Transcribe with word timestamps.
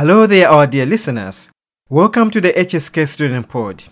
Hello 0.00 0.26
there, 0.26 0.48
our 0.48 0.66
dear 0.66 0.86
listeners. 0.86 1.50
Welcome 1.90 2.30
to 2.30 2.40
the 2.40 2.54
HSK 2.54 3.06
Student 3.06 3.50
Pod. 3.50 3.84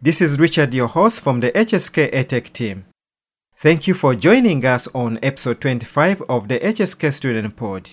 This 0.00 0.22
is 0.22 0.38
Richard, 0.40 0.72
your 0.72 0.86
host 0.86 1.20
from 1.20 1.40
the 1.40 1.50
HSK 1.52 2.10
EdTech 2.14 2.50
team. 2.54 2.86
Thank 3.58 3.86
you 3.86 3.92
for 3.92 4.14
joining 4.14 4.64
us 4.64 4.88
on 4.94 5.18
episode 5.22 5.60
25 5.60 6.22
of 6.30 6.48
the 6.48 6.58
HSK 6.60 7.12
Student 7.12 7.56
Pod. 7.56 7.90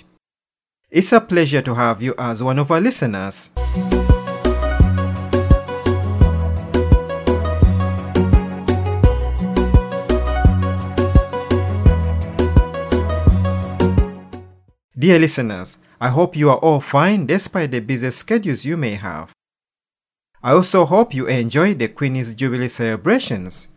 It's 0.90 1.12
a 1.12 1.20
pleasure 1.20 1.62
to 1.62 1.76
have 1.76 2.02
you 2.02 2.16
as 2.18 2.42
one 2.42 2.58
of 2.58 2.72
our 2.72 2.80
listeners. 2.80 3.50
Dear 14.98 15.20
listeners, 15.20 15.80
I 16.02 16.10
hope 16.10 16.36
you 16.36 16.50
are 16.50 16.58
all 16.58 16.82
fine 16.82 17.28
despite 17.28 17.70
the 17.70 17.80
busy 17.80 18.10
schedules 18.10 18.66
you 18.66 18.76
may 18.76 18.96
have. 18.96 19.34
I 20.42 20.54
also 20.54 20.86
hope 20.86 21.14
you 21.14 21.28
enjoy 21.28 21.76
the 21.76 21.90
Queen's 21.90 22.34
Jubilee 22.34 22.70
celebrations 22.70 23.68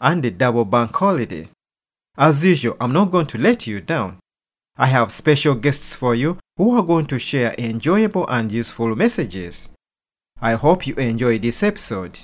and 0.00 0.22
the 0.22 0.30
double 0.30 0.64
bank 0.64 0.96
holiday. 0.96 1.48
As 2.16 2.42
usual, 2.42 2.74
I'm 2.80 2.94
not 2.94 3.10
going 3.10 3.26
to 3.26 3.38
let 3.38 3.66
you 3.66 3.82
down. 3.82 4.16
I 4.78 4.86
have 4.86 5.12
special 5.12 5.54
guests 5.54 5.94
for 5.94 6.14
you 6.14 6.38
who 6.56 6.74
are 6.74 6.82
going 6.82 7.04
to 7.08 7.18
share 7.18 7.54
enjoyable 7.58 8.26
and 8.28 8.50
useful 8.50 8.96
messages. 8.96 9.68
I 10.40 10.54
hope 10.54 10.86
you 10.86 10.94
enjoy 10.94 11.38
this 11.38 11.62
episode. 11.62 12.20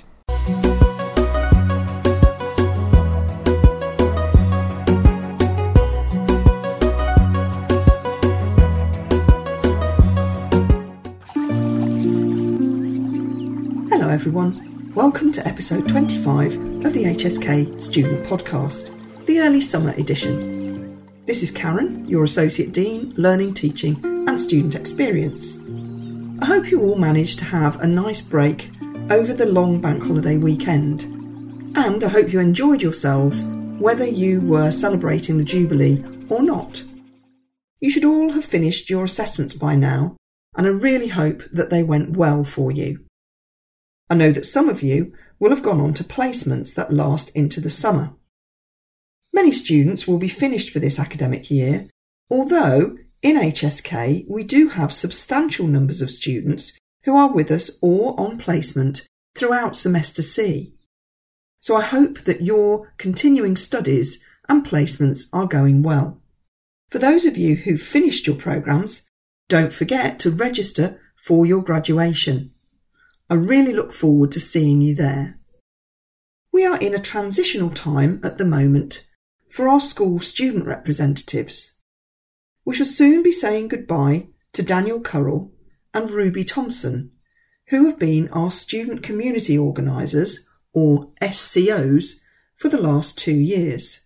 Everyone. 14.15 14.93
Welcome 14.95 15.33
to 15.33 15.45
episode 15.45 15.89
25 15.89 16.53
of 16.85 16.93
the 16.93 17.03
HSK 17.03 17.81
Student 17.81 18.25
Podcast, 18.25 18.95
the 19.25 19.41
early 19.41 19.59
summer 19.59 19.91
edition. 19.97 21.05
This 21.25 21.43
is 21.43 21.51
Karen, 21.51 22.07
your 22.07 22.23
Associate 22.23 22.71
Dean, 22.71 23.13
Learning, 23.17 23.53
Teaching 23.53 23.99
and 24.05 24.39
Student 24.39 24.75
Experience. 24.75 25.57
I 26.41 26.45
hope 26.45 26.71
you 26.71 26.81
all 26.81 26.95
managed 26.95 27.39
to 27.39 27.45
have 27.45 27.81
a 27.81 27.87
nice 27.87 28.21
break 28.21 28.71
over 29.09 29.33
the 29.33 29.47
long 29.47 29.81
bank 29.81 30.01
holiday 30.01 30.37
weekend, 30.37 31.01
and 31.75 32.01
I 32.01 32.07
hope 32.07 32.31
you 32.31 32.39
enjoyed 32.39 32.81
yourselves 32.81 33.43
whether 33.79 34.07
you 34.07 34.39
were 34.39 34.71
celebrating 34.71 35.37
the 35.37 35.43
Jubilee 35.43 36.01
or 36.29 36.41
not. 36.41 36.81
You 37.81 37.89
should 37.89 38.05
all 38.05 38.31
have 38.31 38.45
finished 38.45 38.89
your 38.89 39.03
assessments 39.03 39.53
by 39.53 39.75
now, 39.75 40.15
and 40.55 40.65
I 40.65 40.69
really 40.69 41.09
hope 41.09 41.43
that 41.51 41.69
they 41.69 41.83
went 41.83 42.15
well 42.15 42.45
for 42.45 42.71
you. 42.71 43.04
I 44.09 44.15
know 44.15 44.31
that 44.31 44.45
some 44.45 44.69
of 44.69 44.83
you 44.83 45.13
will 45.39 45.49
have 45.49 45.63
gone 45.63 45.81
on 45.81 45.93
to 45.95 46.03
placements 46.03 46.73
that 46.75 46.93
last 46.93 47.29
into 47.29 47.59
the 47.59 47.69
summer. 47.69 48.13
Many 49.33 49.51
students 49.51 50.07
will 50.07 50.17
be 50.17 50.29
finished 50.29 50.69
for 50.69 50.79
this 50.79 50.99
academic 50.99 51.51
year, 51.51 51.89
although 52.29 52.97
in 53.21 53.35
HSK 53.35 54.25
we 54.29 54.43
do 54.43 54.69
have 54.69 54.93
substantial 54.93 55.67
numbers 55.67 56.01
of 56.01 56.11
students 56.11 56.77
who 57.03 57.15
are 57.15 57.31
with 57.31 57.51
us 57.51 57.77
or 57.81 58.19
on 58.19 58.37
placement 58.37 59.07
throughout 59.35 59.75
semester 59.75 60.21
C. 60.21 60.73
So 61.59 61.75
I 61.75 61.81
hope 61.81 62.21
that 62.21 62.41
your 62.41 62.93
continuing 62.97 63.57
studies 63.57 64.23
and 64.47 64.65
placements 64.65 65.27
are 65.33 65.47
going 65.47 65.83
well. 65.83 66.21
For 66.89 66.99
those 66.99 67.25
of 67.25 67.37
you 67.37 67.55
who've 67.55 67.81
finished 67.81 68.27
your 68.27 68.35
programmes, 68.35 69.09
don't 69.49 69.73
forget 69.73 70.19
to 70.21 70.31
register 70.31 71.01
for 71.21 71.45
your 71.45 71.61
graduation. 71.61 72.51
I 73.29 73.33
really 73.33 73.73
look 73.73 73.91
forward 73.91 74.31
to 74.33 74.39
seeing 74.39 74.81
you 74.81 74.93
there. 74.93 75.39
We 76.51 76.65
are 76.65 76.77
in 76.77 76.93
a 76.93 76.99
transitional 76.99 77.71
time 77.71 78.21
at 78.23 78.37
the 78.37 78.45
moment 78.45 79.07
for 79.51 79.67
our 79.67 79.79
school 79.79 80.19
student 80.19 80.65
representatives. 80.65 81.79
We 82.65 82.75
shall 82.75 82.85
soon 82.85 83.23
be 83.23 83.31
saying 83.31 83.69
goodbye 83.69 84.27
to 84.53 84.61
Daniel 84.61 84.99
Currell 84.99 85.51
and 85.93 86.11
Ruby 86.11 86.43
Thompson, 86.43 87.11
who 87.69 87.85
have 87.85 87.97
been 87.97 88.29
our 88.29 88.51
student 88.51 89.01
community 89.01 89.57
organisers, 89.57 90.47
or 90.71 91.11
SCOs, 91.21 92.19
for 92.55 92.69
the 92.69 92.81
last 92.81 93.17
two 93.17 93.35
years. 93.35 94.01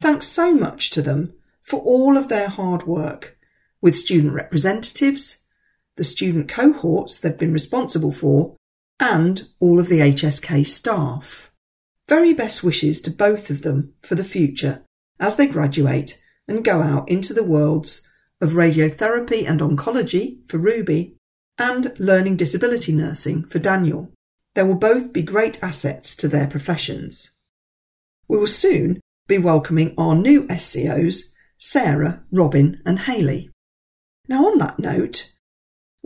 Thanks 0.00 0.26
so 0.26 0.52
much 0.52 0.90
to 0.90 1.02
them 1.02 1.34
for 1.62 1.80
all 1.80 2.16
of 2.16 2.28
their 2.28 2.48
hard 2.48 2.86
work 2.86 3.38
with 3.80 3.96
student 3.96 4.32
representatives, 4.34 5.45
the 5.96 6.04
student 6.04 6.48
cohorts 6.48 7.18
they've 7.18 7.36
been 7.36 7.52
responsible 7.52 8.12
for, 8.12 8.56
and 9.00 9.48
all 9.60 9.78
of 9.80 9.88
the 9.88 10.00
HSK 10.00 10.66
staff. 10.66 11.50
Very 12.08 12.32
best 12.32 12.62
wishes 12.62 13.00
to 13.02 13.10
both 13.10 13.50
of 13.50 13.62
them 13.62 13.94
for 14.02 14.14
the 14.14 14.24
future 14.24 14.82
as 15.18 15.36
they 15.36 15.46
graduate 15.46 16.22
and 16.46 16.64
go 16.64 16.80
out 16.80 17.08
into 17.08 17.34
the 17.34 17.42
worlds 17.42 18.06
of 18.40 18.52
radiotherapy 18.52 19.48
and 19.48 19.60
oncology 19.60 20.38
for 20.48 20.58
Ruby 20.58 21.16
and 21.58 21.98
learning 21.98 22.36
disability 22.36 22.92
nursing 22.92 23.44
for 23.44 23.58
Daniel. 23.58 24.12
They 24.54 24.62
will 24.62 24.74
both 24.74 25.12
be 25.12 25.22
great 25.22 25.62
assets 25.62 26.14
to 26.16 26.28
their 26.28 26.46
professions. 26.46 27.32
We 28.28 28.38
will 28.38 28.46
soon 28.46 29.00
be 29.26 29.38
welcoming 29.38 29.94
our 29.98 30.14
new 30.14 30.46
SCOs, 30.46 31.32
Sarah, 31.58 32.24
Robin, 32.30 32.80
and 32.84 33.00
Haley. 33.00 33.50
Now, 34.28 34.46
on 34.46 34.58
that 34.58 34.78
note, 34.78 35.32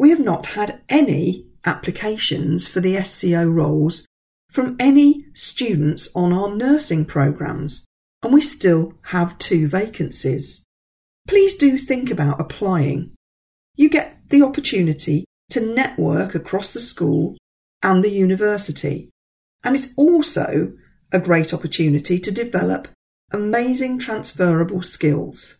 we 0.00 0.08
have 0.08 0.18
not 0.18 0.46
had 0.56 0.80
any 0.88 1.46
applications 1.66 2.66
for 2.66 2.80
the 2.80 2.98
SCO 3.04 3.44
roles 3.44 4.06
from 4.50 4.74
any 4.80 5.26
students 5.34 6.08
on 6.14 6.32
our 6.32 6.48
nursing 6.56 7.04
programmes, 7.04 7.84
and 8.22 8.32
we 8.32 8.40
still 8.40 8.94
have 9.08 9.36
two 9.36 9.68
vacancies. 9.68 10.64
Please 11.28 11.54
do 11.54 11.76
think 11.76 12.10
about 12.10 12.40
applying. 12.40 13.12
You 13.76 13.90
get 13.90 14.16
the 14.30 14.40
opportunity 14.42 15.26
to 15.50 15.74
network 15.74 16.34
across 16.34 16.70
the 16.70 16.80
school 16.80 17.36
and 17.82 18.02
the 18.02 18.10
university, 18.10 19.10
and 19.62 19.76
it's 19.76 19.92
also 19.98 20.72
a 21.12 21.18
great 21.18 21.52
opportunity 21.52 22.18
to 22.18 22.30
develop 22.30 22.88
amazing 23.32 23.98
transferable 23.98 24.80
skills. 24.80 25.59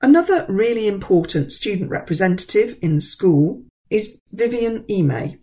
Another 0.00 0.46
really 0.48 0.86
important 0.86 1.52
student 1.52 1.90
representative 1.90 2.78
in 2.80 2.94
the 2.94 3.00
school 3.00 3.64
is 3.90 4.20
Vivian 4.30 4.84
Ime, 4.88 5.40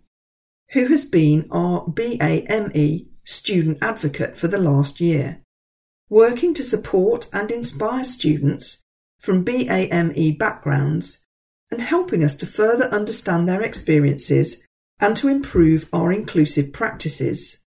who 0.72 0.86
has 0.86 1.04
been 1.04 1.46
our 1.50 1.86
BAME 1.86 3.06
student 3.24 3.78
advocate 3.82 4.38
for 4.38 4.48
the 4.48 4.58
last 4.58 5.00
year, 5.00 5.42
working 6.08 6.54
to 6.54 6.62
support 6.62 7.28
and 7.34 7.50
inspire 7.50 8.04
students 8.04 8.82
from 9.20 9.44
BAME 9.44 10.38
backgrounds 10.38 11.26
and 11.70 11.82
helping 11.82 12.24
us 12.24 12.34
to 12.36 12.46
further 12.46 12.84
understand 12.86 13.46
their 13.46 13.60
experiences 13.60 14.66
and 14.98 15.16
to 15.18 15.28
improve 15.28 15.88
our 15.92 16.10
inclusive 16.10 16.72
practices. 16.72 17.62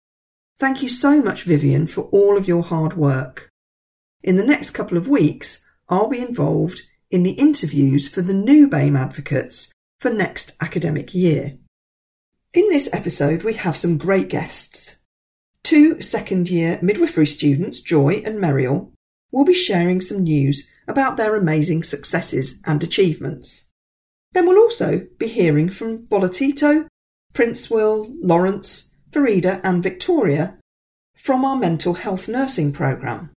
Thank 0.57 0.81
you 0.81 0.89
so 0.89 1.21
much, 1.21 1.43
Vivian, 1.43 1.85
for 1.85 2.05
all 2.05 2.35
of 2.35 2.47
your 2.47 2.63
hard 2.63 2.97
work. 2.97 3.49
In 4.23 4.37
the 4.37 4.45
next 4.45 4.71
couple 4.71 4.97
of 4.97 5.07
weeks, 5.07 5.65
I'll 5.89 6.07
be 6.07 6.19
involved 6.19 6.83
in 7.09 7.23
the 7.23 7.31
interviews 7.31 8.07
for 8.07 8.21
the 8.21 8.33
new 8.33 8.67
BAME 8.67 8.95
advocates 8.95 9.71
for 9.99 10.11
next 10.11 10.51
academic 10.61 11.15
year. 11.15 11.57
In 12.53 12.69
this 12.69 12.89
episode, 12.93 13.43
we 13.43 13.53
have 13.53 13.75
some 13.75 13.97
great 13.97 14.29
guests. 14.29 14.97
Two 15.63 15.99
second 16.01 16.49
year 16.49 16.79
midwifery 16.81 17.25
students, 17.25 17.81
Joy 17.81 18.21
and 18.23 18.39
Meriel, 18.39 18.93
will 19.31 19.45
be 19.45 19.53
sharing 19.53 19.99
some 19.99 20.23
news 20.23 20.69
about 20.87 21.17
their 21.17 21.35
amazing 21.35 21.83
successes 21.83 22.61
and 22.65 22.83
achievements. 22.83 23.69
Then 24.33 24.47
we'll 24.47 24.59
also 24.59 25.07
be 25.17 25.27
hearing 25.27 25.69
from 25.69 26.05
Bolatito, 26.05 26.87
Will, 27.69 28.07
Lawrence, 28.21 28.93
Farida, 29.11 29.59
and 29.63 29.81
Victoria 29.81 30.57
from 31.15 31.43
our 31.43 31.55
mental 31.55 31.95
health 31.95 32.27
nursing 32.27 32.71
programme. 32.71 33.31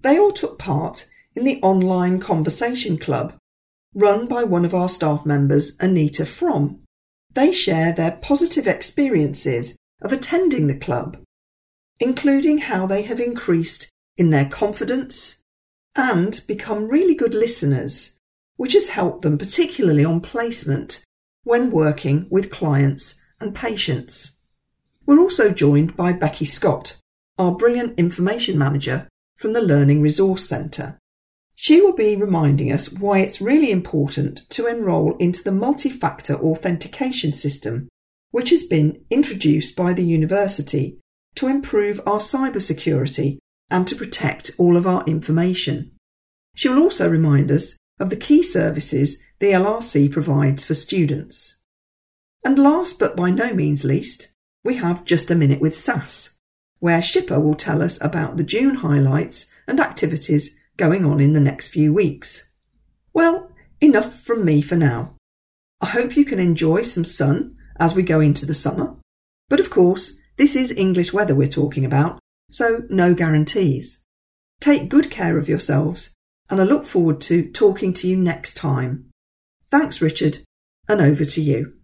They 0.00 0.18
all 0.18 0.32
took 0.32 0.58
part 0.58 1.08
in 1.34 1.44
the 1.44 1.60
online 1.62 2.20
conversation 2.20 2.98
club 2.98 3.34
run 3.94 4.26
by 4.26 4.44
one 4.44 4.64
of 4.64 4.74
our 4.74 4.88
staff 4.88 5.26
members, 5.26 5.76
Anita 5.80 6.24
Fromm. 6.24 6.82
They 7.34 7.52
share 7.52 7.92
their 7.92 8.12
positive 8.12 8.66
experiences 8.66 9.76
of 10.02 10.12
attending 10.12 10.66
the 10.66 10.78
club, 10.78 11.18
including 12.00 12.58
how 12.58 12.86
they 12.86 13.02
have 13.02 13.20
increased 13.20 13.88
in 14.16 14.30
their 14.30 14.48
confidence 14.48 15.42
and 15.94 16.42
become 16.46 16.88
really 16.88 17.14
good 17.14 17.34
listeners, 17.34 18.18
which 18.56 18.72
has 18.72 18.90
helped 18.90 19.22
them 19.22 19.38
particularly 19.38 20.04
on 20.04 20.20
placement 20.20 21.04
when 21.44 21.70
working 21.70 22.26
with 22.30 22.50
clients 22.50 23.20
and 23.40 23.54
patients. 23.54 24.38
We're 25.04 25.20
also 25.20 25.50
joined 25.50 25.96
by 25.96 26.12
Becky 26.12 26.44
Scott, 26.44 26.98
our 27.38 27.52
brilliant 27.52 27.98
information 27.98 28.56
manager 28.56 29.08
from 29.36 29.52
the 29.52 29.60
Learning 29.60 30.00
Resource 30.00 30.48
Centre. 30.48 30.98
She 31.62 31.80
will 31.80 31.92
be 31.92 32.16
reminding 32.16 32.72
us 32.72 32.92
why 32.92 33.20
it's 33.20 33.40
really 33.40 33.70
important 33.70 34.42
to 34.50 34.66
enrol 34.66 35.16
into 35.18 35.44
the 35.44 35.52
multi-factor 35.52 36.34
authentication 36.34 37.32
system, 37.32 37.88
which 38.32 38.50
has 38.50 38.64
been 38.64 39.04
introduced 39.10 39.76
by 39.76 39.92
the 39.92 40.02
university 40.02 40.98
to 41.36 41.46
improve 41.46 42.00
our 42.04 42.18
cybersecurity 42.18 43.38
and 43.70 43.86
to 43.86 43.94
protect 43.94 44.50
all 44.58 44.76
of 44.76 44.88
our 44.88 45.04
information. 45.04 45.92
She 46.56 46.68
will 46.68 46.82
also 46.82 47.08
remind 47.08 47.52
us 47.52 47.76
of 48.00 48.10
the 48.10 48.16
key 48.16 48.42
services 48.42 49.22
the 49.38 49.52
LRC 49.52 50.10
provides 50.10 50.64
for 50.64 50.74
students. 50.74 51.60
And 52.44 52.58
last 52.58 52.98
but 52.98 53.14
by 53.14 53.30
no 53.30 53.54
means 53.54 53.84
least, 53.84 54.32
we 54.64 54.74
have 54.78 55.04
Just 55.04 55.30
a 55.30 55.36
Minute 55.36 55.60
with 55.60 55.76
SAS, 55.76 56.40
where 56.80 57.00
Shipper 57.00 57.38
will 57.38 57.54
tell 57.54 57.82
us 57.82 58.02
about 58.02 58.36
the 58.36 58.42
June 58.42 58.74
highlights 58.74 59.48
and 59.68 59.78
activities 59.78 60.58
going 60.82 61.04
on 61.04 61.20
in 61.20 61.32
the 61.32 61.38
next 61.38 61.68
few 61.68 61.94
weeks. 61.94 62.50
Well, 63.12 63.52
enough 63.80 64.18
from 64.18 64.44
me 64.44 64.60
for 64.62 64.74
now. 64.74 65.14
I 65.80 65.86
hope 65.86 66.16
you 66.16 66.24
can 66.24 66.40
enjoy 66.40 66.82
some 66.82 67.04
sun 67.04 67.56
as 67.78 67.94
we 67.94 68.02
go 68.02 68.18
into 68.18 68.44
the 68.44 68.52
summer. 68.52 68.96
But 69.48 69.60
of 69.60 69.70
course, 69.70 70.18
this 70.38 70.56
is 70.56 70.72
English 70.72 71.12
weather 71.12 71.36
we're 71.36 71.46
talking 71.46 71.84
about, 71.84 72.18
so 72.50 72.82
no 72.90 73.14
guarantees. 73.14 74.02
Take 74.60 74.88
good 74.88 75.08
care 75.08 75.38
of 75.38 75.48
yourselves, 75.48 76.12
and 76.50 76.60
I 76.60 76.64
look 76.64 76.84
forward 76.84 77.20
to 77.22 77.48
talking 77.52 77.92
to 77.92 78.08
you 78.08 78.16
next 78.16 78.54
time. 78.54 79.08
Thanks, 79.70 80.02
Richard, 80.02 80.38
and 80.88 81.00
over 81.00 81.24
to 81.24 81.40
you. 81.40 81.74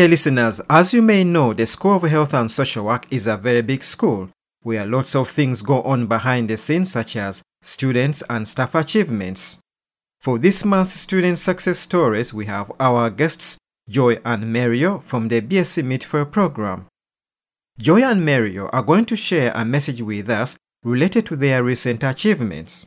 Dear 0.00 0.08
listeners, 0.08 0.62
as 0.70 0.94
you 0.94 1.02
may 1.02 1.24
know, 1.24 1.52
the 1.52 1.66
School 1.66 1.96
of 1.96 2.02
Health 2.04 2.32
and 2.32 2.50
Social 2.50 2.86
Work 2.86 3.06
is 3.12 3.26
a 3.26 3.36
very 3.36 3.60
big 3.60 3.84
school 3.84 4.30
where 4.62 4.86
lots 4.86 5.14
of 5.14 5.28
things 5.28 5.60
go 5.60 5.82
on 5.82 6.06
behind 6.06 6.48
the 6.48 6.56
scenes, 6.56 6.90
such 6.90 7.16
as 7.16 7.42
students 7.60 8.22
and 8.30 8.48
staff 8.48 8.74
achievements. 8.74 9.58
For 10.18 10.38
this 10.38 10.64
month's 10.64 10.92
Student 10.92 11.36
Success 11.36 11.80
Stories, 11.80 12.32
we 12.32 12.46
have 12.46 12.72
our 12.80 13.10
guests 13.10 13.58
Joy 13.90 14.16
and 14.24 14.50
Mario 14.50 15.00
from 15.00 15.28
the 15.28 15.42
BSc 15.42 15.84
Midwifery 15.84 16.24
program. 16.24 16.86
Joy 17.78 18.02
and 18.02 18.24
Mario 18.24 18.68
are 18.68 18.82
going 18.82 19.04
to 19.04 19.16
share 19.16 19.52
a 19.54 19.66
message 19.66 20.00
with 20.00 20.30
us 20.30 20.56
related 20.82 21.26
to 21.26 21.36
their 21.36 21.62
recent 21.62 22.02
achievements. 22.02 22.86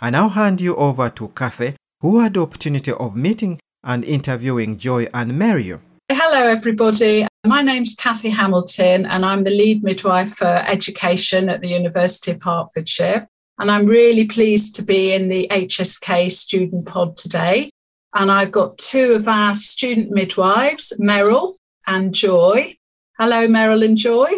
I 0.00 0.08
now 0.08 0.30
hand 0.30 0.62
you 0.62 0.76
over 0.76 1.10
to 1.10 1.28
Kathy, 1.28 1.74
who 2.00 2.20
had 2.20 2.32
the 2.32 2.40
opportunity 2.40 2.92
of 2.92 3.16
meeting 3.16 3.60
and 3.84 4.02
interviewing 4.02 4.78
Joy 4.78 5.08
and 5.12 5.38
Mario. 5.38 5.82
Hello, 6.10 6.48
everybody. 6.48 7.26
My 7.46 7.60
name's 7.60 7.94
Kathy 7.94 8.30
Hamilton, 8.30 9.04
and 9.04 9.26
I'm 9.26 9.44
the 9.44 9.50
lead 9.50 9.84
midwife 9.84 10.36
for 10.36 10.46
education 10.46 11.50
at 11.50 11.60
the 11.60 11.68
University 11.68 12.30
of 12.30 12.42
Hertfordshire. 12.42 13.28
And 13.58 13.70
I'm 13.70 13.84
really 13.84 14.26
pleased 14.26 14.74
to 14.76 14.82
be 14.82 15.12
in 15.12 15.28
the 15.28 15.46
HSK 15.50 16.32
student 16.32 16.86
pod 16.86 17.18
today. 17.18 17.68
And 18.14 18.30
I've 18.30 18.50
got 18.50 18.78
two 18.78 19.12
of 19.12 19.28
our 19.28 19.54
student 19.54 20.10
midwives, 20.10 20.94
Meryl 20.98 21.56
and 21.86 22.14
Joy. 22.14 22.74
Hello, 23.18 23.46
Meryl 23.46 23.84
and 23.84 23.98
Joy. 23.98 24.30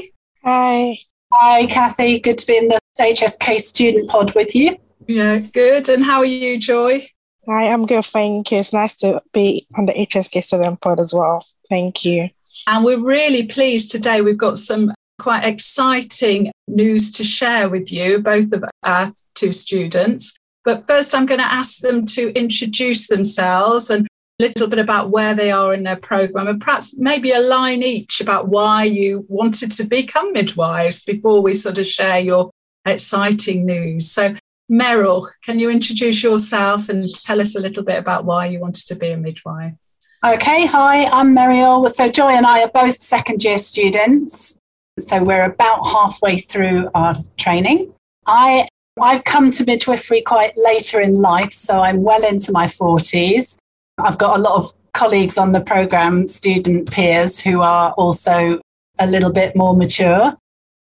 Hi. 0.42 0.96
Hi, 1.32 1.66
Kathy. 1.66 2.18
Good 2.18 2.38
to 2.38 2.46
be 2.48 2.56
in 2.56 2.66
the 2.66 2.80
HSK 2.98 3.60
student 3.60 4.10
pod 4.10 4.34
with 4.34 4.56
you. 4.56 4.76
Yeah, 5.06 5.38
good. 5.38 5.88
And 5.88 6.04
how 6.04 6.18
are 6.18 6.24
you, 6.24 6.58
Joy? 6.58 7.06
Hi, 7.46 7.68
I'm 7.68 7.86
good. 7.86 8.04
Thank 8.04 8.50
you. 8.50 8.58
It's 8.58 8.72
nice 8.72 8.94
to 8.96 9.22
be 9.32 9.68
on 9.78 9.86
the 9.86 9.92
HSK 9.92 10.42
student 10.42 10.80
pod 10.80 10.98
as 10.98 11.14
well. 11.14 11.46
Thank 11.70 12.04
you. 12.04 12.28
And 12.66 12.84
we're 12.84 13.02
really 13.02 13.46
pleased 13.46 13.90
today. 13.90 14.20
We've 14.20 14.36
got 14.36 14.58
some 14.58 14.92
quite 15.18 15.44
exciting 15.44 16.50
news 16.68 17.10
to 17.12 17.24
share 17.24 17.70
with 17.70 17.90
you, 17.92 18.20
both 18.20 18.52
of 18.52 18.64
our 18.82 19.12
two 19.34 19.52
students. 19.52 20.36
But 20.64 20.86
first, 20.86 21.14
I'm 21.14 21.26
going 21.26 21.40
to 21.40 21.52
ask 21.52 21.80
them 21.80 22.04
to 22.06 22.32
introduce 22.38 23.08
themselves 23.08 23.88
and 23.88 24.06
a 24.06 24.42
little 24.42 24.68
bit 24.68 24.78
about 24.78 25.10
where 25.10 25.34
they 25.34 25.50
are 25.52 25.72
in 25.72 25.84
their 25.84 25.96
program, 25.96 26.48
and 26.48 26.60
perhaps 26.60 26.98
maybe 26.98 27.32
a 27.32 27.40
line 27.40 27.82
each 27.82 28.20
about 28.20 28.48
why 28.48 28.84
you 28.84 29.24
wanted 29.28 29.72
to 29.72 29.84
become 29.84 30.32
midwives 30.32 31.04
before 31.04 31.40
we 31.42 31.54
sort 31.54 31.78
of 31.78 31.86
share 31.86 32.18
your 32.18 32.50
exciting 32.86 33.64
news. 33.64 34.10
So, 34.10 34.34
Meryl, 34.70 35.26
can 35.44 35.58
you 35.58 35.70
introduce 35.70 36.22
yourself 36.22 36.88
and 36.88 37.12
tell 37.24 37.40
us 37.40 37.56
a 37.56 37.60
little 37.60 37.84
bit 37.84 37.98
about 37.98 38.24
why 38.24 38.46
you 38.46 38.60
wanted 38.60 38.86
to 38.86 38.96
be 38.96 39.10
a 39.10 39.16
midwife? 39.16 39.74
Okay, 40.22 40.66
hi, 40.66 41.06
I'm 41.06 41.32
Muriel. 41.32 41.88
So 41.88 42.10
Joy 42.10 42.32
and 42.32 42.44
I 42.44 42.62
are 42.62 42.68
both 42.68 42.98
second 42.98 43.42
year 43.42 43.56
students. 43.56 44.60
So 44.98 45.22
we're 45.22 45.44
about 45.44 45.86
halfway 45.86 46.36
through 46.36 46.90
our 46.94 47.16
training. 47.38 47.94
I 48.26 48.68
I've 49.00 49.24
come 49.24 49.50
to 49.52 49.64
midwifery 49.64 50.20
quite 50.20 50.52
later 50.58 51.00
in 51.00 51.14
life, 51.14 51.54
so 51.54 51.80
I'm 51.80 52.02
well 52.02 52.22
into 52.22 52.52
my 52.52 52.66
40s. 52.66 53.56
I've 53.96 54.18
got 54.18 54.38
a 54.38 54.42
lot 54.42 54.56
of 54.56 54.74
colleagues 54.92 55.38
on 55.38 55.52
the 55.52 55.60
program, 55.62 56.26
student 56.26 56.92
peers 56.92 57.40
who 57.40 57.62
are 57.62 57.92
also 57.92 58.60
a 58.98 59.06
little 59.06 59.32
bit 59.32 59.56
more 59.56 59.74
mature. 59.74 60.36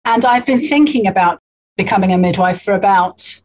And 0.05 0.25
I've 0.25 0.46
been 0.46 0.61
thinking 0.61 1.06
about 1.06 1.38
becoming 1.76 2.11
a 2.12 2.19
midwife 2.19 2.61
for 2.61 2.75
about 2.75 3.41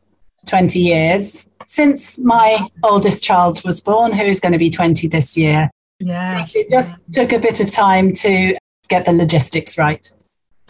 20 0.48 0.80
years 0.80 1.48
since 1.68 2.18
my 2.18 2.68
oldest 2.82 3.24
child 3.24 3.64
was 3.64 3.80
born, 3.80 4.12
who 4.12 4.24
is 4.24 4.40
going 4.40 4.54
to 4.54 4.58
be 4.58 4.72
20 4.72 5.08
this 5.08 5.38
year. 5.38 5.70
Yes. 6.06 6.56
It 6.56 6.70
just 6.70 6.96
took 7.12 7.32
a 7.32 7.40
bit 7.40 7.60
of 7.60 7.72
time 7.72 8.12
to 8.14 8.58
get 8.90 9.06
the 9.06 9.14
logistics 9.14 9.78
right. 9.78 10.06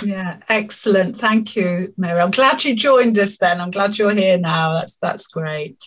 Yeah, 0.04 0.38
excellent. 0.50 1.16
Thank 1.18 1.56
you, 1.56 1.94
Mary. 1.98 2.20
I'm 2.20 2.32
glad 2.32 2.64
you 2.64 2.76
joined 2.76 3.18
us 3.18 3.38
then. 3.38 3.62
I'm 3.62 3.72
glad 3.72 3.98
you're 3.98 4.14
here 4.14 4.38
now. 4.38 4.74
That's 4.74 4.98
that's 4.98 5.28
great. 5.28 5.78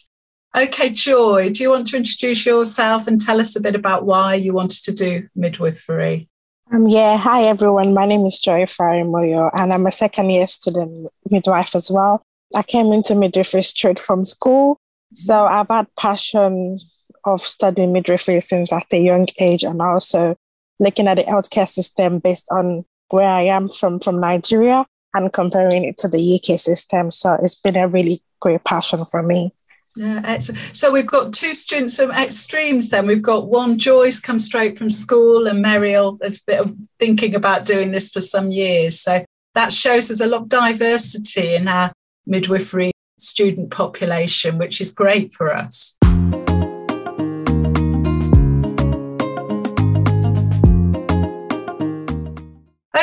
Okay, 0.57 0.91
Joy, 0.91 1.51
do 1.53 1.63
you 1.63 1.71
want 1.71 1.87
to 1.89 1.97
introduce 1.97 2.47
yourself 2.47 3.07
and 3.07 3.21
tell 3.21 3.41
us 3.41 3.57
a 3.57 3.61
bit 3.61 3.75
about 3.75 4.07
why 4.07 4.35
you 4.35 4.55
wanted 4.55 4.83
to 4.85 4.93
do 4.93 5.29
midwifery? 5.35 6.29
Um, 6.73 6.87
yeah, 6.87 7.17
hi 7.19 7.45
everyone. 7.45 7.95
My 7.95 8.07
name 8.07 8.25
is 8.25 8.39
Joy 8.39 8.63
Farimoyo, 8.63 9.51
and 9.57 9.73
I'm 9.73 9.87
a 9.87 9.93
second 9.93 10.31
year 10.31 10.47
student 10.49 11.09
midwife 11.31 11.77
as 11.77 11.91
well. 11.91 12.23
I 12.55 12.63
came 12.63 12.93
into 12.93 13.15
midwifery 13.15 13.63
straight 13.63 13.99
from 13.99 14.25
school, 14.25 14.79
so 15.13 15.47
I've 15.47 15.69
had 15.69 15.89
passion 15.99 16.79
of 17.27 17.43
studying 17.43 17.93
midwifery 17.93 18.41
since 18.41 18.73
at 18.73 18.87
a 18.93 18.99
young 18.99 19.27
age 19.39 19.65
and 19.65 19.83
also 19.83 20.37
looking 20.79 21.09
at 21.09 21.17
the 21.17 21.25
healthcare 21.25 21.69
system 21.69 22.19
based 22.21 22.47
on 22.51 22.85
where 23.11 23.29
I 23.29 23.43
am 23.43 23.69
from 23.69 24.01
from 24.01 24.21
Nigeria 24.21 24.87
and 25.15 25.33
comparing 25.33 25.85
it 25.85 25.99
to 25.99 26.09
the 26.09 26.35
UK 26.37 26.59
system. 26.59 27.11
So 27.11 27.37
it's 27.43 27.55
been 27.55 27.77
a 27.77 27.89
really 27.89 28.23
great 28.41 28.65
passion 28.65 29.05
for 29.05 29.23
me. 29.23 29.53
Yeah. 29.97 30.39
So 30.39 30.93
we've 30.93 31.07
got 31.07 31.33
two 31.33 31.55
students 31.55 31.97
from 31.97 32.11
extremes 32.11 32.91
then. 32.91 33.07
We've 33.07 33.23
got 33.23 33.49
one, 33.49 33.79
Joy's, 33.79 34.21
come 34.21 34.39
straight 34.39 34.77
from 34.77 34.91
school, 34.91 35.47
and 35.47 35.63
Muriel 35.63 36.19
has 36.23 36.43
been 36.43 36.83
thinking 36.99 37.35
about 37.35 37.65
doing 37.65 37.93
this 37.93 38.13
for 38.13 38.21
some 38.21 38.51
years. 38.51 39.01
So 39.01 39.25
that 39.55 39.73
shows 39.73 40.09
there's 40.09 40.21
a 40.21 40.27
lot 40.27 40.43
of 40.43 40.49
diversity 40.51 41.55
in 41.55 41.67
our 41.67 41.93
midwifery 42.27 42.93
student 43.19 43.71
population, 43.71 44.59
which 44.59 44.83
is 44.83 44.93
great 44.93 45.33
for 45.33 45.51
us. 45.55 45.96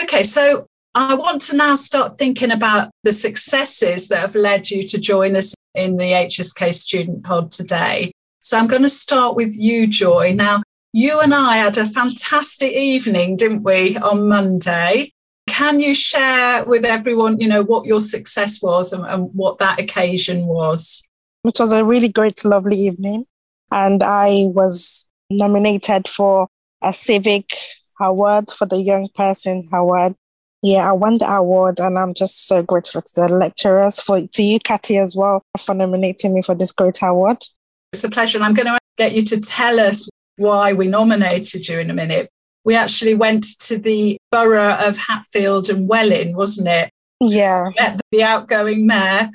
Okay, 0.01 0.23
so 0.23 0.65
I 0.95 1.13
want 1.13 1.41
to 1.43 1.55
now 1.55 1.75
start 1.75 2.17
thinking 2.17 2.51
about 2.51 2.89
the 3.03 3.13
successes 3.13 4.07
that 4.07 4.19
have 4.19 4.35
led 4.35 4.71
you 4.71 4.83
to 4.87 4.99
join 4.99 5.35
us 5.35 5.53
in 5.75 5.97
the 5.97 6.11
HSK 6.11 6.73
Student 6.73 7.23
Pod 7.23 7.51
today. 7.51 8.11
So 8.41 8.57
I'm 8.57 8.67
going 8.67 8.81
to 8.81 8.89
start 8.89 9.35
with 9.35 9.55
you, 9.55 9.85
Joy. 9.85 10.33
Now, 10.33 10.63
you 10.93 11.19
and 11.19 11.33
I 11.33 11.57
had 11.57 11.77
a 11.77 11.85
fantastic 11.85 12.73
evening, 12.73 13.35
didn't 13.35 13.63
we, 13.63 13.97
on 13.97 14.27
Monday? 14.27 15.11
Can 15.47 15.79
you 15.79 15.93
share 15.93 16.65
with 16.65 16.85
everyone, 16.85 17.39
you 17.39 17.47
know, 17.47 17.63
what 17.63 17.85
your 17.85 18.01
success 18.01 18.61
was 18.63 18.93
and, 18.93 19.05
and 19.05 19.29
what 19.33 19.59
that 19.59 19.79
occasion 19.79 20.47
was? 20.47 21.07
It 21.43 21.59
was 21.59 21.71
a 21.71 21.83
really 21.83 22.09
great, 22.09 22.43
lovely 22.43 22.79
evening. 22.79 23.25
And 23.71 24.01
I 24.01 24.45
was 24.47 25.05
nominated 25.29 26.07
for 26.07 26.47
a 26.81 26.93
civic 26.93 27.51
award 27.99 28.49
for 28.49 28.65
the 28.65 28.81
young 28.81 29.07
person 29.15 29.63
award. 29.71 30.15
Yeah, 30.61 30.89
I 30.89 30.93
won 30.93 31.17
the 31.17 31.29
award 31.29 31.79
and 31.79 31.99
I'm 31.99 32.13
just 32.13 32.47
so 32.47 32.63
grateful 32.63 33.01
to 33.01 33.13
the 33.15 33.27
lecturers 33.27 34.01
for 34.01 34.25
to 34.25 34.43
you, 34.43 34.59
Kathy, 34.59 34.97
as 34.97 35.15
well, 35.15 35.43
for 35.59 35.75
nominating 35.75 36.33
me 36.33 36.41
for 36.41 36.55
this 36.55 36.71
great 36.71 36.99
award. 37.01 37.43
It's 37.91 38.03
a 38.03 38.09
pleasure. 38.09 38.37
And 38.37 38.45
I'm 38.45 38.53
going 38.53 38.67
to 38.67 38.79
get 38.97 39.13
you 39.13 39.23
to 39.23 39.41
tell 39.41 39.79
us 39.79 40.09
why 40.37 40.73
we 40.73 40.87
nominated 40.87 41.67
you 41.67 41.79
in 41.79 41.89
a 41.89 41.93
minute. 41.93 42.29
We 42.65 42.75
actually 42.75 43.13
went 43.13 43.45
to 43.61 43.77
the 43.77 44.17
borough 44.31 44.77
of 44.79 44.97
Hatfield 44.97 45.69
and 45.69 45.89
Welwyn, 45.89 46.35
wasn't 46.35 46.69
it? 46.69 46.89
Yeah. 47.19 47.69
Met 47.77 47.99
the 48.11 48.23
outgoing 48.23 48.87
mayor 48.87 49.29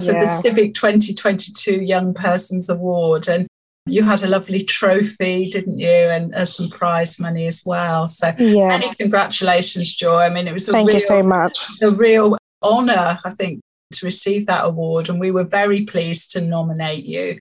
for 0.00 0.12
yeah. 0.12 0.20
the 0.20 0.26
Civic 0.26 0.74
2022 0.74 1.82
Young 1.82 2.14
Persons 2.14 2.70
Award. 2.70 3.28
And 3.28 3.46
you 3.86 4.02
had 4.02 4.22
a 4.22 4.28
lovely 4.28 4.62
trophy, 4.62 5.48
didn't 5.48 5.78
you? 5.78 5.88
And 5.88 6.34
uh, 6.34 6.44
some 6.44 6.68
prize 6.70 7.18
money 7.18 7.46
as 7.46 7.62
well. 7.64 8.08
So 8.08 8.32
yeah. 8.38 8.68
many 8.68 8.94
congratulations, 8.94 9.94
Joy. 9.94 10.20
I 10.20 10.30
mean, 10.30 10.46
it 10.48 10.52
was 10.52 10.68
a 10.68 10.72
Thank 10.72 10.88
real, 10.88 10.96
you 10.96 11.00
so 11.00 11.22
much. 11.22 11.58
A 11.82 11.90
real 11.90 12.36
honour, 12.62 13.18
I 13.24 13.30
think, 13.30 13.60
to 13.92 14.06
receive 14.06 14.46
that 14.46 14.64
award. 14.64 15.08
And 15.08 15.18
we 15.18 15.30
were 15.30 15.44
very 15.44 15.84
pleased 15.84 16.30
to 16.32 16.40
nominate 16.40 17.04
you. 17.04 17.38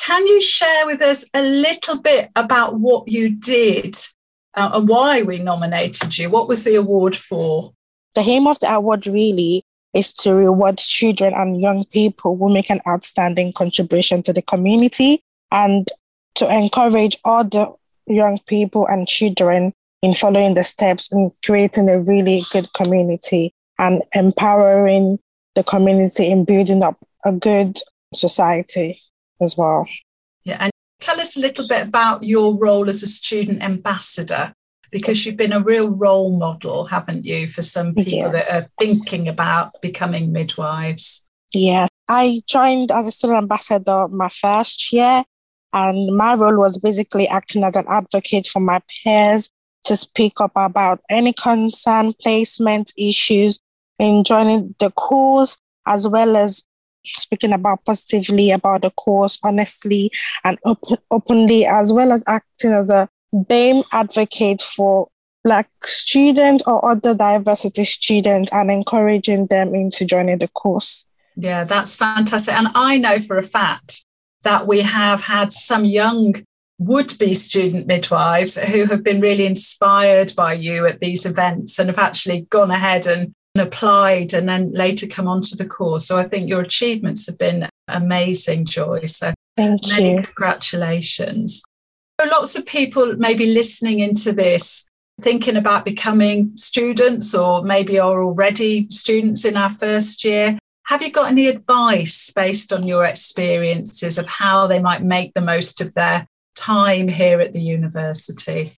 Can 0.00 0.26
you 0.26 0.40
share 0.40 0.86
with 0.86 1.00
us 1.00 1.30
a 1.34 1.42
little 1.42 2.00
bit 2.00 2.30
about 2.34 2.80
what 2.80 3.08
you 3.08 3.30
did 3.30 3.96
uh, 4.54 4.70
and 4.74 4.88
why 4.88 5.22
we 5.22 5.38
nominated 5.38 6.18
you? 6.18 6.28
What 6.30 6.48
was 6.48 6.64
the 6.64 6.74
award 6.74 7.16
for? 7.16 7.72
The 8.14 8.22
aim 8.22 8.46
of 8.46 8.58
the 8.60 8.72
award 8.72 9.06
really 9.06 9.64
is 9.92 10.12
to 10.12 10.34
reward 10.34 10.78
children 10.78 11.32
and 11.34 11.60
young 11.60 11.84
people 11.84 12.36
who 12.36 12.52
make 12.52 12.70
an 12.70 12.80
outstanding 12.86 13.52
contribution 13.52 14.22
to 14.24 14.32
the 14.32 14.42
community 14.42 15.23
and 15.54 15.88
to 16.34 16.52
encourage 16.52 17.16
other 17.24 17.68
young 18.06 18.38
people 18.46 18.86
and 18.86 19.08
children 19.08 19.72
in 20.02 20.12
following 20.12 20.54
the 20.54 20.64
steps 20.64 21.10
and 21.10 21.30
creating 21.42 21.88
a 21.88 22.00
really 22.00 22.42
good 22.52 22.70
community 22.74 23.54
and 23.78 24.02
empowering 24.14 25.18
the 25.54 25.64
community 25.64 26.30
in 26.30 26.44
building 26.44 26.82
up 26.82 26.98
a 27.24 27.32
good 27.32 27.78
society 28.12 29.00
as 29.40 29.56
well. 29.56 29.88
Yeah, 30.44 30.58
and 30.60 30.70
tell 31.00 31.20
us 31.20 31.36
a 31.36 31.40
little 31.40 31.66
bit 31.66 31.86
about 31.86 32.24
your 32.24 32.58
role 32.60 32.90
as 32.90 33.02
a 33.02 33.06
student 33.06 33.62
ambassador 33.62 34.52
because 34.92 35.24
you've 35.24 35.36
been 35.36 35.52
a 35.52 35.60
real 35.60 35.96
role 35.96 36.36
model, 36.36 36.84
haven't 36.84 37.24
you, 37.24 37.46
for 37.48 37.62
some 37.62 37.94
people 37.94 38.12
yeah. 38.12 38.28
that 38.28 38.54
are 38.54 38.68
thinking 38.78 39.28
about 39.28 39.70
becoming 39.80 40.32
midwives? 40.32 41.26
Yes, 41.52 41.88
I 42.08 42.42
joined 42.46 42.90
as 42.90 43.06
a 43.06 43.10
student 43.10 43.38
ambassador 43.38 44.08
my 44.08 44.28
first 44.28 44.92
year, 44.92 45.24
and 45.74 46.16
my 46.16 46.34
role 46.34 46.56
was 46.56 46.78
basically 46.78 47.26
acting 47.28 47.64
as 47.64 47.74
an 47.76 47.84
advocate 47.88 48.46
for 48.46 48.60
my 48.60 48.80
peers 48.88 49.50
to 49.84 49.96
speak 49.96 50.40
up 50.40 50.52
about 50.54 51.00
any 51.10 51.32
concern, 51.32 52.14
placement 52.22 52.92
issues 52.96 53.60
in 53.98 54.24
joining 54.24 54.74
the 54.78 54.90
course, 54.92 55.58
as 55.86 56.08
well 56.08 56.36
as 56.36 56.64
speaking 57.04 57.52
about 57.52 57.84
positively 57.84 58.50
about 58.50 58.82
the 58.82 58.90
course, 58.90 59.38
honestly 59.42 60.10
and 60.44 60.58
op- 60.64 61.02
openly, 61.10 61.66
as 61.66 61.92
well 61.92 62.12
as 62.12 62.24
acting 62.26 62.72
as 62.72 62.88
a 62.88 63.08
BAME 63.34 63.84
advocate 63.92 64.62
for 64.62 65.08
Black 65.42 65.68
students 65.84 66.64
or 66.66 66.82
other 66.88 67.14
diversity 67.14 67.84
students 67.84 68.50
and 68.52 68.70
encouraging 68.70 69.46
them 69.48 69.74
into 69.74 70.06
joining 70.06 70.38
the 70.38 70.48
course. 70.48 71.06
Yeah, 71.36 71.64
that's 71.64 71.96
fantastic. 71.96 72.54
And 72.54 72.68
I 72.74 72.96
know 72.96 73.18
for 73.18 73.36
a 73.36 73.42
fact 73.42 74.06
that 74.44 74.66
we 74.66 74.80
have 74.80 75.22
had 75.22 75.52
some 75.52 75.84
young 75.84 76.34
would 76.78 77.16
be 77.18 77.34
student 77.34 77.86
midwives 77.86 78.56
who 78.56 78.86
have 78.86 79.04
been 79.04 79.20
really 79.20 79.46
inspired 79.46 80.32
by 80.36 80.52
you 80.52 80.86
at 80.86 81.00
these 81.00 81.26
events 81.26 81.78
and 81.78 81.88
have 81.88 81.98
actually 81.98 82.42
gone 82.50 82.70
ahead 82.70 83.06
and 83.06 83.32
applied 83.56 84.34
and 84.34 84.48
then 84.48 84.72
later 84.72 85.06
come 85.06 85.28
onto 85.28 85.56
the 85.56 85.66
course. 85.66 86.06
So 86.06 86.18
I 86.18 86.24
think 86.24 86.48
your 86.48 86.60
achievements 86.60 87.26
have 87.26 87.38
been 87.38 87.68
amazing, 87.88 88.66
Joy. 88.66 89.06
So 89.06 89.32
thank 89.56 89.80
many 89.88 90.14
you. 90.14 90.22
Congratulations. 90.22 91.62
So 92.20 92.28
lots 92.28 92.56
of 92.56 92.66
people 92.66 93.16
maybe 93.16 93.54
listening 93.54 94.00
into 94.00 94.32
this 94.32 94.86
thinking 95.20 95.56
about 95.56 95.84
becoming 95.84 96.56
students 96.56 97.34
or 97.34 97.62
maybe 97.62 98.00
are 98.00 98.24
already 98.24 98.88
students 98.90 99.44
in 99.44 99.56
our 99.56 99.70
first 99.70 100.24
year. 100.24 100.58
Have 100.86 101.00
you 101.00 101.10
got 101.10 101.30
any 101.30 101.46
advice 101.46 102.30
based 102.30 102.72
on 102.72 102.86
your 102.86 103.06
experiences 103.06 104.18
of 104.18 104.28
how 104.28 104.66
they 104.66 104.80
might 104.80 105.02
make 105.02 105.32
the 105.32 105.40
most 105.40 105.80
of 105.80 105.94
their 105.94 106.26
time 106.54 107.08
here 107.08 107.40
at 107.40 107.52
the 107.52 107.62
university? 107.62 108.70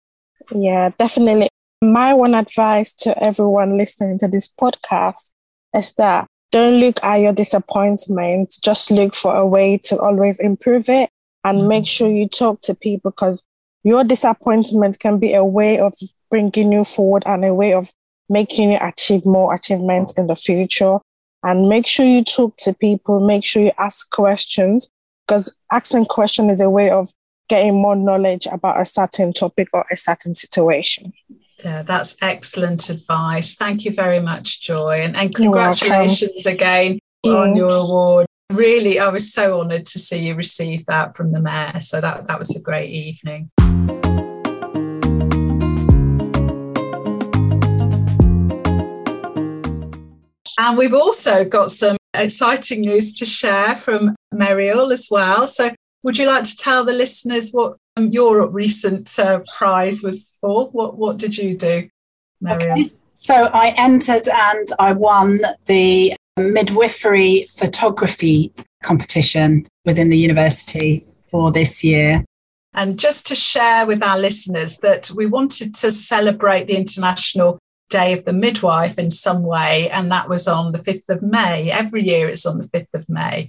Yeah, 0.53 0.91
definitely. 0.99 1.49
My 1.83 2.15
one 2.15 2.35
advice 2.35 2.95
to 2.95 3.23
everyone 3.23 3.77
listening 3.77 4.19
to 4.21 4.29
this 4.29 4.49
podcast 4.49 5.31
is 5.75 5.93
that 5.95 6.27
don't 6.53 6.79
look 6.79 7.03
at 7.03 7.17
your 7.17 7.33
disappointment, 7.33 8.57
just 8.63 8.91
look 8.91 9.15
for 9.15 9.35
a 9.35 9.47
way 9.47 9.77
to 9.85 9.99
always 9.99 10.39
improve 10.39 10.89
it 10.89 11.11
and 11.45 11.59
mm-hmm. 11.59 11.69
make 11.69 11.87
sure 11.87 12.09
you 12.09 12.29
talk 12.29 12.61
to 12.63 12.75
people 12.75 13.11
because 13.11 13.45
your 13.83 14.05
disappointment 14.05 14.99
can 15.01 15.19
be 15.19 15.35
a 15.35 15.45
way 15.45 15.79
of 15.79 15.93
bringing 16.31 16.73
you 16.73 16.85
forward 16.85 17.25
and 17.27 17.45
a 17.45 17.53
way 17.53 17.73
of 17.73 17.93
making 18.29 18.73
you 18.73 18.79
achieve 18.81 19.25
more 19.27 19.55
achievements 19.55 20.13
in 20.15 20.29
the 20.29 20.37
future. 20.37 20.99
And 21.47 21.69
make 21.69 21.87
sure 21.87 22.05
you 22.05 22.25
talk 22.25 22.57
to 22.59 22.75
people, 22.75 23.21
make 23.21 23.45
sure 23.45 23.63
you 23.63 23.71
ask 23.79 24.11
questions 24.11 24.89
because 25.27 25.57
asking 25.71 26.07
questions 26.07 26.55
is 26.55 26.61
a 26.61 26.69
way 26.69 26.91
of 26.91 27.11
getting 27.49 27.81
more 27.81 27.95
knowledge 27.95 28.49
about 28.51 28.81
a 28.81 28.85
certain 28.85 29.33
topic 29.33 29.69
or 29.73 29.87
a 29.93 29.97
certain 29.97 30.35
situation. 30.35 31.13
Yeah, 31.65 31.83
that's 31.83 32.21
excellent 32.21 32.91
advice. 32.91 33.55
Thank 33.55 33.85
you 33.85 33.93
very 33.93 34.19
much, 34.19 34.61
Joy. 34.61 35.03
And, 35.03 35.17
and 35.17 35.33
congratulations 35.33 36.47
again 36.47 36.99
on 37.25 37.55
your 37.55 37.71
award. 37.71 38.27
Really, 38.53 38.99
I 38.99 39.09
was 39.09 39.33
so 39.33 39.61
honoured 39.61 39.87
to 39.87 40.01
see 40.01 40.27
you 40.27 40.35
receive 40.35 40.85
that 40.87 41.17
from 41.17 41.31
the 41.31 41.41
Mayor. 41.41 41.79
So 41.79 42.01
that, 42.01 42.27
that 42.27 42.41
was 42.41 42.57
a 42.57 42.61
great 42.61 42.91
evening. 42.91 43.51
And 50.59 50.79
we've 50.79 50.95
also 50.95 51.45
got 51.45 51.71
some 51.71 51.97
exciting 52.15 52.81
news 52.81 53.13
to 53.15 53.27
share 53.27 53.77
from 53.77 54.17
Meriel 54.33 54.93
as 54.93 55.09
well. 55.11 55.47
So, 55.47 55.71
would 56.03 56.19
you 56.19 56.27
like 56.27 56.45
to 56.45 56.57
tell 56.57 56.85
the 56.85 56.93
listeners 56.93 57.51
what 57.53 57.77
um, 57.97 58.07
your 58.07 58.49
recent 58.49 59.19
uh, 59.19 59.41
prize 59.57 60.03
was 60.03 60.37
for? 60.41 60.69
What 60.71 60.97
What 60.97 61.19
did 61.19 61.37
you 61.37 61.57
do, 61.57 61.89
Meriel? 62.41 62.73
Okay. 62.73 62.91
So, 63.15 63.47
I 63.47 63.75
entered 63.77 64.29
and 64.29 64.69
I 64.79 64.93
won 64.93 65.41
the 65.67 66.17
midwifery 66.37 67.47
photography 67.49 68.53
competition 68.83 69.67
within 69.85 70.11
the 70.11 70.19
university 70.19 71.07
for 71.31 71.51
this 71.51 71.83
year. 71.83 72.25
And 72.75 72.99
just 72.99 73.27
to 73.29 73.35
share 73.35 73.87
with 73.87 74.03
our 74.03 74.19
listeners 74.19 74.79
that 74.79 75.11
we 75.17 75.25
wanted 75.25 75.75
to 75.77 75.91
celebrate 75.91 76.69
the 76.69 76.77
International 76.77 77.59
Day 77.89 78.13
of 78.13 78.25
the 78.25 78.33
Midwife 78.33 78.99
in 78.99 79.11
some 79.11 79.43
way, 79.43 79.91
and 79.91 80.11
that 80.11 80.29
was 80.29 80.49
on 80.49 80.73
the 80.73 80.79
5th 80.79 81.09
of 81.09 81.23
May. 81.23 81.71
Every 81.71 82.03
year 82.03 82.29
it's 82.29 82.47
on 82.47 82.59
the 82.59 82.69
5th 82.69 82.95
of 82.95 83.09
May. 83.09 83.49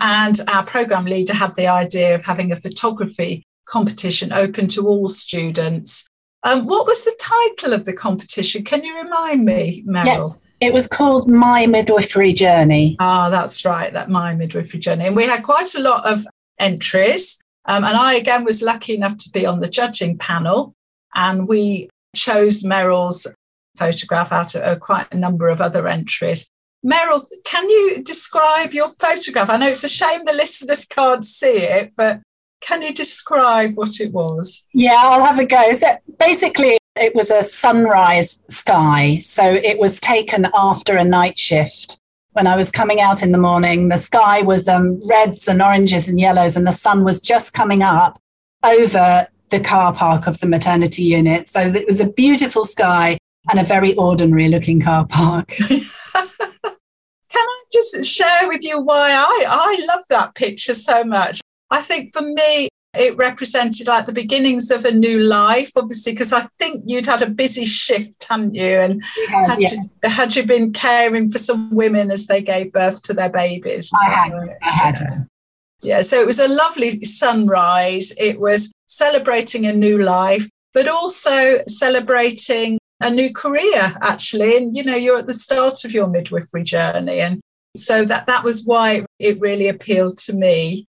And 0.00 0.38
our 0.52 0.64
program 0.64 1.04
leader 1.04 1.34
had 1.34 1.54
the 1.54 1.68
idea 1.68 2.14
of 2.14 2.24
having 2.24 2.50
a 2.50 2.56
photography 2.56 3.44
competition 3.66 4.32
open 4.32 4.66
to 4.68 4.88
all 4.88 5.08
students. 5.08 6.08
Um, 6.44 6.66
what 6.66 6.86
was 6.86 7.04
the 7.04 7.16
title 7.20 7.72
of 7.72 7.84
the 7.84 7.92
competition? 7.92 8.64
Can 8.64 8.82
you 8.82 9.00
remind 9.00 9.44
me, 9.44 9.84
Meryl? 9.86 10.06
Yes. 10.06 10.40
It 10.60 10.72
was 10.72 10.86
called 10.86 11.28
My 11.28 11.66
Midwifery 11.66 12.32
Journey. 12.32 12.96
Ah, 13.00 13.28
that's 13.30 13.64
right, 13.64 13.92
that 13.92 14.08
My 14.10 14.34
Midwifery 14.34 14.80
Journey. 14.80 15.06
And 15.06 15.16
we 15.16 15.24
had 15.24 15.42
quite 15.42 15.74
a 15.74 15.80
lot 15.80 16.06
of 16.06 16.26
entries. 16.58 17.40
Um, 17.66 17.84
and 17.84 17.96
I, 17.96 18.14
again, 18.14 18.44
was 18.44 18.62
lucky 18.62 18.94
enough 18.94 19.16
to 19.18 19.30
be 19.30 19.46
on 19.46 19.60
the 19.60 19.68
judging 19.68 20.18
panel. 20.18 20.74
And 21.14 21.48
we 21.48 21.90
chose 22.14 22.62
Meryl's 22.62 23.32
photograph 23.76 24.32
out 24.32 24.54
of 24.54 24.62
uh, 24.62 24.76
quite 24.78 25.06
a 25.12 25.16
number 25.16 25.48
of 25.48 25.60
other 25.60 25.88
entries. 25.88 26.48
Meryl, 26.84 27.24
can 27.44 27.68
you 27.70 28.02
describe 28.02 28.72
your 28.72 28.90
photograph? 29.00 29.50
I 29.50 29.56
know 29.56 29.68
it's 29.68 29.84
a 29.84 29.88
shame 29.88 30.24
the 30.24 30.32
listeners 30.32 30.84
can't 30.86 31.24
see 31.24 31.58
it, 31.58 31.92
but 31.96 32.20
can 32.60 32.82
you 32.82 32.92
describe 32.92 33.74
what 33.74 34.00
it 34.00 34.12
was? 34.12 34.66
Yeah, 34.74 34.94
I'll 34.96 35.24
have 35.24 35.38
a 35.38 35.44
go. 35.44 35.72
So 35.72 35.96
basically, 36.18 36.78
it 36.96 37.14
was 37.14 37.30
a 37.30 37.42
sunrise 37.42 38.42
sky. 38.48 39.18
So 39.20 39.44
it 39.44 39.78
was 39.78 40.00
taken 40.00 40.48
after 40.54 40.96
a 40.96 41.04
night 41.04 41.38
shift. 41.38 41.98
When 42.32 42.46
I 42.46 42.56
was 42.56 42.70
coming 42.70 43.00
out 43.00 43.22
in 43.22 43.30
the 43.30 43.38
morning, 43.38 43.88
the 43.88 43.98
sky 43.98 44.42
was 44.42 44.66
um, 44.68 45.00
reds 45.08 45.48
and 45.48 45.60
oranges 45.60 46.08
and 46.08 46.18
yellows, 46.18 46.56
and 46.56 46.66
the 46.66 46.72
sun 46.72 47.04
was 47.04 47.20
just 47.20 47.52
coming 47.52 47.82
up 47.82 48.18
over 48.64 49.26
the 49.50 49.60
car 49.60 49.92
park 49.92 50.26
of 50.26 50.40
the 50.40 50.46
maternity 50.46 51.02
unit. 51.02 51.46
So 51.48 51.60
it 51.60 51.86
was 51.86 52.00
a 52.00 52.08
beautiful 52.08 52.64
sky 52.64 53.18
and 53.50 53.60
a 53.60 53.64
very 53.64 53.94
ordinary 53.96 54.48
looking 54.48 54.80
car 54.80 55.06
park. 55.06 55.48
Can 55.58 55.84
I 57.34 57.62
just 57.72 58.04
share 58.04 58.48
with 58.48 58.62
you 58.62 58.80
why 58.80 59.12
I, 59.12 59.44
I 59.48 59.86
love 59.88 60.04
that 60.10 60.34
picture 60.34 60.74
so 60.74 61.04
much? 61.04 61.40
I 61.70 61.80
think 61.80 62.12
for 62.12 62.22
me, 62.22 62.68
it 62.94 63.16
represented 63.16 63.86
like 63.86 64.04
the 64.04 64.12
beginnings 64.12 64.70
of 64.70 64.84
a 64.84 64.92
new 64.92 65.20
life, 65.20 65.70
obviously, 65.76 66.12
because 66.12 66.32
I 66.32 66.42
think 66.58 66.84
you'd 66.86 67.06
had 67.06 67.22
a 67.22 67.30
busy 67.30 67.64
shift, 67.64 68.26
hadn't 68.28 68.54
you? 68.54 68.64
And 68.64 69.02
has, 69.30 69.50
had, 69.52 69.60
yeah. 69.60 69.72
you, 69.72 69.90
had 70.10 70.36
you 70.36 70.44
been 70.44 70.72
caring 70.72 71.30
for 71.30 71.38
some 71.38 71.74
women 71.74 72.10
as 72.10 72.26
they 72.26 72.42
gave 72.42 72.72
birth 72.72 73.02
to 73.04 73.14
their 73.14 73.30
babies? 73.30 73.90
I 74.04 74.10
had. 74.10 74.32
I 74.60 74.70
had. 74.70 75.26
Yeah, 75.80 76.02
so 76.02 76.20
it 76.20 76.26
was 76.26 76.38
a 76.38 76.48
lovely 76.48 77.02
sunrise. 77.04 78.14
It 78.18 78.38
was 78.38 78.72
celebrating 78.88 79.66
a 79.66 79.72
new 79.72 79.98
life, 79.98 80.48
but 80.74 80.86
also 80.86 81.62
celebrating 81.66 82.78
a 83.02 83.10
new 83.10 83.32
career, 83.32 83.94
actually. 84.00 84.56
And, 84.56 84.76
you 84.76 84.84
know, 84.84 84.96
you're 84.96 85.18
at 85.18 85.26
the 85.26 85.34
start 85.34 85.84
of 85.84 85.92
your 85.92 86.08
midwifery 86.08 86.62
journey. 86.62 87.20
And 87.20 87.40
so 87.76 88.04
that, 88.04 88.26
that 88.26 88.44
was 88.44 88.64
why 88.64 89.04
it 89.18 89.40
really 89.40 89.68
appealed 89.68 90.18
to 90.18 90.34
me. 90.34 90.86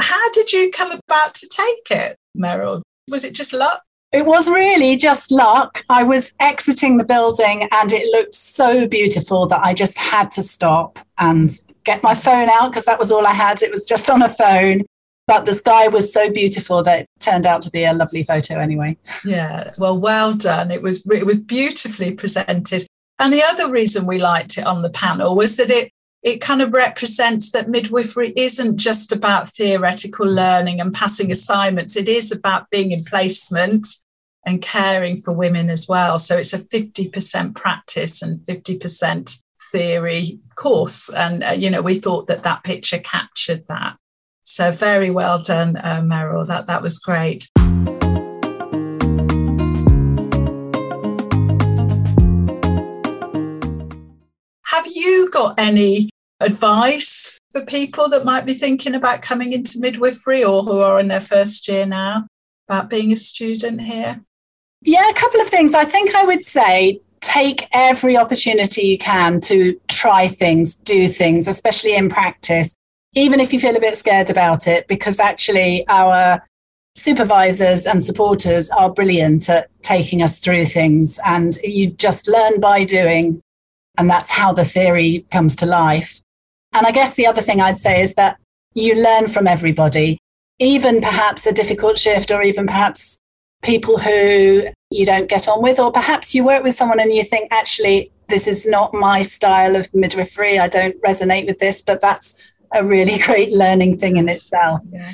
How 0.00 0.30
did 0.32 0.52
you 0.52 0.70
come 0.70 0.90
about 0.90 1.34
to 1.34 1.48
take 1.48 1.98
it, 1.98 2.16
Meryl? 2.36 2.82
Was 3.10 3.24
it 3.24 3.34
just 3.34 3.52
luck? 3.52 3.82
It 4.12 4.26
was 4.26 4.48
really 4.48 4.96
just 4.96 5.32
luck. 5.32 5.84
I 5.88 6.04
was 6.04 6.32
exiting 6.38 6.98
the 6.98 7.04
building 7.04 7.68
and 7.72 7.92
it 7.92 8.06
looked 8.12 8.34
so 8.34 8.86
beautiful 8.86 9.46
that 9.46 9.64
I 9.64 9.74
just 9.74 9.98
had 9.98 10.30
to 10.32 10.42
stop 10.42 11.00
and 11.18 11.50
get 11.84 12.02
my 12.02 12.14
phone 12.14 12.48
out 12.48 12.70
because 12.70 12.84
that 12.84 12.98
was 12.98 13.10
all 13.10 13.26
I 13.26 13.32
had. 13.32 13.62
It 13.62 13.72
was 13.72 13.86
just 13.86 14.08
on 14.08 14.22
a 14.22 14.28
phone. 14.28 14.84
But 15.26 15.46
the 15.46 15.54
sky 15.54 15.88
was 15.88 16.12
so 16.12 16.30
beautiful 16.30 16.82
that 16.82 17.00
it 17.00 17.08
turned 17.18 17.46
out 17.46 17.62
to 17.62 17.70
be 17.70 17.84
a 17.84 17.94
lovely 17.94 18.22
photo 18.24 18.58
anyway. 18.58 18.96
Yeah, 19.24 19.72
well, 19.78 19.98
well 19.98 20.34
done. 20.34 20.70
It 20.70 20.82
was 20.82 21.06
it 21.06 21.24
was 21.24 21.40
beautifully 21.40 22.12
presented. 22.12 22.86
And 23.18 23.32
the 23.32 23.42
other 23.42 23.70
reason 23.70 24.06
we 24.06 24.18
liked 24.18 24.58
it 24.58 24.66
on 24.66 24.82
the 24.82 24.90
panel 24.90 25.34
was 25.34 25.56
that 25.56 25.70
it 25.70 25.90
it 26.22 26.40
kind 26.40 26.62
of 26.62 26.72
represents 26.72 27.52
that 27.52 27.68
midwifery 27.68 28.32
isn't 28.34 28.78
just 28.78 29.12
about 29.12 29.50
theoretical 29.50 30.26
learning 30.26 30.80
and 30.80 30.92
passing 30.92 31.30
assignments. 31.30 31.96
It 31.96 32.08
is 32.08 32.32
about 32.32 32.70
being 32.70 32.92
in 32.92 33.00
placement 33.04 33.86
and 34.46 34.62
caring 34.62 35.18
for 35.18 35.34
women 35.34 35.68
as 35.68 35.86
well. 35.86 36.18
So 36.18 36.38
it's 36.38 36.54
a 36.54 36.58
50% 36.58 37.54
practice 37.54 38.22
and 38.22 38.40
50% 38.40 39.42
theory 39.70 40.38
course. 40.54 41.10
And, 41.10 41.44
uh, 41.44 41.50
you 41.50 41.70
know, 41.70 41.82
we 41.82 41.96
thought 41.96 42.26
that 42.28 42.42
that 42.44 42.64
picture 42.64 42.98
captured 42.98 43.66
that. 43.68 43.96
So 44.46 44.70
very 44.70 45.10
well 45.10 45.42
done, 45.42 45.76
uh, 45.76 46.02
Meryl. 46.02 46.46
That, 46.46 46.66
that 46.66 46.82
was 46.82 46.98
great. 46.98 47.48
Have 54.66 54.86
you 54.86 55.30
got 55.30 55.58
any 55.58 56.10
advice 56.40 57.38
for 57.52 57.64
people 57.64 58.10
that 58.10 58.26
might 58.26 58.44
be 58.44 58.52
thinking 58.52 58.94
about 58.94 59.22
coming 59.22 59.54
into 59.54 59.80
midwifery 59.80 60.44
or 60.44 60.62
who 60.62 60.80
are 60.80 61.00
in 61.00 61.08
their 61.08 61.22
first 61.22 61.66
year 61.66 61.86
now 61.86 62.26
about 62.68 62.90
being 62.90 63.12
a 63.12 63.16
student 63.16 63.80
here? 63.80 64.20
Yeah, 64.82 65.08
a 65.08 65.14
couple 65.14 65.40
of 65.40 65.48
things. 65.48 65.72
I 65.72 65.86
think 65.86 66.14
I 66.14 66.24
would 66.24 66.44
say 66.44 67.00
take 67.22 67.66
every 67.72 68.18
opportunity 68.18 68.82
you 68.82 68.98
can 68.98 69.40
to 69.40 69.80
try 69.88 70.28
things, 70.28 70.74
do 70.74 71.08
things, 71.08 71.48
especially 71.48 71.96
in 71.96 72.10
practice, 72.10 72.76
even 73.14 73.40
if 73.40 73.52
you 73.52 73.60
feel 73.60 73.76
a 73.76 73.80
bit 73.80 73.96
scared 73.96 74.30
about 74.30 74.66
it, 74.66 74.86
because 74.88 75.20
actually 75.20 75.86
our 75.88 76.42
supervisors 76.96 77.86
and 77.86 78.02
supporters 78.02 78.70
are 78.70 78.92
brilliant 78.92 79.48
at 79.48 79.68
taking 79.82 80.22
us 80.22 80.38
through 80.38 80.64
things 80.64 81.18
and 81.24 81.56
you 81.64 81.90
just 81.90 82.28
learn 82.28 82.60
by 82.60 82.84
doing 82.84 83.40
and 83.98 84.08
that's 84.08 84.30
how 84.30 84.52
the 84.52 84.64
theory 84.64 85.26
comes 85.32 85.56
to 85.56 85.66
life 85.66 86.20
and 86.74 86.86
I 86.86 86.90
guess 86.90 87.14
the 87.14 87.26
other 87.26 87.40
thing 87.40 87.60
I'd 87.60 87.78
say 87.78 88.02
is 88.02 88.14
that 88.14 88.36
you 88.74 88.96
learn 88.96 89.28
from 89.28 89.46
everybody, 89.46 90.18
even 90.58 91.00
perhaps 91.00 91.46
a 91.46 91.52
difficult 91.52 91.96
shift 91.96 92.32
or 92.32 92.42
even 92.42 92.66
perhaps 92.66 93.18
people 93.62 93.96
who 93.96 94.64
you 94.90 95.06
don't 95.06 95.28
get 95.28 95.48
on 95.48 95.62
with, 95.62 95.78
or 95.78 95.92
perhaps 95.92 96.34
you 96.34 96.44
work 96.44 96.64
with 96.64 96.74
someone 96.74 96.98
and 96.98 97.12
you 97.12 97.22
think, 97.22 97.48
actually, 97.52 98.10
this 98.28 98.48
is 98.48 98.66
not 98.66 98.92
my 98.92 99.22
style 99.22 99.76
of 99.76 99.92
midwifery. 99.94 100.58
I 100.58 100.68
don't 100.68 101.00
resonate 101.02 101.46
with 101.46 101.60
this, 101.60 101.80
but 101.80 102.00
that's 102.00 102.53
a 102.72 102.84
really 102.84 103.18
great 103.26 103.52
learning 103.52 103.98
thing 103.98 104.16
in 104.16 104.28
itself. 104.28 104.80
Yeah. 104.90 105.12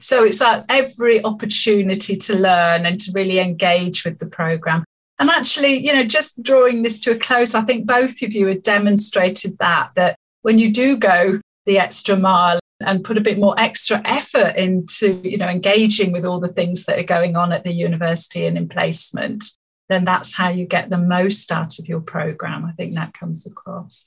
So 0.00 0.24
it's 0.24 0.38
that 0.38 0.64
every 0.68 1.24
opportunity 1.24 2.16
to 2.16 2.38
learn 2.38 2.86
and 2.86 3.00
to 3.00 3.12
really 3.14 3.40
engage 3.40 4.04
with 4.04 4.18
the 4.18 4.28
program. 4.28 4.84
And 5.18 5.28
actually, 5.28 5.84
you 5.84 5.92
know, 5.92 6.04
just 6.04 6.40
drawing 6.42 6.82
this 6.82 7.00
to 7.00 7.10
a 7.10 7.18
close, 7.18 7.56
I 7.56 7.62
think 7.62 7.88
both 7.88 8.22
of 8.22 8.32
you 8.32 8.46
have 8.46 8.62
demonstrated 8.62 9.58
that, 9.58 9.90
that 9.96 10.14
when 10.42 10.60
you 10.60 10.72
do 10.72 10.96
go 10.96 11.40
the 11.66 11.78
extra 11.78 12.16
mile 12.16 12.60
and 12.80 13.04
put 13.04 13.18
a 13.18 13.22
bit 13.22 13.38
more 13.38 13.54
extra 13.58 14.00
effort 14.04 14.54
into 14.56 15.20
you 15.24 15.36
know 15.36 15.48
engaging 15.48 16.12
with 16.12 16.24
all 16.24 16.40
the 16.40 16.48
things 16.48 16.84
that 16.84 16.98
are 16.98 17.04
going 17.04 17.36
on 17.36 17.52
at 17.52 17.64
the 17.64 17.72
university 17.72 18.46
and 18.46 18.56
in 18.56 18.68
placement 18.68 19.44
then 19.88 20.04
that's 20.04 20.36
how 20.36 20.48
you 20.48 20.64
get 20.64 20.90
the 20.90 20.98
most 20.98 21.50
out 21.50 21.78
of 21.78 21.88
your 21.88 22.00
program 22.00 22.64
i 22.64 22.72
think 22.72 22.94
that 22.94 23.12
comes 23.12 23.46
across 23.46 24.06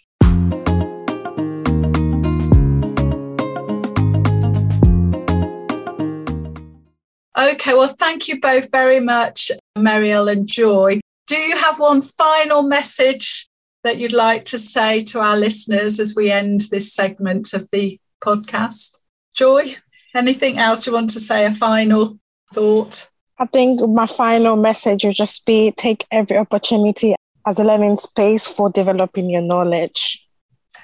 Okay, 7.38 7.74
well, 7.74 7.88
thank 7.88 8.28
you 8.28 8.42
both 8.42 8.70
very 8.72 9.00
much, 9.00 9.52
Mariel 9.78 10.28
and 10.28 10.48
Joy. 10.48 11.00
Do 11.28 11.38
you 11.38 11.58
have 11.58 11.80
one 11.80 12.02
final 12.02 12.64
message 12.64 13.48
that 13.84 13.98
you'd 13.98 14.14
like 14.14 14.44
to 14.46 14.58
say 14.58 15.04
to 15.06 15.22
our 15.22 15.38
listeners 15.38 16.00
as 16.00 16.14
we 16.16 16.30
end 16.30 16.62
this 16.72 16.94
segment 16.94 17.54
of 17.54 17.70
the 17.72 18.00
podcast? 18.22 18.98
Joy, 19.34 19.76
anything 20.14 20.58
else 20.58 20.86
you 20.86 20.94
want 20.94 21.10
to 21.12 21.20
say? 21.20 21.46
A 21.46 21.54
final 21.54 22.20
thought? 22.54 23.10
I 23.40 23.46
think 23.46 23.82
my 23.88 24.08
final 24.08 24.58
message 24.58 25.06
would 25.06 25.16
just 25.16 25.46
be 25.46 25.72
take 25.78 26.06
every 26.12 26.38
opportunity 26.38 27.16
as 27.48 27.60
a 27.60 27.64
learning 27.64 27.98
space 27.98 28.48
for 28.48 28.70
developing 28.70 29.30
your 29.30 29.42
knowledge. 29.42 30.28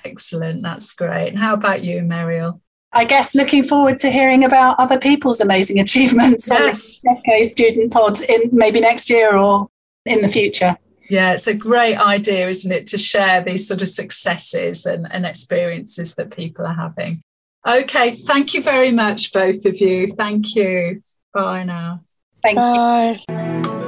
Excellent. 0.06 0.64
That's 0.64 0.94
great. 0.94 1.30
And 1.30 1.40
how 1.40 1.54
about 1.54 1.84
you, 1.84 2.02
Mariel? 2.04 2.62
I 2.93 3.04
guess 3.04 3.36
looking 3.36 3.63
forward 3.63 3.97
to 4.00 4.10
hearing 4.10 4.43
about 4.43 4.80
other 4.80 4.97
people's 4.97 5.41
amazing 5.41 5.80
achievements 5.86 6.50
yes. 6.50 7.02
on 7.06 7.17
the 7.26 7.45
Student 7.47 7.91
Pod 7.91 8.21
in 8.21 8.50
maybe 8.52 8.80
next 8.80 9.10
year 9.10 9.36
or 9.36 9.67
in 10.06 10.21
the 10.21 10.28
future. 10.28 10.78
Yeah, 11.10 11.34
it's 11.34 11.47
a 11.47 11.56
great 11.56 11.95
idea, 11.95 12.50
isn't 12.50 12.71
it, 12.71 12.88
to 12.88 12.97
share 12.97 13.41
these 13.41 13.67
sort 13.67 13.82
of 13.82 13.88
successes 13.88 14.86
and, 14.86 15.08
and 15.12 15.26
experiences 15.26 16.15
that 16.15 16.32
people 16.32 16.65
are 16.67 16.73
having. 16.73 17.21
Okay, 17.67 18.12
thank 18.12 18.54
you 18.54 18.62
very 18.62 18.91
much, 18.91 19.32
both 19.32 19.65
of 19.65 19.80
you. 19.80 20.08
Thank 20.08 20.56
you. 20.56 21.02
Bye 21.34 21.63
now. 21.63 22.02
Thank 22.43 22.58
Bye. 22.58 23.15
you. 23.30 23.87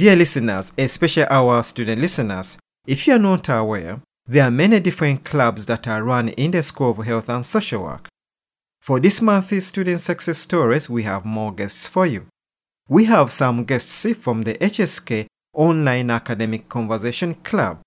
Dear 0.00 0.16
listeners, 0.16 0.72
especially 0.78 1.26
our 1.26 1.62
student 1.62 2.00
listeners, 2.00 2.56
if 2.86 3.06
you 3.06 3.16
are 3.16 3.18
not 3.18 3.50
aware, 3.50 4.00
there 4.26 4.44
are 4.44 4.50
many 4.50 4.80
different 4.80 5.26
clubs 5.26 5.66
that 5.66 5.86
are 5.86 6.02
run 6.02 6.30
in 6.30 6.52
the 6.52 6.62
School 6.62 6.92
of 6.92 7.04
Health 7.04 7.28
and 7.28 7.44
Social 7.44 7.82
Work. 7.82 8.08
For 8.80 8.98
this 8.98 9.20
month's 9.20 9.66
student 9.66 10.00
success 10.00 10.38
stories, 10.38 10.88
we 10.88 11.02
have 11.02 11.26
more 11.26 11.52
guests 11.52 11.86
for 11.86 12.06
you. 12.06 12.24
We 12.88 13.04
have 13.04 13.30
some 13.30 13.64
guests 13.64 14.06
from 14.14 14.44
the 14.44 14.54
HSK 14.54 15.26
Online 15.52 16.10
Academic 16.10 16.70
Conversation 16.70 17.34
Club. 17.34 17.80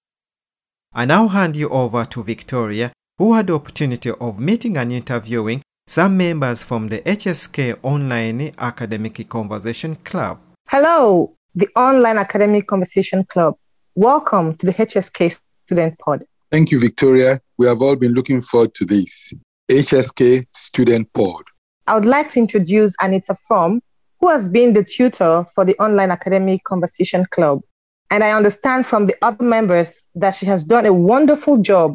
I 0.94 1.06
now 1.06 1.28
hand 1.30 1.56
you 1.56 1.68
over 1.70 2.06
to 2.06 2.22
Victoria, 2.22 2.92
who 3.18 3.34
had 3.34 3.48
the 3.48 3.56
opportunity 3.56 4.12
of 4.12 4.38
meeting 4.38 4.78
and 4.78 4.94
interviewing 4.94 5.64
some 5.88 6.16
members 6.16 6.62
from 6.62 6.90
the 6.90 7.00
HSK 7.00 7.80
Online 7.82 8.54
Academic 8.60 9.28
Conversation 9.28 9.96
Club. 10.04 10.38
Hello, 10.70 11.34
the 11.56 11.70
Online 11.76 12.18
Academic 12.18 12.66
Conversation 12.66 13.24
Club. 13.26 13.56
Welcome 13.94 14.56
to 14.56 14.66
the 14.66 14.74
HSK 14.74 15.38
Student 15.68 16.00
Pod. 16.00 16.26
Thank 16.52 16.72
you, 16.72 16.80
Victoria. 16.80 17.42
We 17.60 17.68
have 17.68 17.80
all 17.80 17.96
been 17.96 18.14
looking 18.14 18.42
forward 18.42 18.74
to 18.76 18.86
this. 18.86 19.32
HSK 19.70 20.48
Student 20.56 21.14
Pod. 21.14 21.44
I 21.86 21.94
would 21.94 22.06
like 22.06 22.32
to 22.32 22.40
introduce 22.40 22.96
Anita 23.00 23.36
Fromm, 23.48 23.82
who 24.20 24.30
has 24.30 24.48
been 24.48 24.74
the 24.74 24.84
tutor 24.84 25.46
for 25.54 25.64
the 25.64 25.78
Online 25.78 26.10
Academic 26.10 26.64
Conversation 26.64 27.28
Club. 27.30 27.62
And 28.10 28.24
I 28.24 28.32
understand 28.32 28.88
from 28.88 29.06
the 29.06 29.16
other 29.22 29.44
members 29.44 30.02
that 30.16 30.32
she 30.32 30.48
has 30.48 30.64
done 30.64 30.88
a 30.88 30.94
wonderful 30.94 31.62
job. 31.62 31.94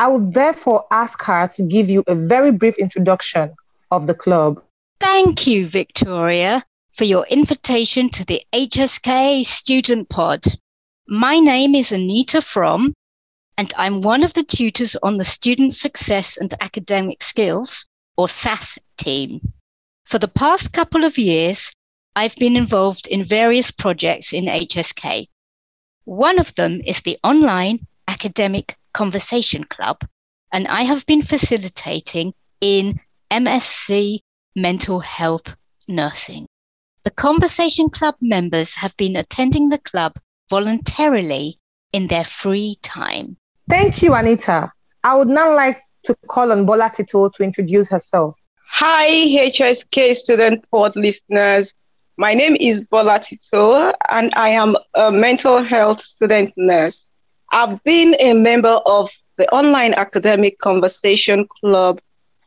I 0.00 0.08
would 0.08 0.34
therefore 0.34 0.84
ask 0.90 1.22
her 1.22 1.46
to 1.54 1.62
give 1.62 1.88
you 1.88 2.02
a 2.08 2.14
very 2.16 2.50
brief 2.50 2.76
introduction 2.76 3.54
of 3.92 4.08
the 4.08 4.14
club. 4.14 4.60
Thank 4.98 5.46
you, 5.46 5.68
Victoria 5.68 6.64
for 6.96 7.04
your 7.04 7.26
invitation 7.26 8.08
to 8.08 8.24
the 8.24 8.42
HSK 8.54 9.44
Student 9.44 10.08
Pod. 10.08 10.42
My 11.06 11.38
name 11.38 11.74
is 11.74 11.92
Anita 11.92 12.40
Fromm, 12.40 12.94
and 13.58 13.70
I'm 13.76 14.00
one 14.00 14.24
of 14.24 14.32
the 14.32 14.42
tutors 14.42 14.96
on 15.02 15.18
the 15.18 15.24
Student 15.24 15.74
Success 15.74 16.38
and 16.38 16.54
Academic 16.58 17.22
Skills, 17.22 17.84
or 18.16 18.30
SAS 18.30 18.78
team. 18.96 19.42
For 20.06 20.18
the 20.18 20.26
past 20.26 20.72
couple 20.72 21.04
of 21.04 21.18
years, 21.18 21.70
I've 22.14 22.34
been 22.36 22.56
involved 22.56 23.06
in 23.08 23.24
various 23.24 23.70
projects 23.70 24.32
in 24.32 24.46
HSK. 24.46 25.26
One 26.06 26.38
of 26.38 26.54
them 26.54 26.80
is 26.86 27.02
the 27.02 27.18
Online 27.22 27.86
Academic 28.08 28.74
Conversation 28.94 29.64
Club, 29.64 30.00
and 30.50 30.66
I 30.66 30.84
have 30.84 31.04
been 31.04 31.20
facilitating 31.20 32.32
in 32.62 33.00
MSc 33.30 34.20
Mental 34.54 35.00
Health 35.00 35.56
Nursing. 35.86 36.46
The 37.06 37.12
Conversation 37.12 37.88
Club 37.88 38.16
members 38.20 38.74
have 38.74 38.96
been 38.96 39.14
attending 39.14 39.68
the 39.68 39.78
club 39.78 40.18
voluntarily 40.50 41.60
in 41.92 42.08
their 42.08 42.24
free 42.24 42.78
time. 42.82 43.36
Thank 43.68 44.02
you, 44.02 44.12
Anita. 44.12 44.72
I 45.04 45.14
would 45.14 45.28
now 45.28 45.54
like 45.54 45.80
to 46.06 46.16
call 46.26 46.50
on 46.50 46.66
Bolatito 46.66 47.32
to 47.32 47.44
introduce 47.44 47.88
herself. 47.88 48.36
Hi, 48.70 49.06
HSK 49.08 50.14
student 50.14 50.68
pod 50.72 50.96
listeners. 50.96 51.70
My 52.16 52.34
name 52.34 52.56
is 52.56 52.80
Bolatito, 52.80 53.92
and 54.10 54.32
I 54.34 54.48
am 54.48 54.74
a 54.94 55.12
mental 55.12 55.62
health 55.62 56.00
student 56.00 56.52
nurse. 56.56 57.06
I've 57.52 57.80
been 57.84 58.16
a 58.18 58.32
member 58.32 58.80
of 58.84 59.10
the 59.36 59.48
online 59.50 59.94
academic 59.94 60.58
conversation 60.58 61.46
club 61.60 62.00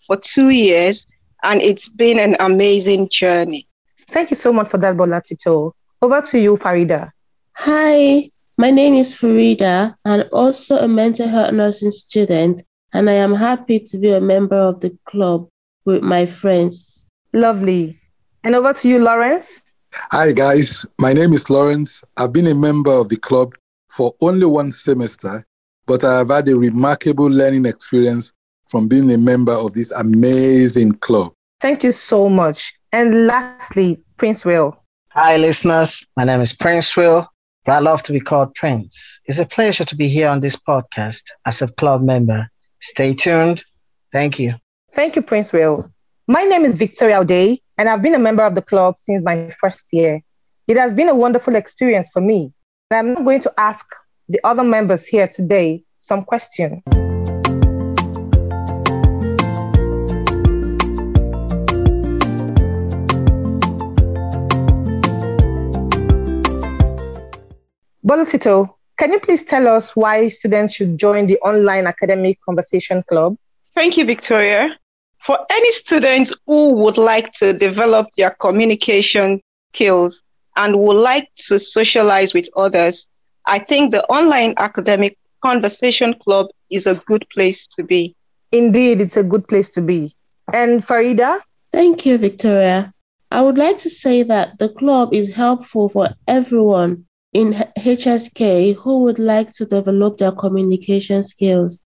for 0.05 0.17
two 0.17 0.49
years, 0.49 1.05
and 1.43 1.61
it's 1.61 1.87
been 1.87 2.19
an 2.19 2.35
amazing 2.41 3.07
journey. 3.09 3.68
Thank 4.09 4.31
you 4.31 4.35
so 4.35 4.51
much 4.51 4.69
for 4.69 4.79
that, 4.79 4.97
Bola 4.97 5.21
Tito. 5.21 5.75
Over 6.01 6.21
to 6.23 6.39
you, 6.39 6.57
Farida. 6.57 7.11
Hi, 7.53 8.31
my 8.57 8.71
name 8.71 8.95
is 8.95 9.13
Farida, 9.13 9.95
and 10.03 10.27
also 10.33 10.77
a 10.77 10.87
mental 10.87 11.27
health 11.27 11.53
nursing 11.53 11.91
student, 11.91 12.63
and 12.91 13.07
I 13.07 13.13
am 13.13 13.35
happy 13.35 13.79
to 13.79 13.97
be 13.99 14.11
a 14.11 14.19
member 14.19 14.55
of 14.55 14.79
the 14.79 14.97
club 15.05 15.47
with 15.85 16.01
my 16.01 16.25
friends. 16.25 17.05
Lovely. 17.33 17.99
And 18.43 18.55
over 18.55 18.73
to 18.73 18.89
you, 18.89 18.97
Lawrence. 18.97 19.61
Hi, 19.93 20.31
guys. 20.31 20.87
My 20.97 21.13
name 21.13 21.33
is 21.33 21.47
Lawrence. 21.47 22.01
I've 22.17 22.33
been 22.33 22.47
a 22.47 22.55
member 22.55 22.91
of 22.91 23.09
the 23.09 23.17
club 23.17 23.53
for 23.91 24.15
only 24.21 24.47
one 24.47 24.71
semester, 24.71 25.45
but 25.85 26.03
I 26.03 26.17
have 26.19 26.29
had 26.29 26.49
a 26.49 26.57
remarkable 26.57 27.27
learning 27.27 27.65
experience 27.65 28.33
from 28.65 28.87
being 28.87 29.11
a 29.11 29.17
member 29.19 29.53
of 29.53 29.75
this 29.75 29.91
amazing 29.91 30.93
club. 30.93 31.33
Thank 31.61 31.83
you 31.83 31.91
so 31.91 32.27
much. 32.27 32.78
And 32.91 33.27
lastly, 33.27 33.99
Prince 34.17 34.43
Will. 34.43 34.75
Hi, 35.09 35.37
listeners. 35.37 36.05
My 36.17 36.23
name 36.23 36.41
is 36.41 36.53
Prince 36.53 36.97
Will, 36.97 37.27
but 37.65 37.73
I 37.73 37.79
love 37.79 38.01
to 38.03 38.11
be 38.11 38.19
called 38.19 38.55
Prince. 38.55 39.19
It's 39.25 39.37
a 39.37 39.45
pleasure 39.45 39.83
to 39.83 39.95
be 39.95 40.07
here 40.07 40.27
on 40.27 40.39
this 40.39 40.55
podcast 40.55 41.23
as 41.45 41.61
a 41.61 41.67
club 41.67 42.01
member. 42.01 42.49
Stay 42.79 43.13
tuned. 43.13 43.63
Thank 44.11 44.39
you. 44.39 44.55
Thank 44.93 45.15
you, 45.15 45.21
Prince 45.21 45.53
Will. 45.53 45.91
My 46.27 46.43
name 46.43 46.65
is 46.65 46.75
Victoria 46.75 47.19
O'Day, 47.19 47.61
and 47.77 47.87
I've 47.87 48.01
been 48.01 48.15
a 48.15 48.19
member 48.19 48.43
of 48.43 48.55
the 48.55 48.61
club 48.63 48.97
since 48.97 49.23
my 49.23 49.51
first 49.59 49.87
year. 49.91 50.21
It 50.67 50.77
has 50.77 50.93
been 50.93 51.09
a 51.09 51.15
wonderful 51.15 51.55
experience 51.55 52.09
for 52.11 52.21
me. 52.21 52.51
And 52.89 53.17
I'm 53.17 53.23
going 53.23 53.41
to 53.41 53.53
ask 53.59 53.85
the 54.27 54.39
other 54.43 54.63
members 54.63 55.05
here 55.05 55.27
today 55.27 55.83
some 55.99 56.23
questions. 56.23 56.81
Bolatito, 68.09 68.67
can 68.97 69.11
you 69.11 69.19
please 69.19 69.43
tell 69.43 69.67
us 69.67 69.95
why 69.95 70.29
students 70.29 70.73
should 70.73 70.97
join 70.97 71.27
the 71.27 71.37
online 71.41 71.85
academic 71.85 72.39
conversation 72.41 73.03
club? 73.07 73.35
Thank 73.75 73.97
you, 73.97 74.05
Victoria. 74.07 74.75
For 75.27 75.37
any 75.51 75.71
students 75.73 76.33
who 76.47 76.73
would 76.73 76.97
like 76.97 77.31
to 77.33 77.53
develop 77.53 78.07
their 78.17 78.31
communication 78.41 79.39
skills 79.71 80.23
and 80.55 80.79
would 80.79 80.95
like 80.95 81.27
to 81.49 81.59
socialize 81.59 82.33
with 82.33 82.47
others, 82.57 83.05
I 83.45 83.59
think 83.59 83.91
the 83.91 84.03
online 84.05 84.55
academic 84.57 85.15
conversation 85.43 86.15
club 86.15 86.47
is 86.71 86.87
a 86.87 86.95
good 87.05 87.27
place 87.31 87.67
to 87.75 87.83
be. 87.83 88.15
Indeed, 88.51 89.01
it's 89.01 89.17
a 89.17 89.23
good 89.23 89.47
place 89.47 89.69
to 89.77 89.81
be. 89.83 90.15
And 90.51 90.83
Farida? 90.83 91.41
Thank 91.71 92.07
you, 92.07 92.17
Victoria. 92.17 92.91
I 93.29 93.43
would 93.43 93.59
like 93.59 93.77
to 93.77 93.89
say 93.91 94.23
that 94.23 94.57
the 94.57 94.69
club 94.69 95.13
is 95.13 95.31
helpful 95.31 95.89
for 95.89 96.07
everyone 96.27 97.05
in 97.33 97.53
HSK 97.77 98.75
who 98.75 99.03
would 99.03 99.19
like 99.19 99.51
to 99.53 99.65
develop 99.65 100.17
their 100.17 100.31
communication 100.31 101.23
skills, 101.23 101.83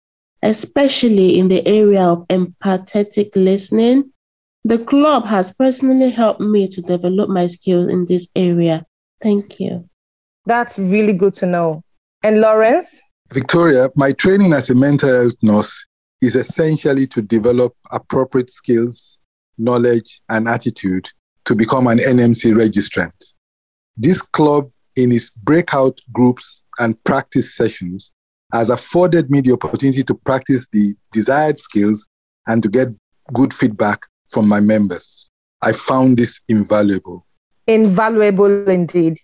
especially 0.42 1.38
in 1.38 1.48
the 1.48 1.66
area 1.66 2.02
of 2.02 2.26
empathetic 2.28 3.30
listening. 3.34 4.10
The 4.64 4.78
club 4.78 5.24
has 5.26 5.52
personally 5.52 6.10
helped 6.10 6.40
me 6.40 6.68
to 6.68 6.82
develop 6.82 7.28
my 7.28 7.46
skills 7.46 7.88
in 7.88 8.04
this 8.06 8.28
area. 8.34 8.84
Thank 9.22 9.60
you. 9.60 9.88
That's 10.46 10.78
really 10.78 11.12
good 11.12 11.34
to 11.34 11.46
know. 11.46 11.82
And 12.22 12.40
Lawrence? 12.40 13.00
Victoria, 13.32 13.90
my 13.96 14.12
training 14.12 14.52
as 14.52 14.70
a 14.70 14.74
mental 14.74 15.08
health 15.08 15.34
nurse 15.42 15.86
is 16.22 16.34
essentially 16.34 17.06
to 17.08 17.22
develop 17.22 17.74
appropriate 17.92 18.50
skills, 18.50 19.20
knowledge, 19.58 20.20
and 20.28 20.48
attitude 20.48 21.10
to 21.44 21.54
become 21.54 21.86
an 21.86 21.98
NMC 21.98 22.54
registrant. 22.54 23.34
This 23.96 24.20
club 24.20 24.70
in 24.96 25.12
its 25.12 25.30
breakout 25.30 26.00
groups 26.12 26.62
and 26.78 27.02
practice 27.04 27.54
sessions 27.54 28.12
has 28.52 28.70
afforded 28.70 29.30
me 29.30 29.40
the 29.42 29.52
opportunity 29.52 30.02
to 30.02 30.14
practice 30.14 30.66
the 30.72 30.94
desired 31.12 31.58
skills 31.58 32.08
and 32.46 32.62
to 32.62 32.68
get 32.68 32.88
good 33.32 33.52
feedback 33.52 34.06
from 34.28 34.48
my 34.48 34.60
members. 34.60 35.28
I 35.62 35.72
found 35.72 36.16
this 36.16 36.40
invaluable. 36.48 37.26
Invaluable 37.66 38.68
indeed. 38.68 39.20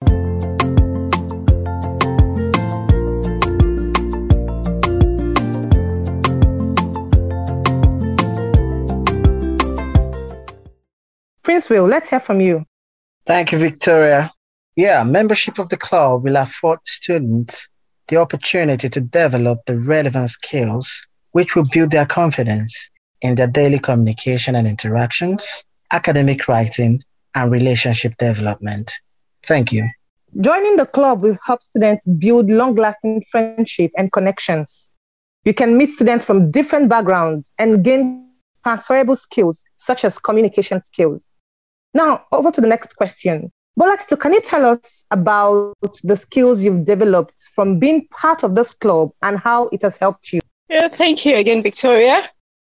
Prince 11.43 11.69
Will, 11.71 11.87
let's 11.87 12.09
hear 12.09 12.21
from 12.21 12.41
you. 12.41 12.65
Thank 13.25 13.53
you, 13.53 13.59
Victoria. 13.59 14.33
Yeah, 14.77 15.05
membership 15.05 15.59
of 15.59 15.69
the 15.69 15.77
club 15.77 16.25
will 16.25 16.37
afford 16.37 16.79
students 16.85 17.69
the 18.09 18.17
opportunity 18.17 18.89
to 18.89 19.01
develop 19.01 19.61
the 19.67 19.79
relevant 19.79 20.31
skills 20.31 21.07
which 21.33 21.55
will 21.55 21.67
build 21.73 21.91
their 21.91 22.07
confidence 22.07 22.91
in 23.21 23.35
their 23.35 23.47
daily 23.47 23.79
communication 23.79 24.55
and 24.55 24.67
interactions, 24.67 25.65
academic 25.93 26.49
writing, 26.49 27.03
and 27.35 27.51
relationship 27.51 28.15
development. 28.19 28.93
Thank 29.45 29.73
you. 29.73 29.89
Joining 30.41 30.77
the 30.77 30.87
club 30.87 31.23
will 31.23 31.37
help 31.45 31.63
students 31.63 32.07
build 32.07 32.49
long 32.49 32.75
lasting 32.75 33.25
friendship 33.31 33.91
and 33.97 34.11
connections. 34.11 34.93
You 35.45 35.53
can 35.53 35.77
meet 35.77 35.91
students 35.91 36.25
from 36.25 36.51
different 36.51 36.89
backgrounds 36.89 37.53
and 37.59 37.85
gain 37.85 38.29
transferable 38.63 39.17
skills 39.17 39.65
such 39.77 40.05
as 40.05 40.19
communication 40.19 40.83
skills. 40.83 41.37
Now, 41.93 42.25
over 42.33 42.51
to 42.51 42.61
the 42.61 42.67
next 42.67 42.97
question. 42.97 43.53
Bolatito, 43.79 44.21
can 44.21 44.35
you 44.35 44.41
tell 44.41 44.67
us 44.67 45.05
about 45.11 45.75
the 46.05 46.17
skills 46.17 46.63
you've 46.63 46.85
developed 46.85 47.49
from 47.55 47.79
being 47.79 48.07
part 48.09 48.43
of 48.43 48.55
this 48.55 48.73
club 48.73 49.13
and 49.23 49.39
how 49.39 49.69
it 49.69 49.81
has 49.83 49.97
helped 49.97 50.33
you? 50.33 50.41
Yeah, 50.69 50.89
thank 50.89 51.25
you 51.25 51.37
again, 51.37 51.63
Victoria. 51.63 52.31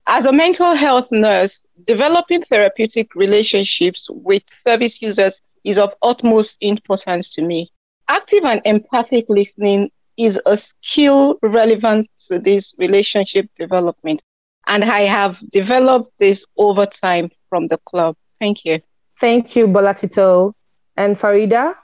As 0.07 0.25
a 0.25 0.33
mental 0.33 0.75
health 0.75 1.07
nurse, 1.13 1.63
developing 1.87 2.43
therapeutic 2.45 3.15
relationships 3.15 4.07
with 4.11 4.43
service 4.49 5.01
users 5.01 5.39
is 5.65 5.79
of 5.79 5.93
utmost 6.03 6.57
importance 6.61 7.33
to 7.35 7.43
me. 7.43 7.71
Active 8.09 8.45
and 8.45 8.61
empathic 8.65 9.27
listening 9.29 9.91
is 10.17 10.39
a 10.47 10.57
skill 10.57 11.39
relevant 11.43 12.11
to 12.29 12.39
this 12.39 12.73
relationship 12.79 13.49
development, 13.59 14.21
and 14.67 14.85
I 14.85 15.03
have 15.03 15.37
developed 15.51 16.13
this 16.19 16.43
over 16.57 16.87
time 16.87 17.31
from 17.49 17.69
the 17.69 17.79
club. 17.87 18.17
Thank 18.41 18.65
you. 18.65 18.81
Thank 19.21 19.55
you, 19.55 19.69
Bolatito. 19.69 20.55
And 20.99 21.17
Farida? 21.17 21.77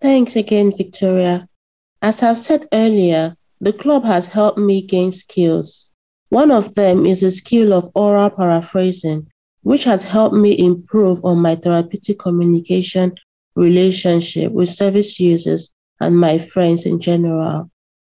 Thanks 0.00 0.36
again, 0.36 0.72
Victoria. 0.74 1.46
As 2.00 2.22
I've 2.22 2.38
said 2.38 2.66
earlier, 2.72 3.36
the 3.60 3.74
club 3.74 4.04
has 4.06 4.24
helped 4.24 4.56
me 4.56 4.80
gain 4.80 5.12
skills. 5.12 5.92
One 6.30 6.50
of 6.50 6.74
them 6.74 7.04
is 7.04 7.20
the 7.20 7.30
skill 7.30 7.74
of 7.74 7.90
oral 7.94 8.30
paraphrasing, 8.30 9.26
which 9.64 9.84
has 9.84 10.02
helped 10.02 10.34
me 10.34 10.58
improve 10.58 11.22
on 11.26 11.40
my 11.40 11.56
therapeutic 11.56 12.18
communication 12.18 13.12
relationship 13.54 14.50
with 14.50 14.70
service 14.70 15.20
users 15.20 15.76
and 16.00 16.18
my 16.18 16.38
friends 16.38 16.86
in 16.86 17.00
general. 17.00 17.70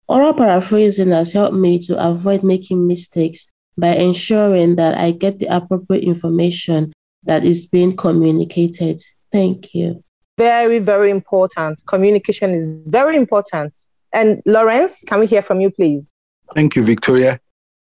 Oral 0.08 0.34
paraphrasing 0.34 1.10
has 1.10 1.30
helped 1.30 1.54
me 1.54 1.78
to 1.86 2.04
avoid 2.04 2.42
making 2.42 2.88
mistakes 2.88 3.46
by 3.78 3.94
ensuring 3.94 4.74
that 4.74 4.98
I 4.98 5.12
get 5.12 5.38
the 5.38 5.46
appropriate 5.46 6.02
information 6.02 6.92
that 7.22 7.44
is 7.44 7.68
being 7.68 7.96
communicated. 7.96 9.00
Thank 9.30 9.76
you 9.76 10.02
very, 10.40 10.78
very 10.78 11.10
important. 11.10 11.82
Communication 11.86 12.54
is 12.54 12.64
very 12.86 13.16
important. 13.16 13.72
And 14.12 14.40
Lawrence, 14.46 15.04
can 15.06 15.20
we 15.20 15.26
hear 15.26 15.42
from 15.42 15.60
you, 15.60 15.70
please? 15.70 16.10
Thank 16.54 16.76
you, 16.76 16.82
Victoria. 16.82 17.38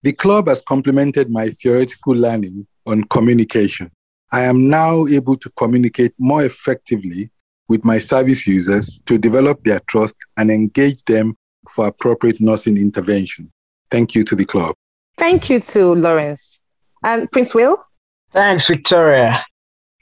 The 0.04 0.14
club 0.14 0.48
has 0.48 0.62
complemented 0.74 1.32
my 1.32 1.50
theoretical 1.50 2.14
learning 2.14 2.68
on 2.86 3.06
communication. 3.06 3.90
I 4.32 4.42
am 4.42 4.70
now 4.70 5.08
able 5.08 5.36
to 5.38 5.50
communicate 5.62 6.14
more 6.20 6.44
effectively 6.46 7.32
with 7.70 7.84
my 7.84 7.98
service 7.98 8.46
users 8.46 9.00
to 9.08 9.18
develop 9.18 9.64
their 9.64 9.80
trust 9.92 10.16
and 10.38 10.52
engage 10.52 11.04
them 11.06 11.36
for 11.74 11.88
appropriate 11.88 12.40
nursing 12.40 12.78
intervention. 12.78 13.52
Thank 13.90 14.14
you 14.16 14.24
to 14.26 14.36
the 14.36 14.46
club. 14.46 14.76
Thank 15.18 15.50
you 15.50 15.60
to 15.60 15.96
Lawrence. 15.96 16.60
And 17.04 17.32
Prince 17.32 17.56
Will? 17.56 17.78
Thanks, 18.32 18.68
Victoria. 18.68 19.44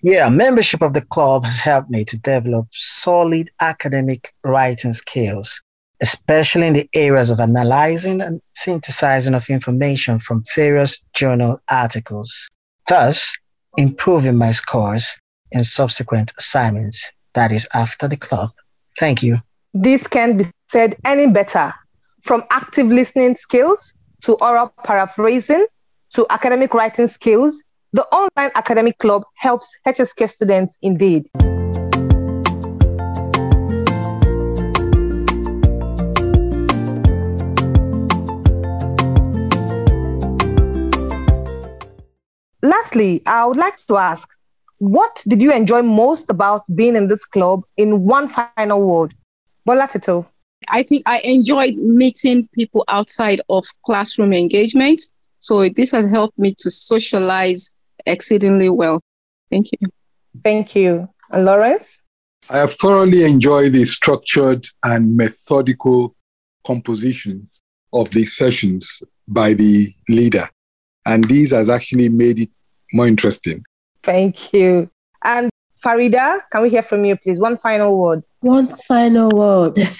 Yeah, 0.04 0.30
membership 0.30 0.82
of 0.82 0.94
the 0.94 1.02
club 1.02 1.46
has 1.46 1.62
helped 1.62 1.92
me 1.92 2.04
to 2.06 2.18
develop 2.18 2.68
solid 2.72 3.52
academic 3.60 4.34
writing 4.44 4.94
skills, 4.94 5.62
especially 6.02 6.68
in 6.68 6.74
the 6.74 6.90
areas 6.96 7.30
of 7.30 7.40
analyzing 7.40 8.20
and 8.20 8.42
synthesizing 8.54 9.36
of 9.36 9.48
information 9.50 10.18
from 10.18 10.44
various 10.56 11.00
journal 11.14 11.60
articles, 11.70 12.50
thus 12.88 13.32
improving 13.78 14.38
my 14.38 14.52
scores 14.52 15.18
in 15.52 15.64
subsequent 15.64 16.32
assignments, 16.40 17.12
that 17.36 17.52
is 17.52 17.68
after 17.76 18.08
the 18.08 18.18
club. 18.18 18.50
Thank 18.98 19.22
you. 19.22 19.38
This 19.74 20.08
can't 20.08 20.38
be 20.38 20.46
said 20.68 20.96
any 21.06 21.28
better. 21.28 21.74
From 22.24 22.44
active 22.50 22.88
listening 22.88 23.36
skills 23.36 23.94
to 24.24 24.34
oral 24.42 24.74
paraphrasing 24.84 25.66
to 26.16 26.26
academic 26.30 26.74
writing 26.74 27.08
skills, 27.08 27.62
the 27.94 28.04
online 28.06 28.52
academic 28.56 28.98
club 29.00 29.24
helps 29.36 29.78
HSK 29.86 30.30
students 30.30 30.78
indeed. 30.82 31.28
Lastly, 42.64 43.22
I 43.26 43.46
would 43.46 43.58
like 43.58 43.78
to 43.88 43.98
ask 43.98 44.30
what 44.78 45.22
did 45.28 45.42
you 45.42 45.52
enjoy 45.52 45.82
most 45.82 46.30
about 46.30 46.64
being 46.76 46.96
in 46.96 47.08
this 47.08 47.26
club 47.26 47.64
in 47.78 48.06
one 48.06 48.28
final 48.28 48.82
word? 48.82 49.14
Bolatito. 49.68 50.26
I 50.70 50.84
think 50.84 51.04
I 51.06 51.20
enjoyed 51.20 51.76
meeting 51.76 52.48
people 52.54 52.86
outside 52.88 53.42
of 53.50 53.66
classroom 53.86 54.32
engagement. 54.32 55.02
So 55.40 55.68
this 55.70 55.92
has 55.92 56.08
helped 56.08 56.38
me 56.40 56.56
to 56.60 56.72
socialize 56.72 57.74
exceedingly 58.06 58.70
well. 58.70 59.00
Thank 59.50 59.68
you. 59.72 59.88
Thank 60.44 60.76
you. 60.76 61.10
And 61.32 61.46
Lawrence? 61.46 62.00
I 62.50 62.58
have 62.58 62.74
thoroughly 62.74 63.24
enjoyed 63.24 63.74
the 63.74 63.86
structured 63.86 64.66
and 64.84 65.16
methodical 65.16 66.16
composition 66.66 67.46
of 67.94 68.10
the 68.12 68.26
sessions 68.26 69.04
by 69.28 69.54
the 69.54 69.88
leader. 70.10 70.48
And 71.06 71.26
these 71.26 71.52
has 71.52 71.70
actually 71.70 72.10
made 72.10 72.40
it 72.40 72.50
more 72.94 73.08
interesting. 73.08 73.64
Thank 74.04 74.54
you. 74.54 74.90
And 75.24 75.50
Farida, 75.84 76.42
can 76.52 76.62
we 76.62 76.70
hear 76.70 76.84
from 76.84 77.06
you, 77.06 77.16
please? 77.16 77.40
One 77.40 77.58
final 77.58 77.98
word. 77.98 78.24
One 78.42 78.68
final 78.68 79.30
word. 79.30 79.78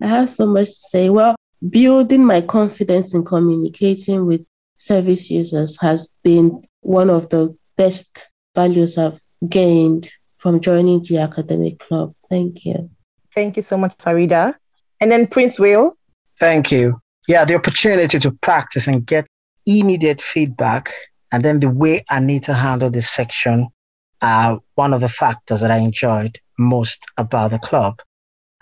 I 0.00 0.06
have 0.06 0.30
so 0.30 0.46
much 0.46 0.66
to 0.66 0.72
say. 0.90 1.08
Well, 1.08 1.34
building 1.68 2.24
my 2.24 2.40
confidence 2.40 3.14
in 3.14 3.24
communicating 3.24 4.26
with 4.26 4.44
service 4.78 5.30
users 5.30 5.78
has 5.80 6.14
been 6.24 6.62
one 6.80 7.10
of 7.10 7.28
the 7.28 7.54
best 7.76 8.30
values 8.54 8.96
I've 8.96 9.20
gained 9.48 10.08
from 10.38 10.60
joining 10.60 11.02
the 11.02 11.18
academic 11.18 11.78
club. 11.78 12.14
Thank 12.30 12.64
you. 12.64 12.90
Thank 13.34 13.56
you 13.56 13.62
so 13.62 13.76
much, 13.76 13.96
Farida. 13.98 14.54
And 15.00 15.10
then 15.10 15.26
Prince 15.26 15.58
Will. 15.58 15.96
Thank 16.38 16.72
you. 16.72 17.00
Yeah, 17.26 17.44
the 17.44 17.56
opportunity 17.56 18.18
to 18.18 18.30
practice 18.30 18.86
and 18.86 19.04
get 19.04 19.26
immediate 19.66 20.22
feedback, 20.22 20.92
and 21.30 21.44
then 21.44 21.60
the 21.60 21.68
way 21.68 22.04
I 22.08 22.20
need 22.20 22.42
to 22.44 22.54
handle 22.54 22.88
this 22.88 23.10
section 23.10 23.68
are 24.22 24.60
one 24.76 24.94
of 24.94 25.00
the 25.00 25.08
factors 25.08 25.60
that 25.60 25.70
I 25.70 25.78
enjoyed 25.78 26.38
most 26.58 27.04
about 27.18 27.50
the 27.50 27.58
club. 27.58 28.00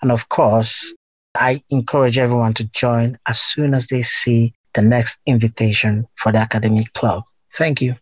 And 0.03 0.11
of 0.11 0.29
course, 0.29 0.95
I 1.37 1.63
encourage 1.71 2.19
everyone 2.19 2.55
to 2.55 2.65
join 2.65 3.19
as 3.27 3.41
soon 3.41 3.73
as 3.73 3.87
they 3.87 4.03
see 4.03 4.53
the 4.77 4.83
next 4.83 5.19
invitation 5.27 6.07
for 6.17 6.31
the 6.31 6.39
academic 6.39 6.93
club. 6.93 7.25
Thank 7.55 7.81
you. 7.81 7.97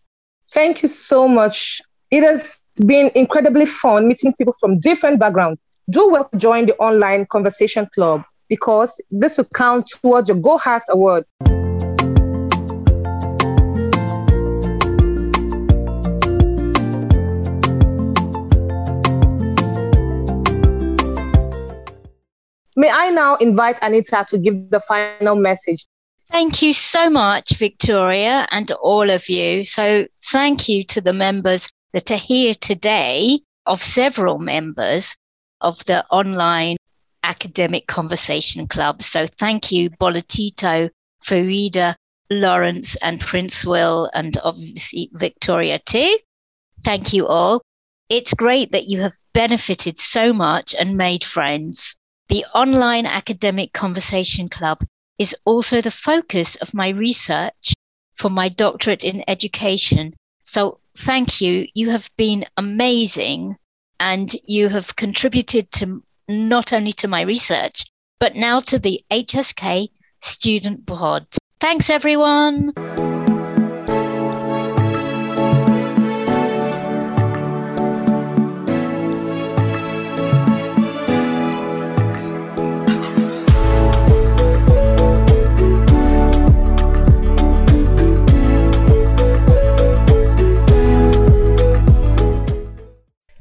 Thank 0.51 0.83
you 0.83 0.89
so 0.89 1.27
much. 1.27 1.81
It 2.11 2.21
has 2.21 2.59
been 2.85 3.09
incredibly 3.15 3.65
fun 3.65 4.09
meeting 4.09 4.33
people 4.33 4.53
from 4.59 4.79
different 4.79 5.19
backgrounds. 5.19 5.59
Do 5.89 6.09
well 6.09 6.25
to 6.25 6.37
join 6.37 6.65
the 6.65 6.75
online 6.75 7.25
conversation 7.27 7.87
club 7.95 8.23
because 8.49 9.01
this 9.09 9.37
will 9.37 9.47
count 9.55 9.87
towards 9.87 10.27
your 10.27 10.37
Go 10.37 10.57
Herts 10.57 10.89
Award. 10.89 11.23
May 22.77 22.89
I 22.89 23.09
now 23.11 23.35
invite 23.37 23.79
Anita 23.81 24.25
to 24.27 24.37
give 24.37 24.69
the 24.69 24.81
final 24.81 25.37
message? 25.37 25.85
Thank 26.31 26.61
you 26.61 26.73
so 26.73 27.09
much, 27.09 27.51
Victoria, 27.51 28.47
and 28.51 28.69
all 28.71 29.09
of 29.09 29.29
you. 29.29 29.63
So, 29.63 30.07
thank 30.31 30.67
you 30.67 30.83
to 30.85 31.01
the 31.01 31.13
members 31.13 31.69
that 31.93 32.11
are 32.11 32.15
here 32.15 32.53
today, 32.53 33.39
of 33.65 33.83
several 33.83 34.39
members 34.39 35.15
of 35.61 35.83
the 35.85 36.05
online 36.11 36.77
academic 37.23 37.87
conversation 37.87 38.67
club. 38.67 39.01
So, 39.01 39.27
thank 39.27 39.71
you, 39.71 39.89
Bolatito, 39.91 40.89
Farida, 41.23 41.95
Lawrence, 42.29 42.95
and 42.97 43.19
Prince 43.19 43.65
Will, 43.65 44.09
and 44.13 44.37
obviously 44.43 45.09
Victoria 45.13 45.79
too. 45.85 46.17
Thank 46.83 47.13
you 47.13 47.27
all. 47.27 47.61
It's 48.09 48.33
great 48.33 48.71
that 48.71 48.85
you 48.85 49.01
have 49.01 49.13
benefited 49.33 49.99
so 49.99 50.33
much 50.33 50.75
and 50.77 50.97
made 50.97 51.23
friends. 51.23 51.95
The 52.29 52.45
online 52.53 53.05
academic 53.05 53.73
conversation 53.73 54.49
club 54.49 54.83
is 55.17 55.35
also 55.45 55.81
the 55.81 55.91
focus 55.91 56.55
of 56.57 56.73
my 56.73 56.89
research 56.89 57.73
for 58.15 58.29
my 58.29 58.49
doctorate 58.49 59.03
in 59.03 59.23
education. 59.27 60.13
So 60.43 60.79
thank 60.97 61.41
you. 61.41 61.67
You 61.73 61.89
have 61.89 62.09
been 62.17 62.45
amazing 62.57 63.57
and 63.99 64.33
you 64.45 64.69
have 64.69 64.95
contributed 64.95 65.71
to 65.73 66.03
not 66.27 66.73
only 66.73 66.91
to 66.93 67.07
my 67.07 67.21
research, 67.21 67.85
but 68.19 68.35
now 68.35 68.59
to 68.61 68.79
the 68.79 69.03
HSK 69.11 69.89
student 70.21 70.85
board. 70.85 71.25
Thanks, 71.59 71.89
everyone. 71.89 72.73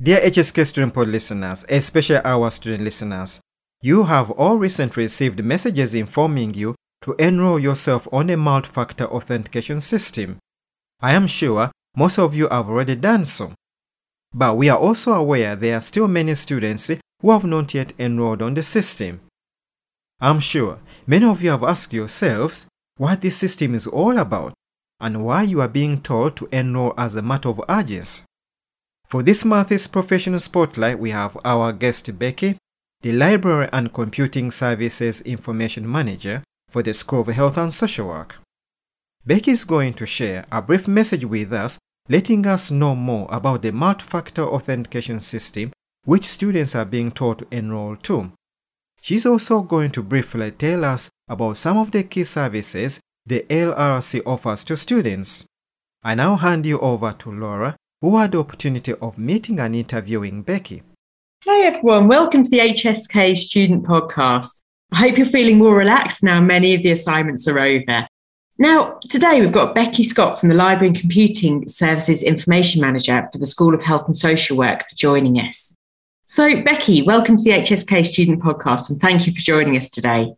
Dear 0.04 0.20
HSK 0.20 0.66
Student 0.66 0.92
Pod 0.92 1.08
listeners, 1.08 1.64
especially 1.66 2.20
our 2.26 2.50
student 2.50 2.84
listeners, 2.84 3.40
you 3.80 4.02
have 4.04 4.30
all 4.32 4.58
recently 4.58 5.04
received 5.04 5.42
messages 5.42 5.94
informing 5.94 6.52
you 6.52 6.74
to 7.00 7.14
enroll 7.18 7.58
yourself 7.58 8.06
on 8.12 8.28
a 8.28 8.36
multi-factor 8.36 9.06
authentication 9.06 9.80
system. 9.80 10.36
I 11.00 11.14
am 11.14 11.26
sure 11.26 11.70
most 11.96 12.18
of 12.18 12.34
you 12.34 12.48
have 12.48 12.68
already 12.68 12.96
done 12.96 13.24
so. 13.24 13.54
But 14.34 14.58
we 14.58 14.68
are 14.68 14.76
also 14.76 15.14
aware 15.14 15.56
there 15.56 15.78
are 15.78 15.80
still 15.80 16.06
many 16.06 16.34
students 16.34 16.90
who 17.22 17.30
have 17.30 17.46
not 17.46 17.72
yet 17.72 17.94
enrolled 17.98 18.42
on 18.42 18.52
the 18.52 18.62
system. 18.62 19.22
I'm 20.20 20.40
sure 20.40 20.80
many 21.06 21.24
of 21.24 21.40
you 21.40 21.48
have 21.48 21.64
asked 21.64 21.94
yourselves 21.94 22.66
what 22.98 23.22
this 23.22 23.38
system 23.38 23.74
is 23.74 23.86
all 23.86 24.18
about 24.18 24.52
and 25.00 25.24
why 25.24 25.44
you 25.44 25.62
are 25.62 25.68
being 25.68 26.02
told 26.02 26.36
to 26.36 26.48
enroll 26.52 26.92
as 26.98 27.14
a 27.14 27.22
matter 27.22 27.48
of 27.48 27.62
urgency. 27.70 28.24
For 29.14 29.22
this 29.22 29.44
month's 29.44 29.86
professional 29.86 30.40
spotlight, 30.40 30.98
we 30.98 31.10
have 31.10 31.38
our 31.44 31.72
guest 31.72 32.18
Becky, 32.18 32.56
the 33.02 33.12
Library 33.12 33.68
and 33.72 33.94
Computing 33.94 34.50
Services 34.50 35.20
Information 35.20 35.88
Manager 35.88 36.42
for 36.68 36.82
the 36.82 36.92
School 36.94 37.20
of 37.20 37.28
Health 37.28 37.56
and 37.56 37.72
Social 37.72 38.08
Work. 38.08 38.38
Becky 39.24 39.52
is 39.52 39.64
going 39.64 39.94
to 39.94 40.04
share 40.04 40.44
a 40.50 40.60
brief 40.60 40.88
message 40.88 41.24
with 41.24 41.52
us, 41.52 41.78
letting 42.08 42.44
us 42.44 42.72
know 42.72 42.96
more 42.96 43.28
about 43.30 43.62
the 43.62 43.70
multi-factor 43.70 44.42
authentication 44.42 45.20
system 45.20 45.70
which 46.04 46.24
students 46.24 46.74
are 46.74 46.84
being 46.84 47.12
taught 47.12 47.38
to 47.38 47.46
enroll 47.52 47.94
to. 47.94 48.32
She's 49.00 49.24
also 49.24 49.60
going 49.62 49.92
to 49.92 50.02
briefly 50.02 50.50
tell 50.50 50.84
us 50.84 51.08
about 51.28 51.56
some 51.56 51.78
of 51.78 51.92
the 51.92 52.02
key 52.02 52.24
services 52.24 52.98
the 53.24 53.46
LRC 53.48 54.22
offers 54.26 54.64
to 54.64 54.76
students. 54.76 55.44
I 56.02 56.16
now 56.16 56.34
hand 56.34 56.66
you 56.66 56.80
over 56.80 57.12
to 57.12 57.30
Laura 57.30 57.76
who 58.04 58.18
had 58.18 58.32
the 58.32 58.38
opportunity 58.38 58.92
of 59.00 59.16
meeting 59.16 59.58
and 59.58 59.74
interviewing 59.74 60.42
Becky. 60.42 60.82
Hi, 61.46 61.64
everyone. 61.64 62.06
Welcome 62.06 62.42
to 62.42 62.50
the 62.50 62.58
HSK 62.58 63.34
Student 63.34 63.84
Podcast. 63.84 64.62
I 64.92 64.96
hope 64.96 65.16
you're 65.16 65.26
feeling 65.26 65.56
more 65.56 65.74
relaxed 65.74 66.22
now 66.22 66.38
many 66.42 66.74
of 66.74 66.82
the 66.82 66.90
assignments 66.90 67.48
are 67.48 67.58
over. 67.58 68.06
Now, 68.58 68.98
today 69.08 69.40
we've 69.40 69.50
got 69.50 69.74
Becky 69.74 70.04
Scott 70.04 70.38
from 70.38 70.50
the 70.50 70.54
Library 70.54 70.88
and 70.88 71.00
Computing 71.00 71.66
Services 71.66 72.22
Information 72.22 72.82
Manager 72.82 73.26
for 73.32 73.38
the 73.38 73.46
School 73.46 73.74
of 73.74 73.82
Health 73.82 74.04
and 74.04 74.14
Social 74.14 74.58
Work 74.58 74.84
joining 74.94 75.36
us. 75.36 75.74
So, 76.26 76.62
Becky, 76.62 77.00
welcome 77.00 77.38
to 77.38 77.42
the 77.42 77.52
HSK 77.52 78.04
Student 78.04 78.42
Podcast 78.42 78.90
and 78.90 79.00
thank 79.00 79.26
you 79.26 79.32
for 79.32 79.40
joining 79.40 79.78
us 79.78 79.88
today. 79.88 80.30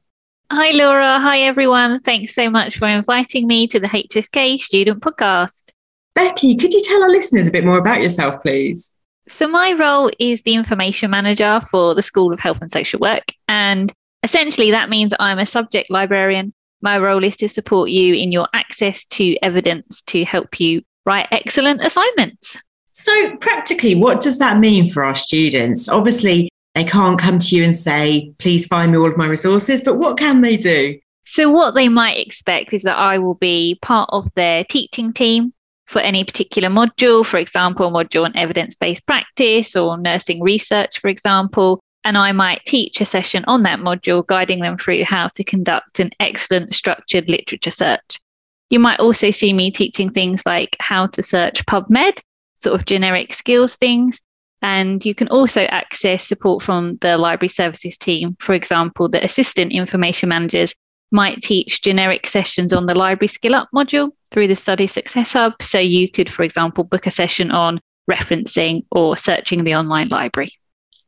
Hi, 0.52 0.70
Laura. 0.70 1.18
Hi, 1.18 1.40
everyone. 1.40 2.00
Thanks 2.02 2.33
so 2.33 2.48
much 2.48 2.79
for 2.79 2.87
inviting 2.87 3.48
me 3.48 3.66
to 3.66 3.81
the 3.81 3.88
HSK 3.88 4.61
Student 4.61 5.00
Podcast. 5.02 5.72
Becky, 6.16 6.57
could 6.57 6.72
you 6.72 6.83
tell 6.83 7.02
our 7.02 7.11
listeners 7.11 7.46
a 7.46 7.52
bit 7.52 7.66
more 7.66 7.76
about 7.76 8.00
yourself, 8.02 8.40
please? 8.42 8.90
So, 9.29 9.46
my 9.46 9.74
role 9.74 10.11
is 10.18 10.40
the 10.42 10.55
information 10.55 11.11
manager 11.11 11.61
for 11.70 11.94
the 11.94 12.00
School 12.00 12.33
of 12.33 12.40
Health 12.40 12.62
and 12.62 12.72
Social 12.72 12.98
Work. 13.00 13.24
And 13.48 13.92
essentially, 14.22 14.70
that 14.70 14.88
means 14.88 15.12
I'm 15.20 15.38
a 15.38 15.44
subject 15.44 15.90
librarian. 15.90 16.55
My 16.81 16.98
role 16.98 17.22
is 17.22 17.37
to 17.37 17.50
support 17.50 17.90
you 17.90 18.14
in 18.14 18.33
your 18.33 18.48
access 18.55 19.05
to 19.07 19.37
evidence 19.42 20.00
to 20.07 20.24
help 20.24 20.59
you 20.59 20.81
write 21.05 21.29
excellent 21.33 21.83
assignments. 21.83 22.57
So, 22.92 23.37
practically, 23.37 23.94
what 23.94 24.22
does 24.22 24.38
that 24.38 24.59
mean 24.59 24.88
for 24.88 25.05
our 25.05 25.14
students? 25.14 25.87
Obviously, 25.87 26.48
they 26.74 26.85
can't 26.85 27.18
come 27.18 27.38
to 27.40 27.57
you 27.57 27.62
and 27.62 27.76
say, 27.76 28.33
please 28.38 28.64
find 28.66 28.92
me 28.92 28.96
all 28.96 29.09
of 29.09 29.18
my 29.18 29.26
resources, 29.26 29.83
but 29.85 29.96
what 29.96 30.16
can 30.16 30.40
they 30.40 30.57
do? 30.57 30.98
So, 31.26 31.50
what 31.50 31.74
they 31.74 31.90
might 31.90 32.16
expect 32.16 32.72
is 32.72 32.85
that 32.85 32.96
I 32.96 33.18
will 33.18 33.35
be 33.35 33.79
part 33.83 34.09
of 34.12 34.33
their 34.35 34.64
teaching 34.64 35.12
team 35.12 35.52
for 35.87 36.01
any 36.01 36.25
particular 36.25 36.68
module, 36.68 37.25
for 37.25 37.38
example, 37.38 37.90
module 37.90 38.25
on 38.25 38.37
evidence 38.37 38.75
based 38.75 39.07
practice 39.07 39.77
or 39.77 39.96
nursing 39.96 40.42
research, 40.42 41.01
for 41.01 41.09
example. 41.09 41.81
And 42.05 42.16
I 42.16 42.33
might 42.33 42.64
teach 42.66 43.01
a 43.01 43.05
session 43.05 43.44
on 43.46 43.62
that 43.62 43.81
module, 43.81 44.27
guiding 44.27 44.61
them 44.61 44.77
through 44.77 45.05
how 45.05 45.29
to 45.29 45.44
conduct 45.44 45.99
an 45.99 46.11
excellent 46.20 46.75
structured 46.75 47.29
literature 47.29 47.70
search. 47.70 48.20
You 48.70 48.79
might 48.79 49.01
also 49.01 49.31
see 49.31 49.53
me 49.53 49.70
teaching 49.70 50.11
things 50.11 50.42
like 50.44 50.77
how 50.81 51.07
to 51.07 51.22
search 51.22 51.64
PubMed, 51.66 52.20
sort 52.55 52.79
of 52.79 52.87
generic 52.87 53.33
skills 53.33 53.77
things. 53.77 54.20
And 54.62 55.05
you 55.05 55.14
can 55.14 55.29
also 55.29 55.62
access 55.62 56.25
support 56.27 56.62
from 56.62 56.96
the 57.01 57.18
library 57.18 57.49
services 57.49 57.99
team. 57.99 58.37
For 58.40 58.55
example, 58.55 59.09
the 59.09 59.22
assistant 59.25 59.72
information 59.72 60.29
managers 60.29 60.75
might 61.12 61.40
teach 61.42 61.82
generic 61.82 62.26
sessions 62.26 62.72
on 62.72 62.86
the 62.86 62.94
library 62.94 63.28
skill 63.28 63.54
up 63.54 63.68
module 63.74 64.10
through 64.30 64.48
the 64.48 64.56
study 64.56 64.86
success 64.86 65.32
hub. 65.32 65.54
So 65.60 65.78
you 65.78 66.10
could, 66.10 66.28
for 66.28 66.42
example, 66.42 66.84
book 66.84 67.06
a 67.06 67.10
session 67.10 67.50
on 67.50 67.80
referencing 68.10 68.84
or 68.90 69.16
searching 69.16 69.64
the 69.64 69.74
online 69.74 70.08
library. 70.08 70.50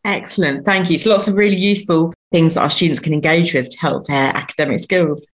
Excellent. 0.05 0.65
Thank 0.65 0.91
you. 0.91 0.99
So 0.99 1.11
lots 1.11 1.29
of 1.29 1.37
really 1.37 1.57
useful 1.57 2.15
things 2.33 2.55
that 2.55 2.63
our 2.63 2.71
students 2.71 3.01
can 3.01 3.13
engage 3.13 3.55
with 3.55 3.69
to 3.69 3.79
help 3.79 4.07
their 4.07 4.35
academic 4.37 4.79
skills. 4.79 5.29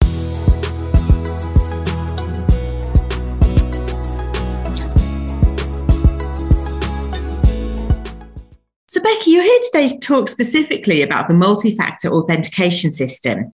So, 8.89 9.03
Becky, 9.03 9.31
you're 9.31 9.43
here 9.43 9.61
today 9.73 9.89
to 9.89 9.99
talk 10.01 10.29
specifically 10.29 11.03
about 11.03 11.27
the 11.27 11.35
multi 11.35 11.75
factor 11.77 12.09
authentication 12.09 12.93
system. 12.93 13.51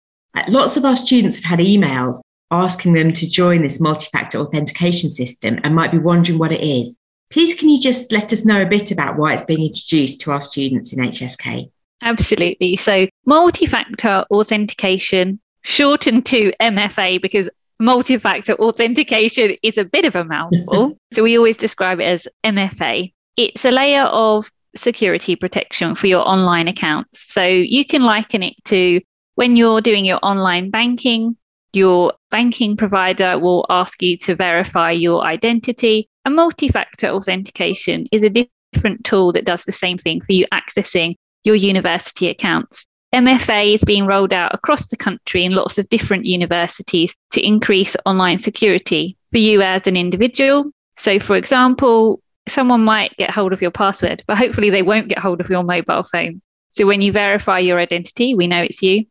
Lots 0.49 0.77
of 0.77 0.85
our 0.85 0.97
students 0.97 1.37
have 1.37 1.45
had 1.45 1.59
emails 1.61 2.21
asking 2.51 2.95
them 2.95 3.13
to 3.13 3.29
join 3.29 3.63
this 3.63 3.81
multi 3.81 4.09
factor 4.13 4.39
authentication 4.39 5.11
system 5.11 5.59
and 5.65 5.75
might 5.75 5.93
be 5.93 5.99
wondering 5.99 6.39
what 6.39 6.53
it 6.53 6.63
is. 6.63 6.99
Please, 7.31 7.55
can 7.55 7.69
you 7.69 7.81
just 7.81 8.11
let 8.11 8.33
us 8.33 8.47
know 8.47 8.63
a 8.63 8.67
bit 8.67 8.91
about 8.91 9.19
why 9.19 9.35
it's 9.35 9.45
being 9.45 9.67
introduced 9.67 10.21
to 10.23 10.33
our 10.33 10.41
students 10.41 10.93
in 10.93 10.99
HSK? 10.99 11.71
Absolutely. 12.01 12.77
So, 12.77 13.07
multi 13.27 13.67
factor 13.67 14.25
authentication, 14.31 15.41
shortened 15.63 16.25
to 16.27 16.53
MFA 16.61 17.21
because 17.21 17.51
multi 17.81 18.17
factor 18.17 18.55
authentication 18.55 19.51
is 19.63 19.77
a 19.77 19.85
bit 19.85 20.05
of 20.05 20.17
a 20.17 20.25
mouthful. 20.25 20.97
so, 21.13 21.23
we 21.23 21.37
always 21.37 21.57
describe 21.57 22.01
it 22.01 22.05
as 22.05 22.27
MFA. 22.45 23.13
It's 23.37 23.65
a 23.65 23.71
layer 23.71 24.05
of 24.05 24.51
security 24.77 25.37
protection 25.37 25.95
for 25.95 26.07
your 26.07 26.27
online 26.27 26.69
accounts. 26.69 27.33
So 27.33 27.45
you 27.45 27.85
can 27.85 28.03
liken 28.03 28.43
it 28.43 28.55
to 28.67 29.01
when 29.39 29.55
you're 29.55 29.81
doing 29.81 30.05
your 30.05 30.19
online 30.25 30.69
banking, 30.69 31.37
your 31.73 32.13
banking 32.33 32.77
provider 32.77 33.39
will 33.39 33.65
ask 33.71 34.03
you 34.03 34.17
to 34.17 34.35
verify 34.35 34.91
your 34.91 35.23
identity. 35.23 36.09
A 36.25 36.31
multi 36.31 36.67
factor 36.67 37.07
authentication 37.07 38.09
is 38.11 38.25
a 38.25 38.49
different 38.75 39.05
tool 39.05 39.31
that 39.31 39.45
does 39.45 39.65
the 39.65 39.71
same 39.71 39.97
thing 39.97 40.21
for 40.21 40.33
you 40.33 40.45
accessing 40.53 41.15
your 41.45 41.55
university 41.55 42.27
accounts. 42.29 42.85
MFA 43.15 43.75
is 43.75 43.85
being 43.85 44.07
rolled 44.07 44.33
out 44.33 44.53
across 44.57 44.89
the 44.89 44.97
country 44.97 45.45
in 45.45 45.55
lots 45.55 45.79
of 45.79 45.89
different 45.89 46.27
universities 46.27 47.15
to 47.31 47.41
increase 47.41 47.95
online 48.07 48.39
security 48.39 49.17
for 49.31 49.39
you 49.39 49.63
as 49.63 49.87
an 49.87 49.97
individual. 49.97 50.73
So, 50.97 51.21
for 51.21 51.37
example, 51.37 52.21
someone 52.49 52.83
might 52.83 53.17
get 53.19 53.31
hold 53.31 53.53
of 53.53 53.63
your 53.63 53.71
password, 53.71 54.25
but 54.27 54.37
hopefully 54.37 54.71
they 54.71 54.83
won't 54.83 55.07
get 55.07 55.21
hold 55.21 55.41
of 55.41 55.49
your 55.49 55.63
mobile 55.63 56.03
phone. 56.03 56.43
So 56.71 56.87
when 56.87 57.01
you 57.01 57.13
verify 57.13 57.61
your 57.61 57.79
identity, 57.79 58.35
we 58.35 58.49
know 58.49 58.63
it's 58.63 58.83
you. 58.83 59.05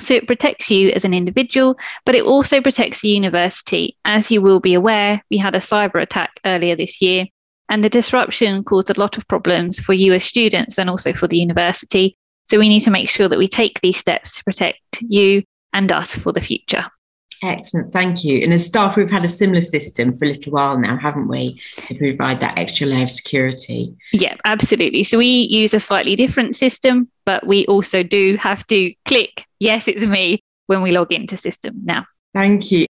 So 0.00 0.14
it 0.14 0.26
protects 0.26 0.70
you 0.70 0.90
as 0.90 1.04
an 1.04 1.14
individual, 1.14 1.78
but 2.04 2.14
it 2.14 2.24
also 2.24 2.60
protects 2.60 3.00
the 3.00 3.08
university. 3.08 3.96
As 4.04 4.30
you 4.30 4.42
will 4.42 4.60
be 4.60 4.74
aware, 4.74 5.22
we 5.30 5.38
had 5.38 5.54
a 5.54 5.58
cyber 5.58 6.00
attack 6.00 6.32
earlier 6.44 6.74
this 6.74 7.00
year, 7.00 7.26
and 7.68 7.84
the 7.84 7.88
disruption 7.88 8.64
caused 8.64 8.90
a 8.90 9.00
lot 9.00 9.16
of 9.16 9.28
problems 9.28 9.78
for 9.78 9.92
you 9.92 10.12
as 10.12 10.24
students 10.24 10.78
and 10.78 10.90
also 10.90 11.12
for 11.12 11.28
the 11.28 11.38
university. 11.38 12.16
So 12.46 12.58
we 12.58 12.68
need 12.68 12.80
to 12.80 12.90
make 12.90 13.08
sure 13.08 13.28
that 13.28 13.38
we 13.38 13.48
take 13.48 13.80
these 13.80 13.96
steps 13.96 14.36
to 14.36 14.44
protect 14.44 15.00
you 15.00 15.42
and 15.72 15.90
us 15.92 16.16
for 16.16 16.32
the 16.32 16.40
future. 16.40 16.84
Excellent, 17.44 17.92
thank 17.92 18.22
you. 18.22 18.38
And 18.44 18.52
as 18.52 18.64
staff, 18.64 18.96
we've 18.96 19.10
had 19.10 19.24
a 19.24 19.28
similar 19.28 19.62
system 19.62 20.14
for 20.14 20.26
a 20.26 20.28
little 20.28 20.52
while 20.52 20.78
now, 20.78 20.96
haven't 20.96 21.26
we, 21.26 21.60
to 21.86 21.94
provide 21.96 22.38
that 22.38 22.56
extra 22.56 22.86
layer 22.86 23.02
of 23.02 23.10
security? 23.10 23.96
Yeah, 24.12 24.36
absolutely. 24.44 25.02
So 25.02 25.18
we 25.18 25.26
use 25.26 25.74
a 25.74 25.80
slightly 25.80 26.14
different 26.14 26.54
system, 26.54 27.08
but 27.26 27.44
we 27.44 27.66
also 27.66 28.04
do 28.04 28.36
have 28.36 28.64
to 28.68 28.94
click, 29.06 29.44
yes, 29.58 29.88
it's 29.88 30.06
me, 30.06 30.40
when 30.68 30.82
we 30.82 30.92
log 30.92 31.12
into 31.12 31.36
system 31.36 31.74
now. 31.84 32.06
Thank 32.32 32.70
you. 32.70 32.86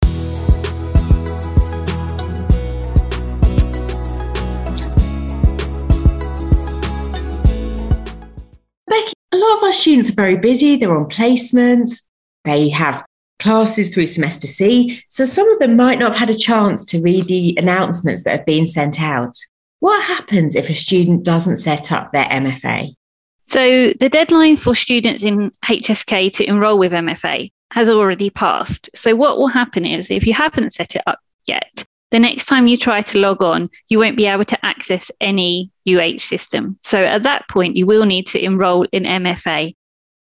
Becky, 8.88 9.14
a 9.32 9.38
lot 9.38 9.58
of 9.58 9.64
our 9.64 9.72
students 9.72 10.10
are 10.10 10.14
very 10.14 10.38
busy, 10.38 10.76
they're 10.78 10.98
on 10.98 11.08
placements, 11.08 12.02
they 12.46 12.70
have 12.70 13.06
classes 13.39 13.89
through 13.89 14.08
semester 14.08 14.47
C, 14.47 15.02
so 15.08 15.25
some 15.25 15.49
of 15.52 15.60
them 15.60 15.75
might 15.75 15.99
not 15.99 16.12
have 16.12 16.19
had 16.19 16.30
a 16.30 16.38
chance 16.38 16.86
to 16.86 17.02
read 17.02 17.28
the 17.28 17.56
announcements 17.58 18.23
that 18.23 18.32
have 18.38 18.45
been 18.45 18.67
sent 18.67 19.02
out. 19.02 19.36
What 19.80 20.04
happens 20.04 20.56
if 20.56 20.69
a 20.69 20.75
student 20.75 21.23
doesn't 21.23 21.58
set 21.58 21.91
up 21.91 22.12
their 22.12 22.25
MFA? 22.25 22.93
So, 23.41 23.93
the 23.93 24.10
deadline 24.10 24.58
for 24.58 24.75
students 24.75 25.23
in 25.23 25.52
HSK 25.65 26.34
to 26.34 26.45
enrol 26.45 26.78
with 26.78 26.91
MFA 26.91 27.52
has 27.71 27.89
already 27.89 28.30
passed. 28.30 28.89
So, 28.93 29.15
what 29.15 29.38
will 29.38 29.47
happen 29.47 29.86
is 29.86 30.12
if 30.12 30.28
you 30.28 30.34
haven't 30.34 30.73
set 30.73 30.95
it 30.95 31.02
up 31.08 31.19
yet, 31.47 31.84
the 32.12 32.19
next 32.19 32.45
time 32.45 32.67
you 32.67 32.78
try 32.78 33.02
to 33.02 33.19
log 33.19 33.41
on, 33.41 33.69
you 33.88 33.97
won't 33.97 34.17
be 34.17 34.25
able 34.25 34.45
to 34.45 34.65
access 34.65 35.10
any 35.21 35.71
UH 35.88 36.17
system. 36.17 36.78
So, 36.82 37.04
at 37.04 37.23
that 37.23 37.47
point, 37.47 37.75
you 37.75 37.86
will 37.88 38.06
need 38.06 38.28
to 38.28 38.43
enrol 38.43 38.86
in 38.91 39.04
MFA. 39.04 39.73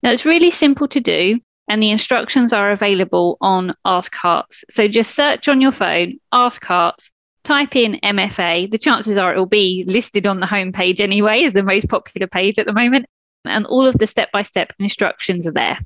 Now, 0.02 0.12
it's 0.12 0.26
really 0.26 0.50
simple 0.50 0.88
to 0.88 1.00
do 1.00 1.40
and 1.72 1.82
the 1.82 1.90
instructions 1.90 2.52
are 2.52 2.72
available 2.72 3.38
on 3.40 3.72
Ask 3.86 4.14
Herts. 4.14 4.66
So 4.70 4.90
just 4.90 5.16
search 5.16 5.48
on 5.48 5.62
your 5.62 5.72
phone, 5.72 6.20
Ask 6.34 6.66
Herts, 6.66 7.10
type 7.46 7.78
in 7.78 7.98
MFA. 8.04 8.70
The 8.70 8.78
chances 8.78 9.16
are 9.16 9.34
it 9.34 9.38
will 9.38 9.46
be 9.46 9.86
listed 9.88 10.28
on 10.28 10.42
the 10.42 10.46
homepage 10.46 11.00
anyway, 11.00 11.46
as 11.46 11.54
the 11.54 11.64
most 11.64 11.88
popular 11.88 12.28
page 12.28 12.60
at 12.60 12.66
the 12.66 12.74
moment. 12.74 13.06
And 13.46 13.66
all 13.68 13.88
of 13.88 13.98
the 14.00 14.06
step 14.06 14.34
by 14.34 14.44
step 14.44 14.74
instructions 14.80 15.48
are 15.48 15.54
there. 15.54 15.80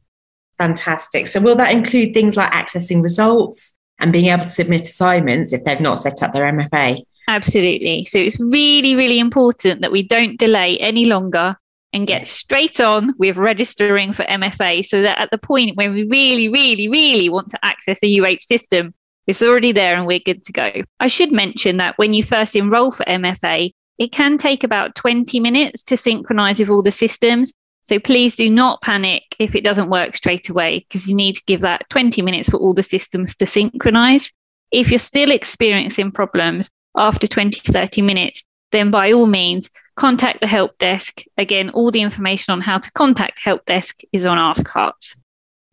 Fantastic. 0.58 1.28
So, 1.28 1.40
will 1.40 1.56
that 1.58 1.72
include 1.72 2.16
things 2.16 2.36
like 2.36 2.52
accessing 2.52 3.04
results 3.04 3.78
and 4.00 4.12
being 4.12 4.26
able 4.26 4.46
to 4.46 4.50
submit 4.50 4.82
assignments 4.82 5.54
if 5.54 5.66
they've 5.66 5.80
not 5.80 6.00
set 6.00 6.24
up 6.24 6.34
their 6.34 6.52
MFA? 6.52 7.04
Absolutely. 7.28 8.06
So, 8.06 8.18
it's 8.18 8.40
really, 8.40 8.96
really 8.96 9.20
important 9.20 9.82
that 9.82 9.92
we 9.92 10.02
don't 10.02 10.40
delay 10.40 10.80
any 10.80 11.06
longer 11.06 11.58
and 11.96 12.06
get 12.06 12.28
straight 12.28 12.82
on 12.82 13.14
with 13.18 13.38
registering 13.38 14.12
for 14.12 14.24
MFA 14.24 14.86
so 14.86 15.02
that 15.02 15.18
at 15.18 15.32
the 15.32 15.38
point 15.38 15.78
when 15.78 15.94
we 15.94 16.04
really, 16.04 16.50
really, 16.50 16.90
really 16.90 17.30
want 17.30 17.50
to 17.52 17.66
access 17.66 18.00
a 18.04 18.20
UH 18.20 18.42
system, 18.42 18.94
it's 19.28 19.42
already 19.42 19.72
there 19.72 19.96
and 19.96 20.06
we're 20.06 20.20
good 20.20 20.44
to 20.44 20.52
go. 20.52 20.72
I 21.00 21.08
should 21.08 21.32
mention 21.32 21.78
that 21.78 21.98
when 21.98 22.12
you 22.12 22.22
first 22.22 22.54
enroll 22.54 22.92
for 22.92 23.06
MFA, 23.06 23.72
it 23.98 24.12
can 24.12 24.38
take 24.38 24.66
about 24.66 24.96
20 24.96 25.40
minutes 25.40 25.84
to 25.84 25.96
synchronize 25.96 26.60
with 26.60 26.70
all 26.70 26.84
the 26.84 26.92
systems. 26.92 27.54
So 27.84 27.98
please 27.98 28.36
do 28.36 28.50
not 28.50 28.82
panic 28.82 29.24
if 29.40 29.56
it 29.56 29.64
doesn't 29.64 29.90
work 29.90 30.18
straight 30.18 30.50
away 30.50 30.80
because 30.80 31.08
you 31.08 31.16
need 31.16 31.36
to 31.36 31.44
give 31.48 31.62
that 31.62 31.90
20 31.92 32.22
minutes 32.22 32.50
for 32.50 32.58
all 32.58 32.74
the 32.74 32.84
systems 32.84 33.36
to 33.38 33.46
synchronize. 33.46 34.30
If 34.70 34.92
you're 34.92 35.00
still 35.00 35.32
experiencing 35.32 36.12
problems 36.12 36.70
after 36.98 37.26
20, 37.26 37.72
30 37.72 38.02
minutes, 38.02 38.44
then 38.76 38.92
by 38.92 39.14
all 39.14 39.26
means, 39.26 39.70
contact 39.96 40.42
the 40.42 40.48
help 40.48 40.78
desk. 40.78 41.24
Again, 41.38 41.70
all 41.70 41.92
the 41.92 42.02
information 42.02 42.52
on 42.52 42.60
how 42.60 42.78
to 42.78 42.92
contact 42.92 43.40
help 43.42 43.64
desk 43.66 44.02
is 44.12 44.26
on 44.26 44.38
Ask 44.38 44.64
Herts. 44.66 45.16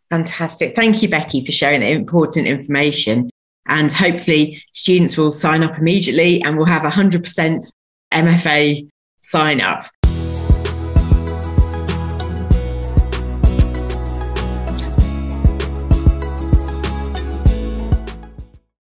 Fantastic. 0.09 0.77
Thank 0.77 1.03
you, 1.03 1.09
Becky, 1.09 1.45
for 1.45 1.51
sharing 1.51 1.81
the 1.81 1.91
important 1.91 2.47
information. 2.47 3.29
And 3.67 3.93
hopefully, 3.93 4.63
students 4.73 5.17
will 5.17 5.33
sign 5.33 5.65
up 5.65 5.79
immediately 5.79 6.43
and 6.43 6.57
we'll 6.57 6.67
have 6.67 6.83
100% 6.83 7.73
MFA 8.13 8.89
sign 9.21 9.61
up. 9.61 9.89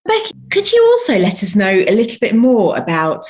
Becky, 0.04 0.34
could 0.50 0.72
you 0.72 0.84
also 0.92 1.18
let 1.20 1.44
us 1.44 1.56
know 1.56 1.70
a 1.70 1.92
little 1.92 2.18
bit 2.20 2.36
more 2.36 2.76
about 2.76 3.24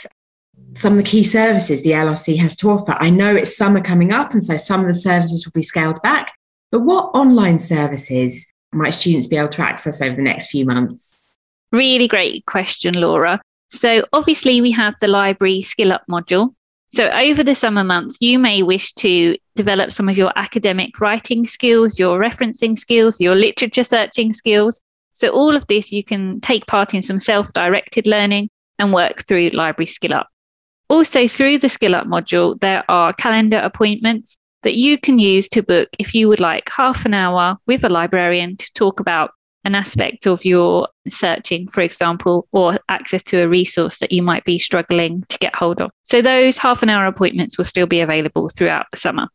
some 0.75 0.93
of 0.93 0.97
the 0.97 1.03
key 1.03 1.23
services 1.23 1.81
the 1.81 1.91
LRC 1.91 2.37
has 2.37 2.55
to 2.57 2.69
offer? 2.69 2.95
I 2.97 3.09
know 3.09 3.35
it's 3.35 3.55
summer 3.55 3.81
coming 3.81 4.11
up, 4.11 4.33
and 4.33 4.45
so 4.45 4.57
some 4.57 4.81
of 4.81 4.87
the 4.87 4.93
services 4.93 5.45
will 5.45 5.51
be 5.51 5.63
scaled 5.63 6.01
back, 6.01 6.33
but 6.71 6.81
what 6.81 7.11
online 7.15 7.59
services 7.59 8.51
might 8.71 8.91
students 8.91 9.27
be 9.27 9.37
able 9.37 9.49
to 9.49 9.61
access 9.61 10.01
over 10.01 10.15
the 10.15 10.21
next 10.21 10.47
few 10.47 10.65
months? 10.65 11.27
Really 11.71 12.07
great 12.07 12.45
question, 12.45 12.99
Laura. 12.99 13.41
So, 13.69 14.03
obviously, 14.13 14.61
we 14.61 14.71
have 14.71 14.95
the 14.99 15.07
library 15.07 15.61
skill 15.61 15.91
up 15.91 16.03
module. 16.09 16.53
So, 16.91 17.07
over 17.09 17.43
the 17.43 17.53
summer 17.53 17.83
months, 17.83 18.17
you 18.19 18.39
may 18.39 18.63
wish 18.63 18.93
to 18.93 19.37
develop 19.55 19.91
some 19.91 20.09
of 20.09 20.17
your 20.17 20.31
academic 20.35 20.99
writing 20.99 21.45
skills, 21.45 21.99
your 21.99 22.19
referencing 22.19 22.77
skills, 22.77 23.21
your 23.21 23.35
literature 23.35 23.83
searching 23.83 24.33
skills. 24.33 24.81
So, 25.13 25.29
all 25.29 25.55
of 25.55 25.67
this 25.67 25.91
you 25.91 26.03
can 26.03 26.41
take 26.41 26.65
part 26.65 26.95
in 26.95 27.03
some 27.03 27.19
self 27.19 27.53
directed 27.53 28.07
learning 28.07 28.49
and 28.79 28.91
work 28.91 29.27
through 29.27 29.49
Library 29.49 29.85
Skill 29.85 30.13
Up. 30.13 30.29
Also, 30.89 31.27
through 31.27 31.59
the 31.59 31.69
Skill 31.69 31.95
Up 31.95 32.07
module, 32.07 32.59
there 32.59 32.83
are 32.89 33.13
calendar 33.13 33.59
appointments 33.59 34.37
that 34.63 34.75
you 34.75 34.97
can 34.97 35.19
use 35.19 35.47
to 35.49 35.63
book 35.63 35.89
if 35.99 36.13
you 36.13 36.27
would 36.27 36.39
like 36.39 36.69
half 36.69 37.05
an 37.05 37.13
hour 37.13 37.57
with 37.67 37.83
a 37.83 37.89
librarian 37.89 38.57
to 38.57 38.73
talk 38.73 38.99
about 38.99 39.31
an 39.65 39.75
aspect 39.75 40.25
of 40.25 40.43
your 40.43 40.87
searching, 41.07 41.67
for 41.67 41.81
example, 41.81 42.47
or 42.51 42.77
access 42.89 43.21
to 43.23 43.41
a 43.41 43.47
resource 43.47 43.99
that 43.99 44.11
you 44.11 44.23
might 44.23 44.43
be 44.45 44.57
struggling 44.57 45.23
to 45.29 45.37
get 45.37 45.55
hold 45.55 45.81
of. 45.81 45.91
So 46.03 46.21
those 46.21 46.57
half 46.57 46.81
an 46.81 46.89
hour 46.89 47.05
appointments 47.05 47.57
will 47.57 47.65
still 47.65 47.87
be 47.87 47.99
available 47.99 48.49
throughout 48.49 48.87
the 48.91 48.97
summer. 48.97 49.27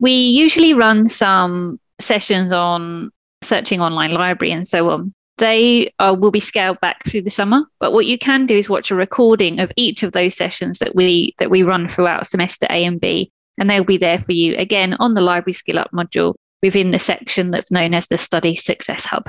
We 0.00 0.12
usually 0.12 0.74
run 0.74 1.06
some 1.06 1.78
sessions 2.00 2.52
on 2.52 3.10
searching 3.42 3.80
online 3.80 4.12
library 4.12 4.52
and 4.52 4.66
so 4.66 4.90
on. 4.90 5.14
They 5.38 5.92
uh, 5.98 6.16
will 6.18 6.30
be 6.30 6.40
scaled 6.40 6.80
back 6.80 7.04
through 7.04 7.22
the 7.22 7.30
summer, 7.30 7.64
but 7.78 7.92
what 7.92 8.06
you 8.06 8.18
can 8.18 8.46
do 8.46 8.56
is 8.56 8.70
watch 8.70 8.90
a 8.90 8.94
recording 8.94 9.60
of 9.60 9.70
each 9.76 10.02
of 10.02 10.12
those 10.12 10.34
sessions 10.34 10.78
that 10.78 10.94
we 10.94 11.34
that 11.38 11.50
we 11.50 11.62
run 11.62 11.88
throughout 11.88 12.26
semester 12.26 12.66
A 12.70 12.84
and 12.84 13.00
B, 13.00 13.30
and 13.58 13.68
they'll 13.68 13.84
be 13.84 13.98
there 13.98 14.18
for 14.18 14.32
you 14.32 14.54
again 14.56 14.96
on 14.98 15.14
the 15.14 15.20
Library 15.20 15.52
Skill 15.52 15.78
Up 15.78 15.90
module 15.92 16.34
within 16.62 16.90
the 16.90 16.98
section 16.98 17.50
that's 17.50 17.70
known 17.70 17.92
as 17.92 18.06
the 18.06 18.16
Study 18.16 18.56
Success 18.56 19.04
Hub. 19.04 19.28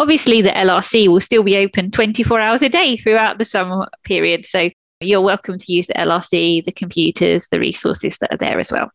Obviously, 0.00 0.42
the 0.42 0.50
LRC 0.50 1.08
will 1.08 1.20
still 1.20 1.42
be 1.42 1.56
open 1.56 1.90
24 1.90 2.40
hours 2.40 2.62
a 2.62 2.68
day 2.68 2.96
throughout 2.96 3.38
the 3.38 3.44
summer 3.44 3.88
period. 4.04 4.44
So 4.44 4.70
you're 5.00 5.20
welcome 5.20 5.58
to 5.58 5.72
use 5.72 5.86
the 5.86 5.94
LRC, 5.94 6.64
the 6.64 6.72
computers, 6.72 7.48
the 7.50 7.60
resources 7.60 8.18
that 8.18 8.32
are 8.32 8.38
there 8.38 8.58
as 8.58 8.72
well. 8.72 8.90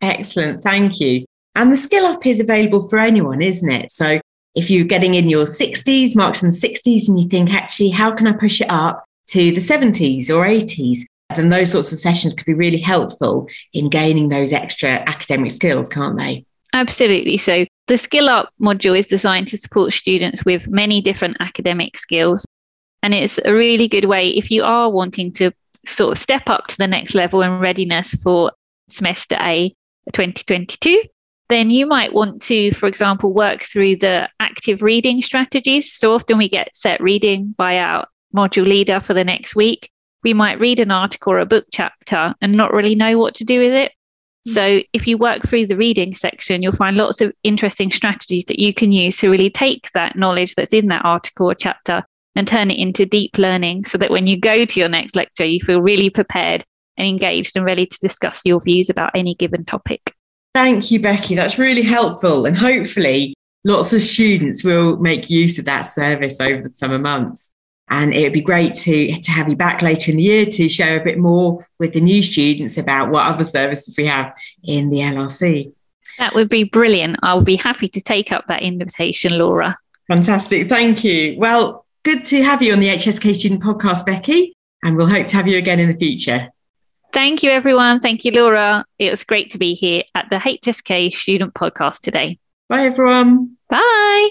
Excellent. 0.00 0.62
Thank 0.62 1.00
you. 1.00 1.24
And 1.54 1.72
the 1.72 1.76
skill 1.76 2.06
up 2.06 2.24
is 2.26 2.40
available 2.40 2.88
for 2.88 2.98
anyone, 2.98 3.42
isn't 3.42 3.70
it? 3.70 3.90
So 3.90 4.20
if 4.54 4.70
you're 4.70 4.84
getting 4.84 5.14
in 5.14 5.28
your 5.28 5.44
60s, 5.44 6.16
marks 6.16 6.42
in 6.42 6.50
the 6.50 6.56
60s, 6.56 7.08
and 7.08 7.20
you 7.20 7.28
think, 7.28 7.52
actually, 7.52 7.90
how 7.90 8.12
can 8.12 8.26
I 8.26 8.32
push 8.32 8.60
it 8.60 8.70
up 8.70 9.04
to 9.28 9.52
the 9.52 9.60
70s 9.60 10.30
or 10.30 10.44
80s? 10.46 11.00
Then 11.36 11.50
those 11.50 11.70
sorts 11.70 11.92
of 11.92 11.98
sessions 11.98 12.34
could 12.34 12.46
be 12.46 12.54
really 12.54 12.80
helpful 12.80 13.48
in 13.74 13.90
gaining 13.90 14.30
those 14.30 14.52
extra 14.52 15.02
academic 15.06 15.50
skills, 15.50 15.90
can't 15.90 16.16
they? 16.16 16.44
Absolutely. 16.72 17.36
So 17.36 17.66
the 17.86 17.98
Skill 17.98 18.28
Up 18.28 18.50
module 18.60 18.98
is 18.98 19.06
designed 19.06 19.48
to 19.48 19.56
support 19.56 19.92
students 19.92 20.44
with 20.44 20.68
many 20.68 21.00
different 21.00 21.36
academic 21.40 21.96
skills. 21.96 22.44
And 23.02 23.14
it's 23.14 23.38
a 23.44 23.54
really 23.54 23.88
good 23.88 24.06
way 24.06 24.30
if 24.30 24.50
you 24.50 24.64
are 24.64 24.90
wanting 24.90 25.32
to 25.32 25.52
sort 25.86 26.12
of 26.12 26.18
step 26.18 26.48
up 26.48 26.66
to 26.68 26.78
the 26.78 26.86
next 26.86 27.14
level 27.14 27.42
in 27.42 27.58
readiness 27.58 28.14
for 28.14 28.50
semester 28.88 29.36
A 29.40 29.74
2022, 30.12 31.02
then 31.48 31.70
you 31.70 31.86
might 31.86 32.12
want 32.12 32.42
to, 32.42 32.72
for 32.72 32.86
example, 32.86 33.32
work 33.32 33.62
through 33.62 33.96
the 33.96 34.28
active 34.38 34.82
reading 34.82 35.22
strategies. 35.22 35.96
So 35.98 36.14
often 36.14 36.38
we 36.38 36.48
get 36.48 36.74
set 36.74 37.00
reading 37.00 37.54
by 37.56 37.78
our 37.78 38.06
module 38.36 38.66
leader 38.66 39.00
for 39.00 39.14
the 39.14 39.24
next 39.24 39.56
week. 39.56 39.90
We 40.24 40.34
might 40.34 40.60
read 40.60 40.80
an 40.80 40.90
article 40.90 41.32
or 41.32 41.38
a 41.38 41.46
book 41.46 41.66
chapter 41.72 42.34
and 42.40 42.52
not 42.52 42.72
really 42.72 42.94
know 42.94 43.18
what 43.18 43.34
to 43.36 43.44
do 43.44 43.60
with 43.60 43.72
it. 43.72 43.92
Hmm. 44.46 44.50
So, 44.50 44.80
if 44.92 45.06
you 45.06 45.16
work 45.16 45.42
through 45.42 45.66
the 45.66 45.76
reading 45.76 46.14
section, 46.14 46.62
you'll 46.62 46.72
find 46.72 46.96
lots 46.96 47.20
of 47.20 47.32
interesting 47.44 47.90
strategies 47.90 48.44
that 48.46 48.58
you 48.58 48.74
can 48.74 48.92
use 48.92 49.16
to 49.18 49.30
really 49.30 49.50
take 49.50 49.90
that 49.92 50.16
knowledge 50.16 50.54
that's 50.54 50.72
in 50.72 50.88
that 50.88 51.04
article 51.04 51.50
or 51.50 51.54
chapter 51.54 52.02
and 52.36 52.46
turn 52.46 52.70
it 52.70 52.78
into 52.78 53.06
deep 53.06 53.38
learning 53.38 53.84
so 53.84 53.96
that 53.98 54.10
when 54.10 54.26
you 54.26 54.38
go 54.38 54.64
to 54.64 54.80
your 54.80 54.88
next 54.88 55.16
lecture, 55.16 55.44
you 55.44 55.60
feel 55.60 55.80
really 55.80 56.10
prepared 56.10 56.64
and 56.96 57.08
engaged 57.08 57.56
and 57.56 57.64
ready 57.64 57.86
to 57.86 57.98
discuss 58.00 58.42
your 58.44 58.60
views 58.60 58.90
about 58.90 59.12
any 59.14 59.34
given 59.34 59.64
topic. 59.64 60.14
Thank 60.54 60.90
you, 60.90 61.00
Becky. 61.00 61.34
That's 61.34 61.58
really 61.58 61.82
helpful. 61.82 62.46
And 62.46 62.56
hopefully, 62.56 63.34
lots 63.64 63.92
of 63.92 64.00
students 64.00 64.64
will 64.64 64.96
make 64.96 65.30
use 65.30 65.58
of 65.58 65.64
that 65.66 65.82
service 65.82 66.40
over 66.40 66.62
the 66.62 66.70
summer 66.70 66.98
months. 66.98 67.54
And 67.90 68.12
it 68.12 68.22
would 68.22 68.32
be 68.32 68.42
great 68.42 68.74
to, 68.74 69.18
to 69.18 69.30
have 69.30 69.48
you 69.48 69.56
back 69.56 69.80
later 69.80 70.10
in 70.10 70.18
the 70.18 70.22
year 70.22 70.46
to 70.46 70.68
share 70.68 71.00
a 71.00 71.04
bit 71.04 71.18
more 71.18 71.66
with 71.78 71.94
the 71.94 72.00
new 72.00 72.22
students 72.22 72.76
about 72.76 73.10
what 73.10 73.26
other 73.26 73.44
services 73.44 73.94
we 73.96 74.06
have 74.06 74.34
in 74.62 74.90
the 74.90 74.98
LRC. 74.98 75.72
That 76.18 76.34
would 76.34 76.48
be 76.48 76.64
brilliant. 76.64 77.16
I'll 77.22 77.44
be 77.44 77.56
happy 77.56 77.88
to 77.88 78.00
take 78.00 78.32
up 78.32 78.46
that 78.48 78.62
invitation, 78.62 79.38
Laura. 79.38 79.76
Fantastic. 80.08 80.68
Thank 80.68 81.04
you. 81.04 81.36
Well, 81.38 81.86
good 82.02 82.24
to 82.26 82.42
have 82.42 82.62
you 82.62 82.72
on 82.72 82.80
the 82.80 82.88
HSK 82.88 83.34
Student 83.34 83.62
Podcast, 83.62 84.04
Becky, 84.04 84.54
and 84.82 84.96
we'll 84.96 85.06
hope 85.06 85.26
to 85.28 85.36
have 85.36 85.46
you 85.46 85.56
again 85.58 85.80
in 85.80 85.90
the 85.90 85.96
future. 85.96 86.48
Thank 87.12 87.42
you, 87.42 87.50
everyone. 87.50 88.00
Thank 88.00 88.24
you, 88.24 88.32
Laura. 88.32 88.84
It 88.98 89.10
was 89.10 89.24
great 89.24 89.50
to 89.50 89.58
be 89.58 89.74
here 89.74 90.02
at 90.14 90.28
the 90.30 90.36
HSK 90.36 91.12
Student 91.12 91.54
Podcast 91.54 92.00
today. 92.00 92.38
Bye, 92.68 92.84
everyone. 92.84 93.56
Bye. 93.68 94.30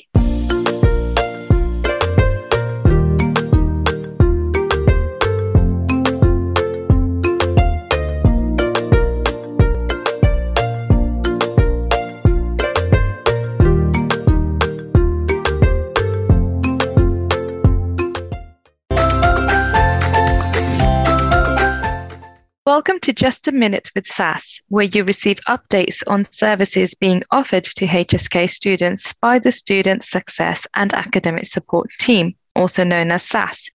Welcome 22.67 22.99
to 23.03 23.13
Just 23.13 23.47
a 23.47 23.53
Minute 23.53 23.89
with 23.95 24.05
SAS, 24.05 24.59
where 24.67 24.83
you 24.83 25.05
receive 25.05 25.39
updates 25.47 26.03
on 26.05 26.25
services 26.25 26.93
being 26.95 27.23
offered 27.31 27.63
to 27.63 27.87
HSK 27.87 28.49
students 28.49 29.13
by 29.21 29.39
the 29.39 29.53
Student 29.53 30.03
Success 30.03 30.67
and 30.73 30.93
Academic 30.93 31.45
Support 31.45 31.91
Team, 31.97 32.35
also 32.57 32.83
known 32.83 33.09
as 33.13 33.23
SAS. 33.23 33.69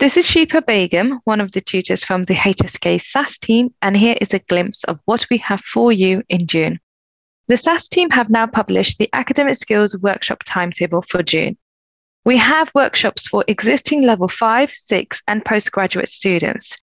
This 0.00 0.18
is 0.18 0.26
Shipa 0.26 0.66
Begum, 0.66 1.18
one 1.24 1.40
of 1.40 1.52
the 1.52 1.62
tutors 1.62 2.04
from 2.04 2.24
the 2.24 2.34
HSK 2.34 3.00
SAS 3.00 3.38
team, 3.38 3.72
and 3.80 3.96
here 3.96 4.18
is 4.20 4.34
a 4.34 4.40
glimpse 4.40 4.84
of 4.84 5.00
what 5.06 5.24
we 5.30 5.38
have 5.38 5.62
for 5.62 5.90
you 5.90 6.22
in 6.28 6.46
June. 6.46 6.78
The 7.48 7.56
SAS 7.56 7.88
team 7.88 8.10
have 8.10 8.28
now 8.28 8.46
published 8.46 8.98
the 8.98 9.08
Academic 9.14 9.56
Skills 9.56 9.96
Workshop 10.02 10.42
timetable 10.44 11.00
for 11.00 11.22
June. 11.22 11.56
We 12.26 12.36
have 12.36 12.70
workshops 12.74 13.26
for 13.26 13.44
existing 13.48 14.02
level 14.02 14.28
5, 14.28 14.70
6, 14.70 15.22
and 15.26 15.42
postgraduate 15.42 16.10
students. 16.10 16.76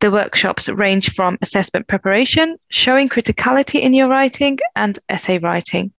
The 0.00 0.10
workshops 0.12 0.68
range 0.68 1.14
from 1.14 1.38
assessment 1.42 1.88
preparation, 1.88 2.56
showing 2.70 3.08
criticality 3.08 3.80
in 3.80 3.94
your 3.94 4.08
writing, 4.08 4.58
and 4.76 4.96
essay 5.08 5.38
writing. 5.38 5.92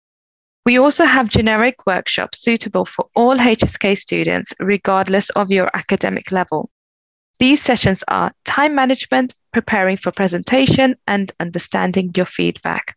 We 0.64 0.78
also 0.78 1.04
have 1.04 1.28
generic 1.28 1.86
workshops 1.86 2.40
suitable 2.42 2.84
for 2.84 3.06
all 3.16 3.36
HSK 3.36 3.98
students, 3.98 4.52
regardless 4.60 5.30
of 5.30 5.50
your 5.50 5.68
academic 5.74 6.30
level. 6.30 6.70
These 7.38 7.62
sessions 7.62 8.04
are 8.06 8.32
time 8.44 8.74
management, 8.74 9.34
preparing 9.52 9.96
for 9.96 10.12
presentation, 10.12 10.94
and 11.06 11.32
understanding 11.40 12.12
your 12.16 12.26
feedback. 12.26 12.96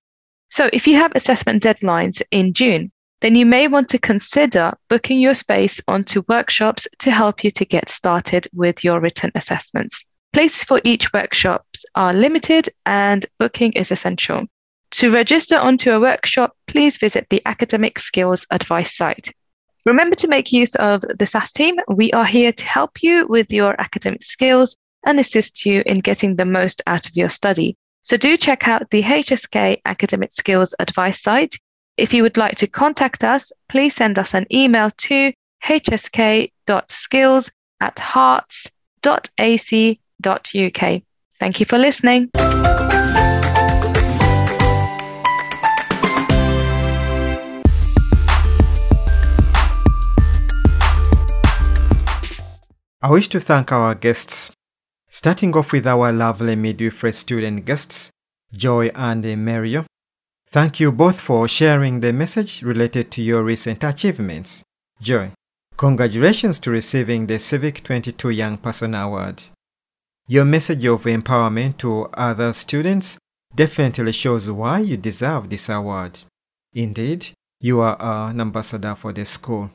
So, 0.49 0.69
if 0.73 0.85
you 0.85 0.97
have 0.97 1.13
assessment 1.15 1.63
deadlines 1.63 2.21
in 2.29 2.53
June, 2.53 2.91
then 3.21 3.35
you 3.35 3.45
may 3.45 3.67
want 3.67 3.89
to 3.89 3.97
consider 3.97 4.73
booking 4.89 5.19
your 5.19 5.33
space 5.33 5.79
onto 5.87 6.23
workshops 6.27 6.87
to 6.99 7.09
help 7.09 7.43
you 7.43 7.51
to 7.51 7.65
get 7.65 7.87
started 7.87 8.47
with 8.53 8.83
your 8.83 8.99
written 8.99 9.31
assessments. 9.33 10.05
Places 10.33 10.63
for 10.63 10.79
each 10.85 11.11
workshops 11.11 11.83
are 11.95 12.13
limited 12.13 12.69
and 12.85 13.25
booking 13.37 13.73
is 13.73 13.91
essential. 13.91 14.45
To 14.91 15.11
register 15.11 15.57
onto 15.57 15.91
a 15.91 15.99
workshop, 15.99 16.55
please 16.67 16.97
visit 16.97 17.27
the 17.29 17.41
Academic 17.45 17.99
Skills 17.99 18.47
Advice 18.49 18.95
site. 18.95 19.33
Remember 19.85 20.15
to 20.15 20.27
make 20.27 20.53
use 20.53 20.75
of 20.75 21.01
the 21.01 21.25
SAS 21.25 21.51
team. 21.51 21.75
We 21.87 22.11
are 22.11 22.25
here 22.25 22.53
to 22.53 22.65
help 22.65 23.03
you 23.03 23.27
with 23.27 23.51
your 23.51 23.75
academic 23.81 24.23
skills 24.23 24.77
and 25.05 25.19
assist 25.19 25.65
you 25.65 25.83
in 25.85 25.99
getting 25.99 26.35
the 26.35 26.45
most 26.45 26.81
out 26.87 27.07
of 27.07 27.17
your 27.17 27.29
study. 27.29 27.75
So 28.03 28.15
do 28.15 28.37
check 28.37 28.67
out 28.67 28.89
the 28.89 29.03
HSK 29.03 29.81
Academic 29.85 30.31
Skills 30.31 30.73
Advice 30.79 31.21
site. 31.21 31.57
If 31.97 32.13
you 32.13 32.23
would 32.23 32.37
like 32.37 32.55
to 32.55 32.67
contact 32.67 33.23
us, 33.23 33.51
please 33.69 33.95
send 33.95 34.17
us 34.17 34.33
an 34.33 34.45
email 34.51 34.91
to 34.97 35.33
hsk.skills 35.65 37.51
at 37.81 37.99
uk. 40.27 41.01
Thank 41.39 41.59
you 41.59 41.65
for 41.65 41.77
listening. 41.77 42.29
I 53.03 53.09
wish 53.09 53.29
to 53.29 53.39
thank 53.39 53.71
our 53.71 53.95
guests, 53.95 54.51
starting 55.09 55.55
off 55.55 55.71
with 55.71 55.87
our 55.87 56.11
lovely 56.11 56.55
midwifery 56.55 57.13
student 57.13 57.65
guests, 57.65 58.11
Joy 58.53 58.91
and 58.93 59.25
Mario. 59.43 59.85
Thank 60.47 60.79
you 60.79 60.91
both 60.91 61.19
for 61.19 61.47
sharing 61.47 62.01
the 62.01 62.13
message 62.13 62.61
related 62.61 63.09
to 63.13 63.23
your 63.23 63.41
recent 63.41 63.83
achievements. 63.83 64.63
Joy, 65.01 65.31
congratulations 65.77 66.59
to 66.59 66.69
receiving 66.69 67.25
the 67.25 67.39
Civic 67.39 67.83
22 67.83 68.29
Young 68.29 68.57
Person 68.57 68.93
Award. 68.93 69.45
Your 70.27 70.45
message 70.45 70.85
of 70.85 71.03
empowerment 71.03 71.77
to 71.79 72.05
other 72.13 72.53
students 72.53 73.17
definitely 73.53 74.11
shows 74.11 74.49
why 74.49 74.79
you 74.79 74.97
deserve 74.97 75.49
this 75.49 75.67
award. 75.67 76.19
Indeed, 76.73 77.27
you 77.59 77.81
are 77.81 77.97
an 78.29 78.39
ambassador 78.39 78.95
for 78.95 79.11
the 79.11 79.25
school. 79.25 79.71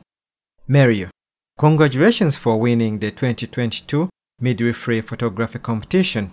Mario, 0.67 1.09
congratulations 1.57 2.35
for 2.37 2.59
winning 2.59 2.99
the 2.99 3.11
2022 3.11 4.09
Midwifery 4.39 5.01
Photography 5.01 5.59
Competition. 5.59 6.31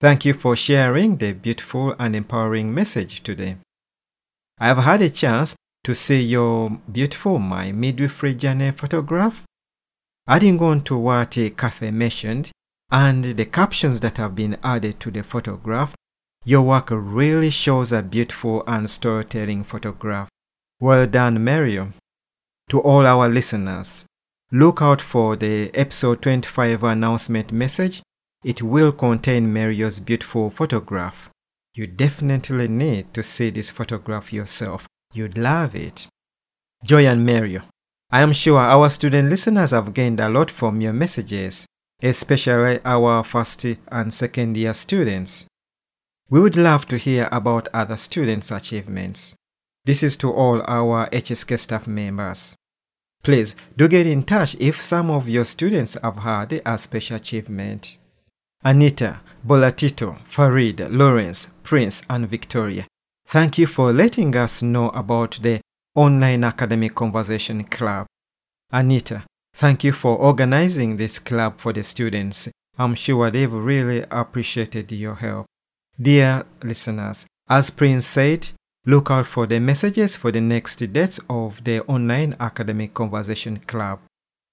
Thank 0.00 0.24
you 0.24 0.32
for 0.32 0.56
sharing 0.56 1.18
the 1.18 1.32
beautiful 1.32 1.94
and 1.98 2.16
empowering 2.16 2.72
message 2.72 3.22
today. 3.22 3.58
I 4.58 4.68
have 4.68 4.78
had 4.78 5.02
a 5.02 5.10
chance 5.10 5.54
to 5.84 5.94
see 5.94 6.22
your 6.22 6.70
beautiful 6.90 7.38
My 7.38 7.72
Midwifery 7.72 8.34
Journey 8.34 8.70
photograph. 8.72 9.42
Adding 10.26 10.60
on 10.60 10.82
to 10.84 10.96
what 10.96 11.36
Kathy 11.56 11.90
mentioned 11.90 12.50
and 12.90 13.24
the 13.24 13.44
captions 13.44 14.00
that 14.00 14.16
have 14.16 14.34
been 14.34 14.58
added 14.62 15.00
to 15.00 15.10
the 15.10 15.22
photograph, 15.22 15.94
your 16.44 16.62
work 16.62 16.88
really 16.90 17.50
shows 17.50 17.92
a 17.92 18.02
beautiful 18.02 18.64
and 18.66 18.88
storytelling 18.88 19.62
photograph. 19.64 20.28
Well 20.80 21.06
done, 21.06 21.44
Mario. 21.44 21.92
To 22.70 22.80
all 22.80 23.06
our 23.06 23.28
listeners, 23.28 24.04
look 24.50 24.80
out 24.80 25.02
for 25.02 25.36
the 25.36 25.70
episode 25.74 26.22
25 26.22 26.82
announcement 26.82 27.52
message. 27.52 28.02
It 28.42 28.62
will 28.62 28.92
contain 28.92 29.52
Mario's 29.52 30.00
beautiful 30.00 30.50
photograph. 30.50 31.28
You 31.74 31.86
definitely 31.86 32.68
need 32.68 33.12
to 33.14 33.22
see 33.22 33.50
this 33.50 33.70
photograph 33.70 34.32
yourself. 34.32 34.86
You'd 35.12 35.36
love 35.36 35.74
it. 35.74 36.06
Joy 36.82 37.06
and 37.06 37.26
Mario, 37.26 37.62
I 38.10 38.22
am 38.22 38.32
sure 38.32 38.58
our 38.58 38.88
student 38.88 39.28
listeners 39.28 39.72
have 39.72 39.92
gained 39.92 40.18
a 40.18 40.28
lot 40.28 40.50
from 40.50 40.80
your 40.80 40.94
messages, 40.94 41.66
especially 42.02 42.80
our 42.84 43.22
first 43.24 43.64
and 43.88 44.12
second 44.12 44.56
year 44.56 44.74
students. 44.74 45.46
We 46.28 46.40
would 46.40 46.56
love 46.56 46.86
to 46.88 46.96
hear 46.96 47.28
about 47.32 47.68
other 47.74 47.96
students' 47.96 48.50
achievements. 48.50 49.34
This 49.84 50.02
is 50.02 50.16
to 50.18 50.32
all 50.32 50.62
our 50.68 51.08
HSK 51.10 51.58
staff 51.58 51.86
members. 51.86 52.54
Please 53.22 53.56
do 53.76 53.88
get 53.88 54.06
in 54.06 54.22
touch 54.22 54.54
if 54.58 54.80
some 54.82 55.10
of 55.10 55.28
your 55.28 55.44
students 55.44 55.96
have 56.02 56.18
had 56.18 56.62
a 56.64 56.78
special 56.78 57.16
achievement. 57.16 57.96
Anita, 58.62 59.20
Bolatito, 59.46 60.18
Farid, 60.24 60.80
Lawrence, 60.90 61.50
Prince, 61.62 62.02
and 62.08 62.28
Victoria, 62.28 62.86
thank 63.26 63.58
you 63.58 63.66
for 63.66 63.92
letting 63.92 64.36
us 64.36 64.62
know 64.62 64.90
about 64.90 65.38
the 65.42 65.60
Online 65.94 66.44
Academic 66.44 66.94
Conversation 66.94 67.64
Club. 67.64 68.06
Anita, 68.70 69.24
thank 69.60 69.84
you 69.84 69.92
for 69.92 70.16
organizing 70.16 70.96
this 70.96 71.18
club 71.18 71.60
for 71.60 71.70
the 71.70 71.84
students. 71.84 72.48
I'm 72.78 72.94
sure 72.94 73.30
they've 73.30 73.52
really 73.52 74.06
appreciated 74.10 74.90
your 74.90 75.16
help. 75.16 75.44
Dear 76.00 76.44
listeners, 76.62 77.26
as 77.46 77.68
Prince 77.68 78.06
said, 78.06 78.48
look 78.86 79.10
out 79.10 79.26
for 79.26 79.46
the 79.46 79.60
messages 79.60 80.16
for 80.16 80.32
the 80.32 80.40
next 80.40 80.76
dates 80.94 81.20
of 81.28 81.62
the 81.62 81.82
online 81.82 82.36
academic 82.40 82.94
conversation 82.94 83.58
club. 83.58 83.98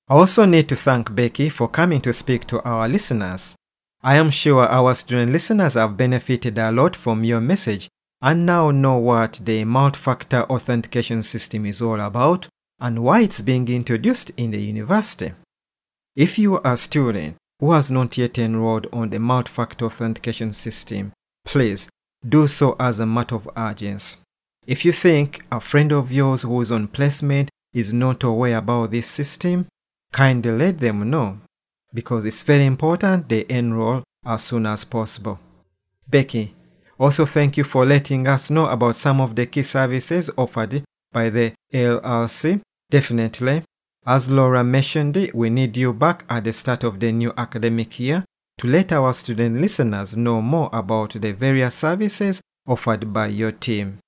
I 0.09 0.15
also 0.15 0.43
need 0.43 0.67
to 0.67 0.75
thank 0.75 1.15
Becky 1.15 1.47
for 1.47 1.69
coming 1.69 2.01
to 2.01 2.11
speak 2.11 2.45
to 2.47 2.61
our 2.63 2.89
listeners. 2.89 3.55
I 4.03 4.17
am 4.17 4.29
sure 4.29 4.67
our 4.67 4.93
student 4.93 5.31
listeners 5.31 5.75
have 5.75 5.95
benefited 5.95 6.57
a 6.57 6.69
lot 6.69 6.97
from 6.97 7.23
your 7.23 7.39
message 7.39 7.87
and 8.21 8.45
now 8.45 8.71
know 8.71 8.97
what 8.97 9.39
the 9.45 9.63
multi-factor 9.63 10.43
authentication 10.51 11.23
system 11.23 11.65
is 11.65 11.81
all 11.81 12.01
about 12.01 12.49
and 12.79 13.03
why 13.03 13.21
it's 13.21 13.41
being 13.41 13.67
introduced 13.67 14.31
in 14.37 14.51
the 14.51 14.61
university. 14.61 15.33
If 16.15 16.37
you 16.37 16.55
are 16.55 16.73
a 16.73 16.77
student 16.77 17.35
who 17.59 17.71
has 17.71 17.89
not 17.89 18.17
yet 18.17 18.37
enrolled 18.37 18.87
on 18.93 19.09
the 19.09 19.19
multi-factor 19.19 19.85
authentication 19.85 20.53
system, 20.53 21.11
please 21.45 21.89
do 22.27 22.47
so 22.47 22.75
as 22.79 22.99
a 22.99 23.05
matter 23.05 23.35
of 23.35 23.49
urgency. 23.55 24.17
If 24.65 24.83
you 24.83 24.91
think 24.91 25.45
a 25.51 25.59
friend 25.59 25.91
of 25.91 26.11
yours 26.11 26.43
who 26.43 26.61
is 26.61 26.71
on 26.71 26.87
placement 26.87 27.49
is 27.73 27.93
not 27.93 28.23
aware 28.23 28.57
about 28.57 28.91
this 28.91 29.07
system, 29.07 29.67
kindly 30.11 30.51
let 30.51 30.79
them 30.79 31.09
know 31.09 31.39
because 31.93 32.25
it's 32.25 32.41
very 32.41 32.65
important 32.65 33.29
they 33.29 33.45
enroll 33.49 34.03
as 34.25 34.43
soon 34.43 34.65
as 34.65 34.83
possible. 34.83 35.39
Becky, 36.07 36.53
also 36.99 37.25
thank 37.25 37.57
you 37.57 37.63
for 37.63 37.85
letting 37.85 38.27
us 38.27 38.49
know 38.49 38.67
about 38.67 38.97
some 38.97 39.21
of 39.21 39.35
the 39.35 39.45
key 39.45 39.63
services 39.63 40.29
offered 40.37 40.83
by 41.11 41.29
the 41.29 41.53
LRC. 41.73 42.61
Definitely, 42.89 43.63
as 44.05 44.29
Laura 44.29 44.63
mentioned, 44.63 45.31
we 45.33 45.49
need 45.49 45.75
you 45.75 45.91
back 45.91 46.23
at 46.29 46.45
the 46.45 46.53
start 46.53 46.85
of 46.85 47.01
the 47.01 47.11
new 47.11 47.33
academic 47.37 47.99
year 47.99 48.23
to 48.59 48.67
let 48.67 48.93
our 48.93 49.11
student 49.11 49.59
listeners 49.59 50.15
know 50.15 50.41
more 50.41 50.69
about 50.71 51.11
the 51.19 51.33
various 51.33 51.75
services 51.75 52.39
offered 52.65 53.11
by 53.11 53.27
your 53.27 53.51
team. 53.51 53.99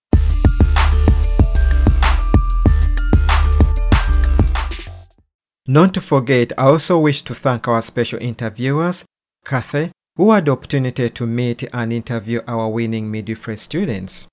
Not 5.67 5.93
to 5.95 6.01
forget, 6.01 6.53
I 6.57 6.63
also 6.63 6.99
wish 6.99 7.21
to 7.23 7.35
thank 7.35 7.67
our 7.67 7.81
special 7.81 8.19
interviewers, 8.21 9.03
Kathy, 9.43 9.91
who 10.15 10.31
had 10.31 10.45
the 10.45 10.53
opportunity 10.53 11.09
to 11.09 11.27
meet 11.27 11.63
and 11.73 11.91
interview 11.91 12.39
our 12.47 12.69
winning 12.69 13.11
midwifery 13.11 13.57
students. 13.57 14.29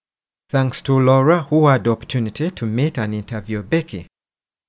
Thanks 0.48 0.80
to 0.82 0.98
Laura, 1.00 1.42
who 1.50 1.66
had 1.66 1.82
the 1.82 1.90
opportunity 1.90 2.52
to 2.52 2.64
meet 2.64 2.96
and 2.96 3.12
interview 3.12 3.64
Becky. 3.64 4.06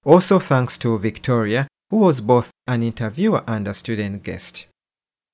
Also 0.08 0.40
thanks 0.40 0.78
to 0.78 0.98
Victoria, 0.98 1.68
who 1.90 1.98
was 1.98 2.22
both 2.22 2.50
an 2.66 2.82
interviewer 2.82 3.44
and 3.46 3.68
a 3.68 3.74
student 3.74 4.24
guest. 4.24 4.68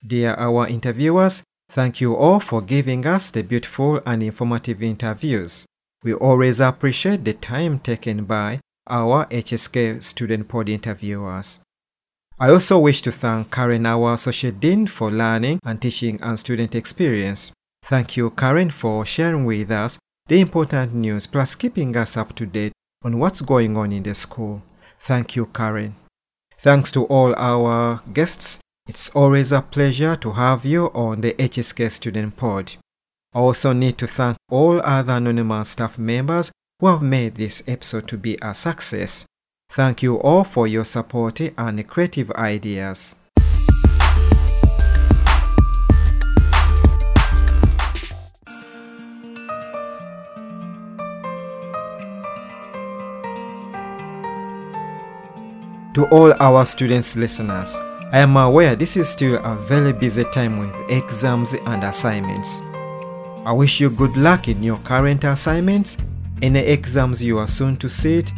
Dear 0.04 0.34
our 0.34 0.68
interviewers, 0.68 1.44
thank 1.70 2.02
you 2.02 2.16
all 2.16 2.40
for 2.40 2.60
giving 2.60 3.06
us 3.06 3.30
the 3.30 3.44
beautiful 3.44 4.02
and 4.04 4.24
informative 4.24 4.82
interviews. 4.82 5.68
We 6.04 6.16
always 6.16 6.60
appreciate 6.60 7.24
the 7.24 7.34
time 7.34 7.82
taken 7.82 8.26
by 8.26 8.62
our 8.90 9.28
HSK 9.28 10.02
student 10.02 10.48
pod 10.48 10.70
interviewers. 10.70 11.60
I 12.40 12.50
also 12.50 12.80
wish 12.80 13.04
to 13.04 13.12
thank 13.12 13.52
Karen, 13.52 13.86
our 13.86 14.16
Associate 14.16 14.60
Dean, 14.60 14.88
for 14.88 15.12
learning 15.12 15.60
and 15.64 15.80
teaching 15.80 16.20
and 16.24 16.40
student 16.40 16.74
experience. 16.74 17.54
Thank 17.84 18.18
you, 18.18 18.32
Karen, 18.32 18.72
for 18.72 19.06
sharing 19.06 19.46
with 19.46 19.70
us 19.70 20.00
the 20.26 20.42
important 20.42 20.96
news 20.96 21.28
plus 21.28 21.54
keeping 21.54 21.96
us 21.96 22.18
up 22.18 22.34
to 22.38 22.48
date 22.48 22.74
on 23.04 23.20
what's 23.20 23.42
going 23.42 23.78
on 23.78 23.92
in 23.92 24.04
the 24.04 24.14
school. 24.14 24.62
Thank 25.00 25.36
you, 25.36 25.48
Karen. 25.48 25.96
Thanks 26.58 26.92
to 26.94 27.06
all 27.06 27.36
our 27.36 28.02
guests 28.14 28.60
it's 28.86 29.10
always 29.12 29.54
a 29.54 29.62
pleasure 29.62 30.18
to 30.18 30.32
have 30.34 30.66
you 30.66 30.88
on 30.88 31.22
the 31.22 31.34
HSK 31.36 31.90
Student 31.90 32.36
Pod. 32.36 32.74
I 33.34 33.40
also 33.40 33.72
need 33.72 33.98
to 34.00 34.08
thank 34.08 34.36
all 34.52 34.82
other 34.84 35.14
anonymous 35.14 35.70
staff 35.70 35.98
members 35.98 36.52
who 36.80 36.88
have 36.88 37.02
made 37.02 37.36
this 37.36 37.64
episode 37.66 38.10
to 38.10 38.18
be 38.18 38.38
a 38.42 38.54
success. 38.54 39.26
Thank 39.72 40.04
you 40.04 40.18
all 40.18 40.44
for 40.44 40.68
your 40.68 40.84
support 40.84 41.40
and 41.40 41.88
creative 41.88 42.30
ideas. 42.32 43.16
To 55.94 56.06
all 56.06 56.34
our 56.40 56.66
students 56.66 57.16
listeners, 57.16 57.76
I 58.12 58.18
am 58.18 58.36
aware 58.36 58.76
this 58.76 58.98
is 58.98 59.08
still 59.08 59.36
a 59.36 59.56
very 59.56 59.94
busy 59.94 60.24
time 60.24 60.58
with 60.58 60.90
exams 60.90 61.54
and 61.54 61.84
assignments. 61.84 62.62
I 63.46 63.54
wish 63.54 63.80
you 63.80 63.92
good 63.92 64.18
luck 64.18 64.48
in 64.48 64.64
your 64.64 64.78
current 64.78 65.24
assignments, 65.24 65.98
any 66.42 66.62
exams 66.62 67.24
you 67.24 67.38
are 67.38 67.48
soon 67.48 67.76
to 67.76 67.90
sit, 67.90 68.32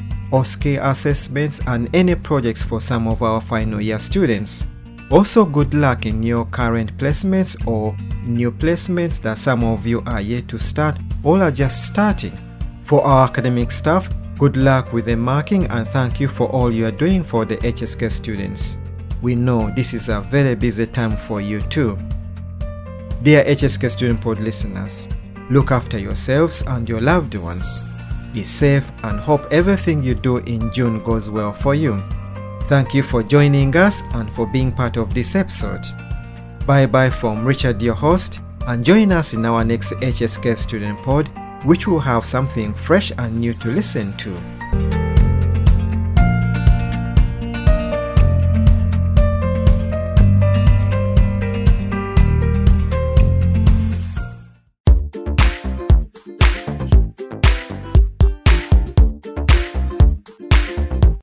skill 0.43 0.84
assessments 0.84 1.62
and 1.66 1.89
any 1.95 2.16
projects 2.16 2.62
for 2.62 2.82
some 2.82 3.08
of 3.08 3.22
our 3.22 3.39
final 3.39 3.80
year 3.80 3.99
students. 3.99 4.68
Also 5.10 5.45
good 5.45 5.74
luck 5.74 6.06
in 6.06 6.22
your 6.22 6.43
current 6.47 6.97
placements 6.97 7.56
or 7.66 7.95
new 8.26 8.51
placements 8.51 9.22
that 9.22 9.38
some 9.38 9.64
of 9.64 9.86
you 9.86 10.03
are 10.06 10.20
yet 10.20 10.49
to 10.49 10.60
start 10.60 10.97
or 11.24 11.41
are 11.41 11.51
just 11.51 11.88
starting. 11.88 12.38
For 12.84 13.01
our 13.06 13.30
academic 13.30 13.72
staff, 13.72 14.10
Good 14.38 14.57
luck 14.57 14.91
with 14.91 15.05
the 15.05 15.15
marking 15.15 15.65
and 15.67 15.88
thank 15.88 16.19
you 16.19 16.27
for 16.27 16.49
all 16.49 16.69
you 16.69 16.86
are 16.86 16.91
doing 16.91 17.23
for 17.23 17.45
the 17.45 17.55
HSK 17.57 18.11
students. 18.11 18.77
We 19.21 19.33
know 19.33 19.71
this 19.73 19.93
is 19.93 20.09
a 20.09 20.19
very 20.19 20.55
busy 20.55 20.86
time 20.86 21.15
for 21.15 21.39
you 21.39 21.61
too. 21.61 21.97
Dear 23.23 23.45
HSK 23.45 23.89
Student 23.89 24.19
Pod 24.19 24.39
listeners, 24.39 25.07
look 25.49 25.71
after 25.71 25.97
yourselves 25.97 26.63
and 26.67 26.88
your 26.88 26.99
loved 26.99 27.36
ones. 27.36 27.81
Be 28.33 28.43
safe 28.43 28.86
and 29.03 29.21
hope 29.21 29.47
everything 29.51 30.03
you 30.03 30.15
do 30.15 30.38
in 30.38 30.69
June 30.73 31.01
goes 31.01 31.29
well 31.29 31.53
for 31.53 31.73
you. 31.73 32.03
Thank 32.63 32.93
you 32.93 33.03
for 33.03 33.23
joining 33.23 33.73
us 33.77 34.03
and 34.15 34.29
for 34.36 34.45
being 34.45 34.69
part 34.69 34.97
of 34.97 35.13
this 35.13 35.36
episode. 35.36 35.86
Bye 36.65 36.88
bye 36.88 37.09
from 37.09 37.45
Richard, 37.45 37.81
your 37.81 37.95
host, 37.95 38.41
and 38.67 38.83
join 38.83 39.13
us 39.13 39.33
in 39.33 39.45
our 39.45 39.63
next 39.63 39.93
HSK 39.93 40.57
Student 40.57 41.01
Pod 41.03 41.29
which 41.64 41.88
will 41.88 41.99
have 41.99 42.26
something 42.26 42.74
fresh 42.74 43.12
and 43.18 43.39
new 43.39 43.53
to 43.53 43.70
listen 43.70 44.16
to. 44.18 44.55